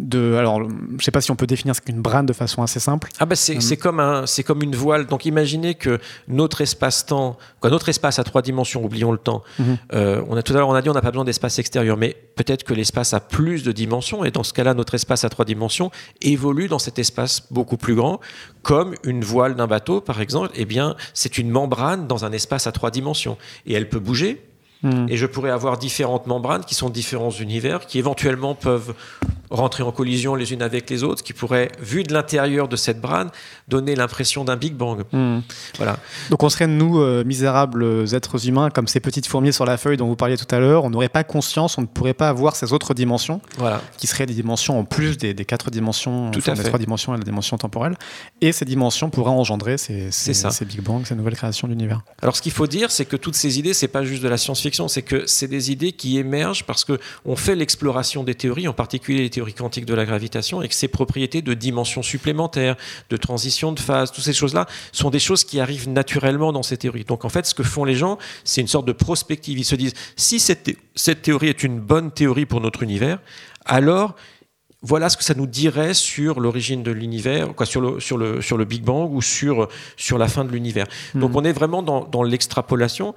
de 0.00 0.34
alors 0.34 0.60
je 0.98 1.04
sais 1.04 1.10
pas 1.10 1.20
si 1.20 1.30
on 1.30 1.36
peut 1.36 1.46
définir 1.46 1.74
ce 1.74 1.80
qu'une 1.80 2.00
brane 2.00 2.26
de 2.26 2.32
façon 2.32 2.62
assez 2.62 2.80
simple. 2.80 3.10
Ah 3.18 3.26
bah 3.26 3.36
c'est 3.36 3.56
euh, 3.56 3.76
comme 3.76 4.00
un 4.00 4.26
c'est 4.26 4.42
comme 4.42 4.62
une 4.62 4.74
voile. 4.74 5.06
Donc 5.06 5.24
imaginez 5.24 5.74
que 5.74 5.98
notre 6.28 6.60
espace-temps 6.60 7.36
notre 7.64 7.88
espace 7.88 8.18
à 8.18 8.24
trois 8.24 8.42
dimensions 8.42 8.84
oublions 8.84 9.12
le 9.12 9.18
temps. 9.18 9.42
Mhm. 9.58 9.78
euh, 9.92 10.22
on 10.28 10.36
a 10.36 10.42
tout 10.42 10.52
à 10.52 10.56
l'heure 10.56 10.68
on 10.68 10.74
a 10.74 10.82
dit 10.82 10.88
on 10.88 10.94
n'a 10.94 11.02
pas 11.02 11.10
besoin 11.10 11.24
d'espace 11.24 11.58
extérieur 11.58 11.96
mais 11.96 12.16
peut-être 12.36 12.64
que 12.64 12.74
l'espace 12.74 13.14
a 13.14 13.20
plus 13.20 13.62
de 13.62 13.72
dimensions. 13.72 14.24
Et 14.24 14.30
dans 14.30 14.42
ce 14.42 14.52
cas-là 14.52 14.74
notre 14.74 14.94
espace 14.94 15.24
à 15.24 15.28
trois 15.28 15.44
dimensions 15.44 15.90
évolue 16.22 16.68
dans 16.68 16.78
cet 16.78 16.98
espace 16.98 17.46
beaucoup 17.50 17.76
plus 17.76 17.94
grand. 17.94 18.20
Comme 18.62 18.94
une 19.04 19.22
voile 19.22 19.54
d'un 19.54 19.66
bateau 19.66 20.00
par 20.00 20.20
exemple 20.20 20.50
eh 20.54 20.64
bien 20.64 20.96
c'est 21.14 21.38
une 21.38 21.50
membrane 21.50 22.06
dans 22.06 22.24
un 22.24 22.32
espace 22.32 22.66
à 22.66 22.72
trois 22.72 22.90
dimensions. 22.90 23.36
Et 23.66 23.74
elle 23.74 23.88
peut 23.88 24.00
bouger 24.00 24.42
hmm. 24.82 25.06
et 25.08 25.16
je 25.16 25.26
pourrais 25.26 25.50
avoir 25.50 25.78
différentes 25.78 26.26
membranes 26.26 26.64
qui 26.64 26.74
sont 26.74 26.90
différents 26.90 27.30
univers 27.30 27.86
qui 27.86 27.98
éventuellement 27.98 28.54
peuvent 28.54 28.94
rentrer 29.50 29.82
en 29.82 29.90
collision 29.90 30.34
les 30.34 30.52
unes 30.52 30.62
avec 30.62 30.88
les 30.88 31.02
autres, 31.02 31.22
qui 31.22 31.32
pourraient, 31.32 31.70
vu 31.80 32.04
de 32.04 32.14
l'intérieur 32.14 32.68
de 32.68 32.76
cette 32.76 33.00
brane, 33.00 33.30
donner 33.68 33.96
l'impression 33.96 34.44
d'un 34.44 34.56
Big 34.56 34.74
Bang. 34.74 35.02
Hmm. 35.12 35.40
Voilà. 35.76 35.98
Donc 36.30 36.42
on 36.42 36.48
serait, 36.48 36.68
nous, 36.68 37.00
euh, 37.00 37.24
misérables 37.24 38.14
êtres 38.14 38.46
humains, 38.48 38.70
comme 38.70 38.86
ces 38.86 39.00
petites 39.00 39.26
fourmis 39.26 39.52
sur 39.52 39.64
la 39.64 39.76
feuille 39.76 39.96
dont 39.96 40.06
vous 40.06 40.16
parliez 40.16 40.36
tout 40.36 40.52
à 40.54 40.60
l'heure, 40.60 40.84
on 40.84 40.90
n'aurait 40.90 41.08
pas 41.08 41.24
conscience, 41.24 41.78
on 41.78 41.82
ne 41.82 41.86
pourrait 41.86 42.14
pas 42.14 42.28
avoir 42.28 42.54
ces 42.54 42.72
autres 42.72 42.94
dimensions, 42.94 43.40
voilà. 43.58 43.82
qui 43.98 44.06
seraient 44.06 44.26
des 44.26 44.34
dimensions 44.34 44.78
en 44.78 44.84
plus 44.84 45.18
des, 45.18 45.34
quatre 45.44 45.70
dimensions, 45.70 46.30
tout 46.30 46.42
à 46.46 46.54
des 46.54 46.62
trois 46.62 46.78
dimensions 46.78 47.14
et 47.14 47.18
la 47.18 47.24
dimension 47.24 47.58
temporelle, 47.58 47.96
et 48.40 48.52
ces 48.52 48.64
dimensions 48.64 49.10
pourraient 49.10 49.30
engendrer 49.30 49.78
ces, 49.78 50.12
ces, 50.12 50.32
ces 50.32 50.64
Big 50.64 50.80
Bang, 50.80 51.04
ces 51.04 51.16
nouvelles 51.16 51.34
créations 51.34 51.66
de 51.66 51.72
l'univers. 51.72 52.02
Alors 52.22 52.36
ce 52.36 52.42
qu'il 52.42 52.52
faut 52.52 52.68
dire, 52.68 52.90
c'est 52.90 53.04
que 53.04 53.16
toutes 53.16 53.34
ces 53.34 53.58
idées, 53.58 53.74
c'est 53.74 53.88
pas 53.88 54.04
juste 54.04 54.22
de 54.22 54.28
la 54.28 54.36
science-fiction, 54.36 54.69
c'est 54.88 55.02
que 55.02 55.26
c'est 55.26 55.48
des 55.48 55.72
idées 55.72 55.92
qui 55.92 56.18
émergent 56.18 56.64
parce 56.64 56.84
que 56.84 56.98
on 57.24 57.36
fait 57.36 57.56
l'exploration 57.56 58.22
des 58.22 58.34
théories, 58.34 58.68
en 58.68 58.72
particulier 58.72 59.22
les 59.22 59.30
théories 59.30 59.40
théorie 59.40 59.54
quantique 59.54 59.86
de 59.86 59.94
la 59.94 60.04
gravitation 60.04 60.60
et 60.60 60.68
que 60.68 60.74
ses 60.74 60.88
propriétés 60.88 61.40
de 61.40 61.54
dimension 61.54 62.02
supplémentaire, 62.02 62.76
de 63.08 63.16
transition 63.16 63.72
de 63.72 63.80
phase, 63.80 64.12
toutes 64.12 64.24
ces 64.24 64.34
choses-là 64.34 64.66
sont 64.92 65.08
des 65.08 65.18
choses 65.18 65.44
qui 65.44 65.60
arrivent 65.60 65.88
naturellement 65.88 66.52
dans 66.52 66.62
ces 66.62 66.76
théories. 66.76 67.04
Donc 67.04 67.24
en 67.24 67.30
fait, 67.30 67.46
ce 67.46 67.54
que 67.54 67.62
font 67.62 67.86
les 67.86 67.94
gens, 67.94 68.18
c'est 68.44 68.60
une 68.60 68.68
sorte 68.68 68.86
de 68.86 68.92
prospective. 68.92 69.58
Ils 69.58 69.64
se 69.64 69.76
disent, 69.76 69.94
si 70.16 70.40
cette, 70.40 70.76
cette 70.94 71.22
théorie 71.22 71.48
est 71.48 71.62
une 71.62 71.80
bonne 71.80 72.10
théorie 72.10 72.44
pour 72.44 72.60
notre 72.60 72.82
univers, 72.82 73.18
alors 73.64 74.14
voilà 74.82 75.08
ce 75.08 75.16
que 75.16 75.24
ça 75.24 75.34
nous 75.34 75.46
dirait 75.46 75.94
sur 75.94 76.38
l'origine 76.38 76.82
de 76.82 76.90
l'univers, 76.90 77.54
quoi, 77.54 77.64
sur 77.64 77.80
le, 77.80 77.98
sur, 77.98 78.18
le, 78.18 78.42
sur 78.42 78.58
le 78.58 78.66
Big 78.66 78.82
Bang 78.82 79.10
ou 79.10 79.22
sur, 79.22 79.68
sur 79.96 80.18
la 80.18 80.28
fin 80.28 80.44
de 80.44 80.52
l'univers. 80.52 80.86
Donc 81.14 81.32
hmm. 81.32 81.36
on 81.36 81.44
est 81.44 81.52
vraiment 81.52 81.82
dans, 81.82 82.04
dans 82.04 82.22
l'extrapolation. 82.22 83.14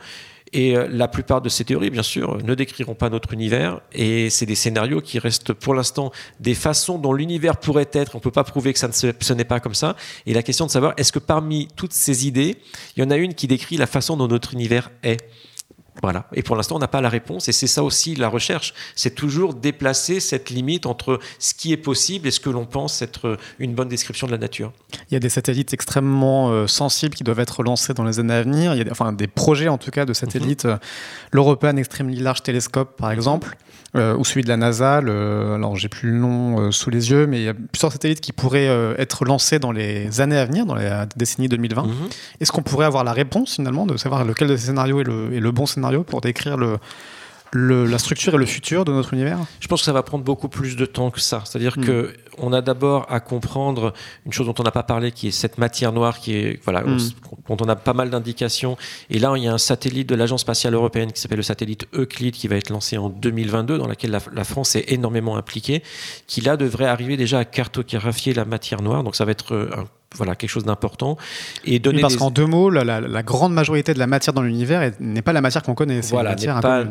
Et 0.53 0.77
euh, 0.77 0.87
la 0.89 1.07
plupart 1.07 1.41
de 1.41 1.49
ces 1.49 1.65
théories, 1.65 1.89
bien 1.89 2.03
sûr, 2.03 2.37
ne 2.43 2.53
décriront 2.53 2.93
pas 2.93 3.09
notre 3.09 3.33
univers. 3.33 3.81
Et 3.91 4.29
c'est 4.29 4.45
des 4.45 4.55
scénarios 4.55 5.01
qui 5.01 5.17
restent 5.17 5.53
pour 5.53 5.73
l'instant 5.73 6.11
des 6.39 6.53
façons 6.53 6.99
dont 6.99 7.11
l'univers 7.11 7.57
pourrait 7.57 7.89
être. 7.91 8.15
On 8.15 8.19
ne 8.19 8.23
peut 8.23 8.31
pas 8.31 8.43
prouver 8.43 8.71
que 8.71 8.79
ça 8.79 8.87
ne 8.87 8.93
ce 8.93 9.33
n'est 9.33 9.45
pas 9.45 9.59
comme 9.59 9.73
ça. 9.73 9.95
Et 10.27 10.33
la 10.33 10.43
question 10.43 10.65
de 10.65 10.71
savoir, 10.71 10.93
est-ce 10.97 11.11
que 11.11 11.19
parmi 11.19 11.67
toutes 11.75 11.93
ces 11.93 12.27
idées, 12.27 12.57
il 12.95 13.03
y 13.03 13.05
en 13.05 13.09
a 13.09 13.17
une 13.17 13.33
qui 13.33 13.47
décrit 13.47 13.77
la 13.77 13.87
façon 13.87 14.15
dont 14.15 14.27
notre 14.27 14.53
univers 14.53 14.91
est? 15.01 15.17
Voilà. 16.01 16.25
Et 16.33 16.41
pour 16.43 16.55
l'instant, 16.55 16.75
on 16.75 16.79
n'a 16.79 16.87
pas 16.87 17.01
la 17.01 17.09
réponse. 17.09 17.47
Et 17.47 17.51
c'est 17.51 17.67
ça 17.67 17.83
aussi 17.83 18.15
la 18.15 18.27
recherche. 18.27 18.73
C'est 18.95 19.15
toujours 19.15 19.53
déplacer 19.53 20.19
cette 20.19 20.49
limite 20.49 20.85
entre 20.85 21.19
ce 21.39 21.53
qui 21.53 21.71
est 21.71 21.77
possible 21.77 22.27
et 22.27 22.31
ce 22.31 22.39
que 22.39 22.49
l'on 22.49 22.65
pense 22.65 23.01
être 23.01 23.37
une 23.59 23.73
bonne 23.73 23.89
description 23.89 24.27
de 24.27 24.31
la 24.31 24.37
nature. 24.37 24.71
Il 25.09 25.13
y 25.13 25.17
a 25.17 25.19
des 25.19 25.29
satellites 25.29 25.73
extrêmement 25.73 26.49
euh, 26.49 26.67
sensibles 26.67 27.15
qui 27.15 27.23
doivent 27.23 27.39
être 27.39 27.63
lancés 27.63 27.93
dans 27.93 28.03
les 28.03 28.19
années 28.19 28.33
à 28.33 28.43
venir. 28.43 28.73
Il 28.73 28.77
y 28.77 28.81
a 28.81 28.85
des, 28.85 28.91
enfin, 28.91 29.13
des 29.13 29.27
projets, 29.27 29.67
en 29.67 29.77
tout 29.77 29.91
cas, 29.91 30.05
de 30.05 30.13
satellites. 30.13 30.65
Mhm. 30.65 30.79
L'European 31.31 31.77
Extremely 31.77 32.19
Large 32.19 32.43
Telescope, 32.43 32.97
par 32.97 33.11
exemple, 33.11 33.55
euh, 33.95 34.15
ou 34.15 34.25
celui 34.25 34.43
de 34.43 34.47
la 34.47 34.57
NASA. 34.57 35.01
Le, 35.01 35.53
alors, 35.53 35.75
j'ai 35.75 35.89
plus 35.89 36.11
le 36.11 36.17
nom 36.17 36.59
euh, 36.59 36.71
sous 36.71 36.89
les 36.89 37.11
yeux, 37.11 37.27
mais 37.27 37.39
il 37.39 37.43
y 37.43 37.49
a 37.49 37.53
plusieurs 37.53 37.91
satellites 37.91 38.21
qui 38.21 38.31
pourraient 38.31 38.67
être 38.97 39.25
lancés 39.25 39.59
dans 39.59 39.71
les 39.71 40.21
années 40.21 40.37
à 40.37 40.45
venir, 40.45 40.65
dans 40.65 40.75
la 40.75 41.05
décennie 41.15 41.47
2020. 41.47 41.83
Mhm. 41.83 41.93
Est-ce 42.39 42.51
qu'on 42.51 42.63
pourrait 42.63 42.85
avoir 42.85 43.03
la 43.03 43.13
réponse, 43.13 43.55
finalement, 43.55 43.85
de 43.85 43.97
savoir 43.97 44.25
lequel 44.25 44.47
de 44.47 44.55
ces 44.55 44.67
scénarios 44.67 45.01
est 45.01 45.05
le, 45.05 45.33
est 45.33 45.39
le 45.39 45.51
bon 45.51 45.65
scénario 45.65 46.03
pour 46.03 46.21
décrire 46.21 46.57
le, 46.57 46.77
la 47.53 47.97
structure 47.97 48.33
et 48.35 48.37
le 48.37 48.45
futur 48.45 48.85
de 48.85 48.91
notre 48.91 49.13
univers? 49.13 49.39
Je 49.59 49.67
pense 49.67 49.81
que 49.81 49.85
ça 49.85 49.93
va 49.93 50.03
prendre 50.03 50.23
beaucoup 50.23 50.49
plus 50.49 50.75
de 50.75 50.85
temps 50.85 51.11
que 51.11 51.19
ça. 51.19 51.43
C'est-à-dire 51.45 51.75
qu'on 51.75 51.81
hmm. 51.81 51.85
que 51.85 52.13
on 52.39 52.51
a 52.51 52.61
d'abord 52.61 53.05
à 53.09 53.19
comprendre 53.19 53.93
une 54.25 54.33
chose 54.33 54.47
dont 54.47 54.55
on 54.59 54.63
n'a 54.63 54.71
pas 54.71 54.83
parlé, 54.83 55.11
qui 55.11 55.27
est 55.27 55.31
cette 55.31 55.57
matière 55.57 55.91
noire, 55.91 56.19
qui 56.19 56.35
est 56.35 56.59
voilà, 56.63 56.81
hmm. 56.81 56.97
dont 57.47 57.57
on 57.61 57.69
a 57.69 57.75
pas 57.75 57.93
mal 57.93 58.09
d'indications. 58.09 58.77
Et 59.09 59.19
là, 59.19 59.33
il 59.35 59.43
y 59.43 59.47
a 59.47 59.53
un 59.53 59.57
satellite 59.57 60.09
de 60.09 60.15
l'agence 60.15 60.41
spatiale 60.41 60.73
européenne 60.73 61.11
qui 61.11 61.21
s'appelle 61.21 61.37
le 61.37 61.43
satellite 61.43 61.87
Euclid, 61.93 62.33
qui 62.33 62.47
va 62.47 62.55
être 62.55 62.69
lancé 62.69 62.97
en 62.97 63.09
2022, 63.09 63.77
dans 63.77 63.87
lequel 63.87 64.11
la, 64.11 64.43
France 64.43 64.75
est 64.75 64.91
énormément 64.91 65.37
impliquée, 65.37 65.83
qui 66.27 66.41
là 66.41 66.57
devrait 66.57 66.85
arriver 66.85 67.17
déjà 67.17 67.39
à 67.39 67.45
cartographier 67.45 68.33
la 68.33 68.45
matière 68.45 68.81
noire. 68.81 69.03
Donc 69.03 69.15
ça 69.15 69.25
va 69.25 69.31
être 69.31 69.53
euh, 69.53 69.69
un 69.77 69.85
voilà 70.15 70.35
quelque 70.35 70.49
chose 70.49 70.65
d'important 70.65 71.17
et 71.65 71.79
donner 71.79 72.01
parce 72.01 72.15
qu'en 72.15 72.31
deux 72.31 72.45
mots 72.45 72.69
la, 72.69 73.23
grande 73.23 73.53
majorité 73.53 73.93
de 73.93 73.99
la 73.99 74.07
matière 74.07 74.33
dans 74.33 74.41
l'univers 74.41 74.91
n'est 74.99 75.21
pas 75.21 75.33
la 75.33 75.41
matière 75.41 75.63
qu'on 75.63 75.75
connaît 75.75 76.01
voilà 76.01 76.35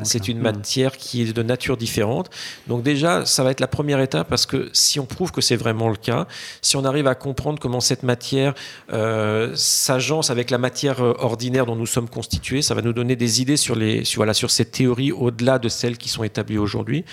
c'est 0.04 0.28
une 0.28 0.38
matière 0.38 0.96
qui 0.96 1.22
est 1.22 1.32
de 1.32 1.42
nature 1.42 1.76
différente. 1.76 2.30
Donc 2.66 2.82
déjà 2.82 3.24
ça 3.26 3.44
va 3.44 3.50
être 3.50 3.60
la 3.60 3.66
première 3.66 4.00
étape 4.00 4.28
parce 4.28 4.46
que 4.46 4.70
si 4.72 5.00
on 5.00 5.06
prouve 5.06 5.32
que 5.32 5.40
c'est 5.40 5.56
vraiment 5.56 5.88
le 5.88 5.96
cas 5.96 6.26
si 6.60 6.76
on 6.76 6.84
arrive 6.84 7.06
à 7.06 7.14
comprendre 7.14 7.58
comment 7.58 7.80
cette 7.80 8.02
matière 8.02 8.54
euh, 8.92 9.52
s'agence 9.54 10.30
avec 10.30 10.50
la 10.50 10.58
matière 10.58 11.02
euh, 11.02 11.14
ordinaire 11.18 11.66
dont 11.66 11.76
nous 11.76 11.86
sommes 11.86 12.08
constitués 12.08 12.62
ça 12.62 12.74
va 12.74 12.82
nous 12.82 12.92
donner 12.92 13.16
des 13.16 13.40
idées 13.40 13.56
sur 13.56 13.76
les 13.76 14.04
sur, 14.04 14.18
voilà 14.18 14.34
sur 14.34 14.50
ces 14.50 14.64
théories 14.64 15.12
au-delà 15.12 15.58
de 15.58 15.68
celles 15.68 15.98
qui 15.98 16.08
sont 16.08 16.24
établies 16.24 16.58
aujourd'hui 16.58 17.04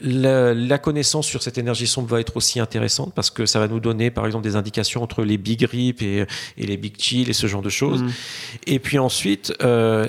la, 0.00 0.78
connaissance 0.78 1.26
sur 1.26 1.42
cette 1.42 1.58
énergie 1.58 1.86
sombre 1.86 2.08
va 2.08 2.20
être 2.20 2.36
aussi 2.36 2.60
intéressante 2.60 3.12
parce 3.14 3.30
que 3.30 3.46
ça 3.46 3.58
va 3.58 3.68
nous 3.68 3.80
donner 3.80 4.10
par 4.10 4.26
exemple 4.26 4.44
des 4.44 4.56
indications 4.56 5.02
entre 5.02 5.24
les 5.24 5.38
big 5.38 5.62
rip 5.62 6.02
et, 6.02 6.26
les 6.56 6.76
big 6.76 6.94
chill 6.98 7.30
et 7.30 7.32
ce 7.32 7.46
genre 7.46 7.62
de 7.62 7.68
choses. 7.68 8.02
Mm. 8.02 8.10
Et 8.66 8.78
puis 8.78 8.98
ensuite, 8.98 9.52
euh, 9.62 10.06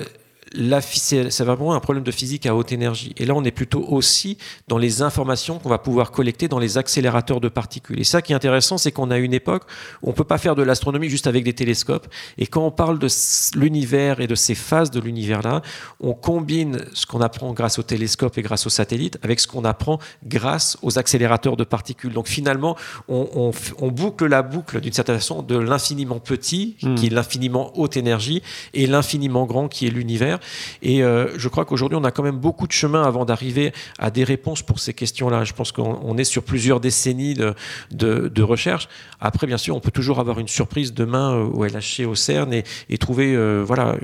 c'est 0.82 1.44
vraiment 1.44 1.74
un 1.74 1.80
problème 1.80 2.04
de 2.04 2.10
physique 2.10 2.46
à 2.46 2.54
haute 2.54 2.72
énergie. 2.72 3.12
Et 3.16 3.26
là, 3.26 3.34
on 3.34 3.44
est 3.44 3.50
plutôt 3.50 3.84
aussi 3.88 4.38
dans 4.68 4.78
les 4.78 5.02
informations 5.02 5.58
qu'on 5.58 5.68
va 5.68 5.78
pouvoir 5.78 6.10
collecter 6.10 6.48
dans 6.48 6.58
les 6.58 6.78
accélérateurs 6.78 7.40
de 7.40 7.48
particules. 7.48 8.00
Et 8.00 8.04
ça 8.04 8.22
qui 8.22 8.32
est 8.32 8.36
intéressant, 8.36 8.78
c'est 8.78 8.92
qu'on 8.92 9.10
a 9.10 9.18
une 9.18 9.34
époque 9.34 9.64
où 10.02 10.10
on 10.10 10.12
peut 10.12 10.24
pas 10.24 10.38
faire 10.38 10.54
de 10.54 10.62
l'astronomie 10.62 11.08
juste 11.08 11.26
avec 11.26 11.44
des 11.44 11.52
télescopes. 11.52 12.06
Et 12.38 12.46
quand 12.46 12.64
on 12.64 12.70
parle 12.70 12.98
de 12.98 13.08
l'univers 13.56 14.20
et 14.20 14.26
de 14.26 14.34
ces 14.34 14.54
phases 14.54 14.90
de 14.90 15.00
l'univers-là, 15.00 15.62
on 16.00 16.14
combine 16.14 16.84
ce 16.92 17.06
qu'on 17.06 17.20
apprend 17.20 17.52
grâce 17.52 17.78
aux 17.78 17.82
télescopes 17.82 18.38
et 18.38 18.42
grâce 18.42 18.66
aux 18.66 18.70
satellites 18.70 19.18
avec 19.22 19.40
ce 19.40 19.46
qu'on 19.46 19.64
apprend 19.64 19.98
grâce 20.24 20.78
aux 20.82 20.98
accélérateurs 20.98 21.56
de 21.56 21.64
particules. 21.64 22.12
Donc 22.12 22.28
finalement, 22.28 22.76
on, 23.08 23.52
boucle 23.90 24.26
la 24.26 24.42
boucle 24.42 24.80
d'une 24.80 24.92
certaine 24.92 25.16
façon 25.16 25.42
de 25.42 25.56
l'infiniment 25.56 26.18
petit, 26.18 26.76
qui 26.78 26.86
est 27.06 27.10
hmm. 27.10 27.14
l'infiniment 27.14 27.78
haute 27.78 27.96
énergie, 27.96 28.42
et 28.74 28.86
l'infiniment 28.86 29.46
grand, 29.46 29.68
qui 29.68 29.86
est 29.86 29.90
l'univers. 29.90 30.38
Et 30.82 31.02
euh, 31.02 31.36
je 31.38 31.48
crois 31.48 31.64
qu'aujourd'hui, 31.64 31.98
on 32.00 32.04
a 32.04 32.10
quand 32.10 32.22
même 32.22 32.38
beaucoup 32.38 32.66
de 32.66 32.72
chemin 32.72 33.02
avant 33.02 33.24
d'arriver 33.24 33.72
à 33.98 34.10
des 34.10 34.24
réponses 34.24 34.62
pour 34.62 34.78
ces 34.78 34.94
questions-là. 34.94 35.44
Je 35.44 35.52
pense 35.52 35.72
qu'on 35.72 36.16
est 36.18 36.24
sur 36.24 36.42
plusieurs 36.42 36.80
décennies 36.80 37.34
de, 37.34 37.54
de, 37.90 38.42
recherche. 38.42 38.88
Après, 39.20 39.46
bien 39.46 39.58
sûr, 39.58 39.74
on 39.74 39.80
peut 39.80 39.90
toujours 39.90 40.20
avoir 40.20 40.38
une 40.38 40.48
surprise 40.48 40.94
demain 40.94 41.34
euh, 41.34 41.44
au 41.44 41.64
LHC, 41.64 42.06
au 42.06 42.14
CERN 42.14 42.52
et, 42.52 42.64
et 42.88 42.98
trouver 42.98 43.34
euh, 43.34 43.64
voilà 43.66 43.96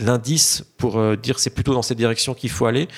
l'indice 0.00 0.64
pour 0.76 1.16
dire 1.16 1.38
c'est 1.38 1.50
plutôt 1.50 1.74
dans 1.74 1.82
cette 1.82 1.98
direction 1.98 2.34
qu'il 2.34 2.50
faut 2.50 2.66
aller 2.66 2.88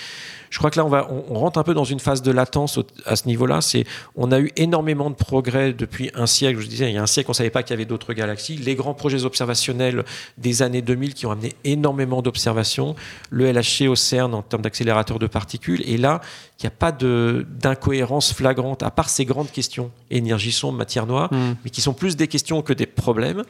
je 0.50 0.58
crois 0.58 0.70
que 0.70 0.78
là, 0.78 0.84
on, 0.84 0.88
va, 0.88 1.08
on, 1.08 1.38
rentre 1.38 1.58
un 1.60 1.62
peu 1.62 1.74
dans 1.74 1.84
une 1.84 2.00
phase 2.00 2.22
de 2.22 2.32
latence 2.32 2.80
à 3.06 3.14
ce 3.14 3.26
niveau-là. 3.26 3.60
C'est, 3.60 3.84
on 4.16 4.32
a 4.32 4.40
eu 4.40 4.50
énormément 4.56 5.08
de 5.08 5.14
progrès 5.14 5.72
depuis 5.72 6.10
un 6.14 6.26
siècle. 6.26 6.60
Je 6.60 6.66
disais, 6.66 6.90
il 6.90 6.94
y 6.94 6.98
a 6.98 7.02
un 7.02 7.06
siècle, 7.06 7.30
on 7.30 7.32
ne 7.32 7.36
savait 7.36 7.50
pas 7.50 7.62
qu'il 7.62 7.70
y 7.70 7.74
avait 7.74 7.84
d'autres 7.84 8.12
galaxies. 8.14 8.56
Les 8.56 8.74
grands 8.74 8.92
projets 8.92 9.24
observationnels 9.24 10.04
des 10.38 10.62
années 10.62 10.82
2000 10.82 11.14
qui 11.14 11.26
ont 11.26 11.30
amené 11.30 11.52
énormément 11.62 12.20
d'observations. 12.20 12.96
Le 13.30 13.50
LHC 13.50 13.88
au 13.88 13.94
CERN 13.94 14.34
en 14.34 14.42
termes 14.42 14.62
d'accélérateur 14.62 15.20
de 15.20 15.28
particules. 15.28 15.82
Et 15.88 15.96
là, 15.96 16.20
il 16.58 16.64
n'y 16.64 16.68
a 16.68 16.72
pas 16.72 16.90
d'incohérence 16.90 18.32
flagrante, 18.32 18.82
à 18.82 18.90
part 18.90 19.08
ces 19.08 19.24
grandes 19.24 19.52
questions, 19.52 19.92
énergie 20.10 20.52
sombre, 20.52 20.78
matière 20.78 21.06
noire, 21.06 21.32
hmm. 21.32 21.54
mais 21.64 21.70
qui 21.70 21.80
sont 21.80 21.94
plus 21.94 22.16
des 22.16 22.26
questions 22.26 22.60
que 22.62 22.72
des 22.72 22.86
problèmes. 22.86 23.44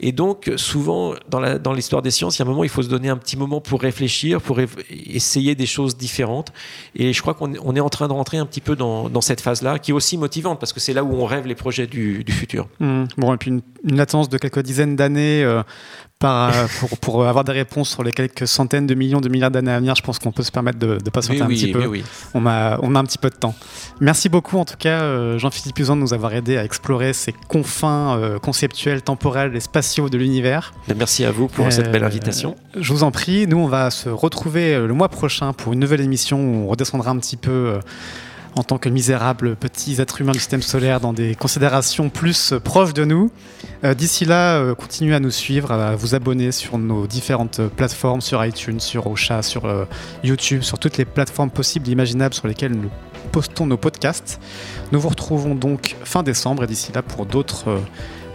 Et 0.00 0.12
donc, 0.12 0.50
souvent, 0.56 1.14
dans 1.28 1.72
l'histoire 1.72 2.00
des 2.00 2.10
sciences, 2.10 2.38
il 2.38 2.40
y 2.40 2.42
a 2.42 2.46
un 2.46 2.48
moment, 2.48 2.64
il 2.64 2.70
faut 2.70 2.82
se 2.82 2.88
donner 2.88 3.10
un 3.10 3.18
petit 3.18 3.36
moment 3.36 3.60
pour 3.60 3.82
réfléchir, 3.82 4.40
pour 4.40 4.58
essayer 4.90 5.54
des 5.54 5.66
choses 5.66 5.96
différentes. 5.96 6.52
Et 6.96 7.12
je 7.12 7.20
crois 7.20 7.34
qu'on 7.34 7.52
est 7.52 7.80
en 7.80 7.88
train 7.90 8.08
de 8.08 8.12
rentrer 8.12 8.38
un 8.38 8.46
petit 8.46 8.62
peu 8.62 8.76
dans, 8.76 9.20
cette 9.20 9.42
phase-là, 9.42 9.78
qui 9.78 9.90
est 9.90 9.94
aussi 9.94 10.16
motivante, 10.16 10.58
parce 10.58 10.72
que 10.72 10.80
c'est 10.80 10.94
là 10.94 11.04
où 11.04 11.12
on 11.14 11.26
rêve 11.26 11.46
les 11.46 11.54
projets 11.54 11.86
du, 11.86 12.24
futur. 12.30 12.68
Mmh. 12.80 13.04
Bon, 13.18 13.34
et 13.34 13.36
puis 13.36 13.50
une, 13.50 13.62
latence 13.96 14.28
de 14.28 14.38
quelques 14.38 14.62
dizaines 14.62 14.96
d'années. 14.96 15.44
Euh, 15.44 15.62
pour, 16.20 16.98
pour, 16.98 17.26
avoir 17.26 17.44
des 17.44 17.52
réponses 17.52 17.88
sur 17.90 18.02
les 18.02 18.12
quelques 18.12 18.46
centaines 18.46 18.86
de 18.86 18.94
millions 18.94 19.22
de 19.22 19.28
milliards 19.28 19.50
d'années 19.50 19.72
à 19.72 19.78
venir, 19.78 19.94
je 19.94 20.02
pense 20.02 20.18
qu'on 20.18 20.32
peut 20.32 20.42
se 20.42 20.52
permettre 20.52 20.78
de, 20.78 20.98
de 20.98 21.10
patienter 21.10 21.42
un 21.42 21.46
petit 21.46 21.72
peu. 21.72 21.82
On, 22.34 22.46
a, 22.46 22.78
on 22.82 22.94
a 22.94 22.98
un 22.98 23.04
petit 23.04 23.16
peu 23.16 23.30
de 23.30 23.34
temps. 23.34 23.54
Merci 24.00 24.28
beaucoup 24.28 24.58
en 24.58 24.66
tout 24.66 24.76
cas, 24.78 25.00
euh, 25.00 25.38
Jean-Philippe 25.38 25.78
Usan, 25.78 25.96
de 25.96 26.02
nous 26.02 26.12
avoir 26.12 26.34
aidé 26.34 26.58
à 26.58 26.64
explorer 26.64 27.14
ces 27.14 27.32
confins 27.48 28.18
euh, 28.18 28.38
conceptuels, 28.38 29.00
temporels 29.00 29.56
et 29.56 29.60
spatiaux 29.60 30.10
de 30.10 30.18
l'univers. 30.18 30.74
Merci 30.94 31.24
à 31.24 31.30
vous 31.30 31.48
pour 31.48 31.72
cette 31.72 31.90
belle 31.90 32.04
invitation. 32.04 32.54
Je 32.78 32.92
vous 32.92 33.02
en 33.02 33.10
prie, 33.10 33.46
nous 33.46 33.58
on 33.58 33.68
va 33.68 33.90
se 33.90 34.10
retrouver 34.10 34.78
le 34.78 34.92
mois 34.92 35.08
prochain 35.08 35.54
pour 35.54 35.72
une 35.72 35.80
nouvelle 35.80 36.02
émission 36.02 36.38
où 36.38 36.64
on 36.64 36.68
redescendra 36.68 37.10
un 37.10 37.18
petit 37.18 37.38
peu 37.38 37.78
en 38.56 38.62
tant 38.62 38.78
que 38.78 38.88
misérables 38.88 39.56
petits 39.56 40.00
êtres 40.00 40.20
humains 40.20 40.32
du 40.32 40.38
système 40.38 40.62
solaire 40.62 41.00
dans 41.00 41.12
des 41.12 41.34
considérations 41.34 42.08
plus 42.08 42.54
proches 42.64 42.94
de 42.94 43.04
nous. 43.04 43.30
Euh, 43.84 43.94
d'ici 43.94 44.24
là, 44.24 44.58
euh, 44.58 44.74
continuez 44.74 45.14
à 45.14 45.20
nous 45.20 45.30
suivre, 45.30 45.72
à 45.72 45.96
vous 45.96 46.14
abonner 46.14 46.52
sur 46.52 46.78
nos 46.78 47.06
différentes 47.06 47.60
plateformes, 47.68 48.20
sur 48.20 48.44
iTunes, 48.44 48.80
sur 48.80 49.06
Ocha, 49.06 49.42
sur 49.42 49.64
euh, 49.64 49.84
YouTube, 50.24 50.62
sur 50.62 50.78
toutes 50.78 50.96
les 50.96 51.04
plateformes 51.04 51.50
possibles 51.50 51.88
et 51.88 51.92
imaginables 51.92 52.34
sur 52.34 52.48
lesquelles 52.48 52.74
nous 52.74 52.90
postons 53.32 53.66
nos 53.66 53.76
podcasts. 53.76 54.40
Nous 54.92 55.00
vous 55.00 55.08
retrouvons 55.08 55.54
donc 55.54 55.96
fin 56.04 56.22
décembre 56.22 56.64
et 56.64 56.66
d'ici 56.66 56.92
là 56.92 57.02
pour 57.02 57.26
d'autres 57.26 57.80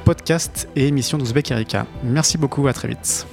podcasts 0.05 0.67
et 0.75 0.87
émissions 0.87 1.17
d'Ouzbek 1.17 1.51
Erika. 1.51 1.85
Merci 2.03 2.37
beaucoup, 2.37 2.67
à 2.67 2.73
très 2.73 2.87
vite. 2.87 3.27